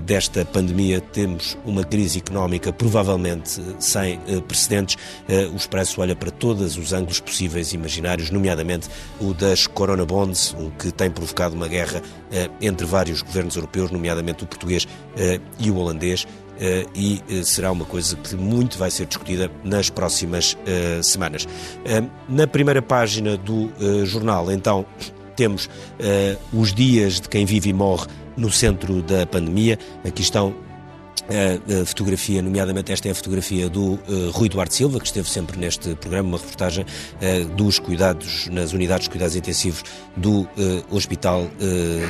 desta 0.05 0.45
pandemia 0.45 1.01
temos 1.01 1.59
uma 1.64 1.83
crise 1.85 2.18
económica 2.18 2.72
provavelmente 2.72 3.61
sem 3.79 4.20
eh, 4.29 4.41
precedentes. 4.41 4.97
Eh, 5.29 5.47
o 5.47 5.57
Expresso 5.57 6.01
olha 6.01 6.14
para 6.14 6.31
todos 6.31 6.77
os 6.77 6.93
ângulos 6.93 7.20
possíveis 7.20 7.72
e 7.72 7.77
imaginários, 7.77 8.31
nomeadamente 8.31 8.89
o 9.20 9.35
das 9.35 9.66
Corona 9.66 10.05
Bonds, 10.05 10.55
o 10.59 10.70
que 10.70 10.93
tem 10.93 11.11
provocado 11.11 11.55
uma 11.55 11.68
guerra 11.68 12.03
entre 12.61 12.85
vários 12.85 13.22
governos 13.22 13.55
europeus, 13.55 13.91
nomeadamente 13.91 14.43
o 14.43 14.47
português 14.47 14.89
e 15.59 15.70
o 15.70 15.77
holandês. 15.77 16.27
e 16.95 17.22
será 17.45 17.70
uma 17.70 17.85
coisa 17.85 18.16
que 18.16 18.35
muito 18.35 18.77
vai 18.77 18.91
ser 18.91 19.07
discutida 19.07 19.51
nas 19.62 19.91
próximas 19.91 20.57
semanas. 21.03 21.47
na 22.29 22.47
primeira 22.47 22.83
página 22.83 23.37
do 23.37 23.70
jornal, 24.05 24.51
então, 24.51 24.85
temos 25.37 25.68
os 26.53 26.75
dias 26.75 27.20
de 27.20 27.29
quem 27.29 27.45
vive 27.45 27.70
e 27.70 27.72
morre 27.72 28.09
no 28.37 28.51
centro 28.51 29.03
da 29.03 29.26
pandemia. 29.26 29.78
Aqui 30.05 30.22
estão 30.22 30.55
a 31.29 31.87
fotografia, 31.87 32.43
nomeadamente 32.43 32.93
esta 32.93 33.09
é 33.09 33.11
a 33.11 33.14
fotografia 33.14 33.68
do 33.68 33.95
uh, 33.95 34.31
Rui 34.33 34.49
Duarte 34.49 34.75
Silva, 34.75 35.01
que 35.01 35.07
esteve 35.07 35.29
sempre 35.29 35.59
neste 35.59 35.95
programa, 35.95 36.29
uma 36.29 36.39
reportagem 36.39 36.85
uh, 36.85 37.49
dos 37.55 37.79
cuidados, 37.79 38.49
nas 38.49 38.72
unidades 38.72 39.05
de 39.05 39.11
cuidados 39.11 39.35
intensivos 39.35 39.83
do 40.16 40.43
uh, 40.43 40.49
Hospital 40.91 41.49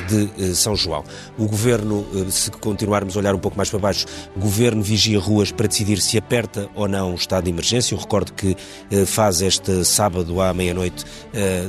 de 0.07 0.55
São 0.55 0.75
João. 0.75 1.03
O 1.37 1.47
Governo, 1.47 2.05
se 2.29 2.51
continuarmos 2.51 3.15
a 3.15 3.19
olhar 3.19 3.33
um 3.33 3.39
pouco 3.39 3.57
mais 3.57 3.69
para 3.69 3.79
baixo, 3.79 4.05
o 4.35 4.39
Governo 4.39 4.81
vigia 4.81 5.19
ruas 5.19 5.51
para 5.51 5.67
decidir 5.67 5.99
se 5.99 6.17
aperta 6.17 6.69
ou 6.75 6.87
não 6.87 7.13
o 7.13 7.15
estado 7.15 7.45
de 7.45 7.49
emergência. 7.49 7.95
Eu 7.95 7.99
recordo 7.99 8.33
que 8.33 8.55
faz 9.05 9.41
este 9.41 9.83
sábado 9.83 10.39
à 10.41 10.53
meia-noite 10.53 11.03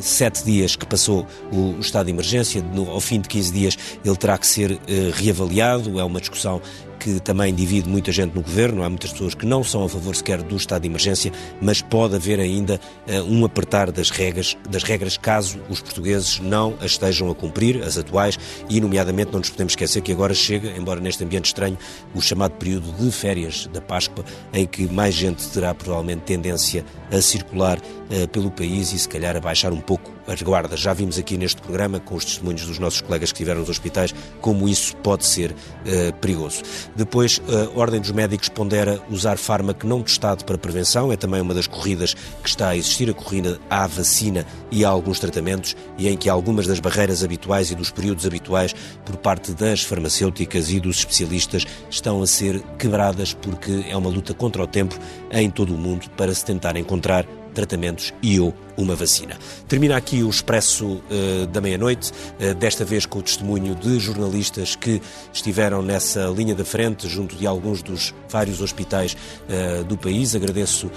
sete 0.00 0.44
dias 0.44 0.76
que 0.76 0.86
passou 0.86 1.26
o, 1.52 1.76
o 1.76 1.80
estado 1.80 2.06
de 2.06 2.12
emergência. 2.12 2.62
No, 2.62 2.90
ao 2.90 3.00
fim 3.00 3.20
de 3.20 3.28
15 3.28 3.52
dias 3.52 3.78
ele 4.04 4.16
terá 4.16 4.36
que 4.36 4.46
ser 4.46 4.78
reavaliado. 5.14 5.98
É 5.98 6.04
uma 6.04 6.20
discussão 6.20 6.60
que 6.98 7.20
também 7.20 7.54
divide 7.54 7.88
muita 7.88 8.12
gente 8.12 8.34
no 8.34 8.42
governo. 8.42 8.82
Há 8.82 8.88
muitas 8.88 9.12
pessoas 9.12 9.34
que 9.34 9.46
não 9.46 9.62
são 9.62 9.84
a 9.84 9.88
favor 9.88 10.14
sequer 10.14 10.42
do 10.42 10.56
estado 10.56 10.82
de 10.82 10.88
emergência, 10.88 11.32
mas 11.60 11.80
pode 11.80 12.16
haver 12.16 12.40
ainda 12.40 12.80
uh, 13.08 13.22
um 13.22 13.44
apertar 13.44 13.90
das 13.90 14.10
regras, 14.10 14.56
das 14.68 14.82
regras 14.82 15.16
caso 15.16 15.58
os 15.68 15.80
portugueses 15.80 16.40
não 16.40 16.74
as 16.80 16.92
estejam 16.92 17.30
a 17.30 17.34
cumprir, 17.34 17.82
as 17.82 17.96
atuais, 17.96 18.38
e 18.68 18.80
nomeadamente 18.80 19.32
não 19.32 19.38
nos 19.38 19.50
podemos 19.50 19.72
esquecer 19.72 20.00
que 20.00 20.12
agora 20.12 20.34
chega, 20.34 20.70
embora 20.76 21.00
neste 21.00 21.22
ambiente 21.22 21.46
estranho, 21.46 21.78
o 22.14 22.20
chamado 22.20 22.52
período 22.52 22.92
de 22.92 23.10
férias 23.10 23.68
da 23.72 23.80
Páscoa, 23.80 24.24
em 24.52 24.66
que 24.66 24.86
mais 24.86 25.14
gente 25.14 25.46
terá 25.48 25.74
provavelmente 25.74 26.22
tendência 26.22 26.84
a 27.10 27.20
circular 27.20 27.78
uh, 27.78 28.28
pelo 28.28 28.50
país 28.50 28.92
e 28.92 28.98
se 28.98 29.08
calhar 29.08 29.36
a 29.36 29.40
baixar 29.40 29.72
um 29.72 29.80
pouco 29.80 30.16
as 30.26 30.42
guardas. 30.42 30.80
Já 30.80 30.92
vimos 30.92 31.18
aqui 31.18 31.36
neste 31.36 31.60
programa, 31.60 32.00
com 32.00 32.14
os 32.14 32.24
testemunhos 32.24 32.66
dos 32.66 32.78
nossos 32.78 33.00
colegas 33.00 33.30
que 33.30 33.36
estiveram 33.36 33.60
nos 33.60 33.68
hospitais, 33.68 34.14
como 34.40 34.68
isso 34.68 34.96
pode 34.96 35.24
ser 35.24 35.52
uh, 35.52 36.12
perigoso. 36.20 36.62
Depois, 36.94 37.40
a 37.48 37.78
Ordem 37.78 38.00
dos 38.00 38.12
Médicos 38.12 38.48
pondera 38.48 39.00
usar 39.10 39.36
fármaco 39.36 39.86
não 39.86 40.02
testado 40.02 40.44
para 40.44 40.58
prevenção, 40.58 41.12
é 41.12 41.16
também 41.16 41.40
uma 41.40 41.54
das 41.54 41.66
corridas 41.66 42.14
que 42.14 42.48
está 42.48 42.68
a 42.68 42.76
existir, 42.76 43.10
a 43.10 43.14
corrida 43.14 43.58
à 43.68 43.86
vacina 43.86 44.46
e 44.70 44.84
a 44.84 44.88
alguns 44.88 45.18
tratamentos, 45.18 45.76
e 45.98 46.08
em 46.08 46.16
que 46.16 46.28
algumas 46.28 46.66
das 46.66 46.80
barreiras 46.80 47.24
habituais 47.24 47.70
e 47.70 47.74
dos 47.74 47.90
períodos 47.90 48.26
habituais 48.26 48.74
por 49.04 49.16
parte 49.16 49.52
das 49.52 49.82
farmacêuticas 49.82 50.70
e 50.70 50.80
dos 50.80 50.98
especialistas 50.98 51.66
estão 51.90 52.22
a 52.22 52.26
ser 52.26 52.60
quebradas 52.78 53.32
porque 53.32 53.84
é 53.88 53.96
uma 53.96 54.10
luta 54.10 54.34
contra 54.34 54.62
o 54.62 54.66
tempo 54.66 54.98
em 55.30 55.50
todo 55.50 55.74
o 55.74 55.78
mundo 55.78 56.08
para 56.16 56.34
se 56.34 56.44
tentar 56.44 56.76
encontrar 56.76 57.26
tratamentos 57.56 58.12
e 58.22 58.38
ou 58.38 58.54
uma 58.76 58.94
vacina. 58.94 59.38
Termina 59.66 59.96
aqui 59.96 60.22
o 60.22 60.28
Expresso 60.28 60.86
uh, 60.86 61.46
da 61.46 61.60
meia-noite, 61.62 62.12
uh, 62.12 62.54
desta 62.54 62.84
vez 62.84 63.06
com 63.06 63.18
o 63.18 63.22
testemunho 63.22 63.74
de 63.74 63.98
jornalistas 63.98 64.76
que 64.76 65.00
estiveram 65.32 65.80
nessa 65.80 66.26
linha 66.26 66.54
da 66.54 66.64
frente, 66.64 67.08
junto 67.08 67.34
de 67.34 67.46
alguns 67.46 67.82
dos 67.82 68.14
vários 68.28 68.60
hospitais 68.60 69.16
uh, 69.48 69.82
do 69.84 69.96
país. 69.96 70.34
Agradeço 70.34 70.90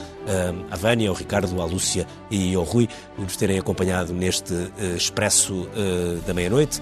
à 0.69 0.75
Vânia, 0.75 1.09
ao 1.09 1.15
Ricardo, 1.15 1.59
à 1.59 1.65
Lúcia 1.65 2.05
e 2.29 2.53
ao 2.53 2.63
Rui 2.63 2.87
por 3.15 3.25
terem 3.35 3.57
acompanhado 3.57 4.13
neste 4.13 4.53
Expresso 4.95 5.67
da 6.27 6.35
meia-noite. 6.35 6.79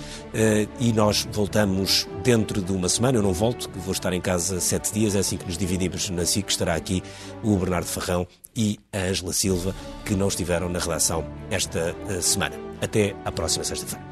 e 0.82 0.92
nós 0.92 1.26
voltamos 1.32 2.06
dentro 2.24 2.62
de 2.62 2.74
uma 2.74 2.90
semana. 2.90 3.20
Eu 3.20 3.22
não 3.22 3.32
volto, 3.32 3.70
que 3.70 3.80
vou 3.80 3.94
estar 3.94 4.12
em 4.12 4.20
casa 4.20 4.60
sete 4.60 4.92
dias, 4.92 5.16
é 5.16 5.20
assim 5.20 5.38
que 5.38 5.46
nos 5.46 5.58
dividimos 5.58 6.10
na 6.10 6.26
SIC. 6.26 6.50
Estará 6.50 6.76
aqui 6.76 7.02
o 7.42 7.56
Bernardo 7.56 7.86
Ferrão 7.86 8.28
e 8.58 8.80
a 8.92 8.98
Angela 8.98 9.32
Silva, 9.32 9.74
que 10.04 10.16
não 10.16 10.28
estiveram 10.28 10.68
na 10.68 10.80
redação 10.80 11.24
esta 11.50 11.96
uh, 12.10 12.22
semana. 12.22 12.56
Até 12.82 13.16
à 13.24 13.32
próxima 13.32 13.64
sexta-feira. 13.64 14.06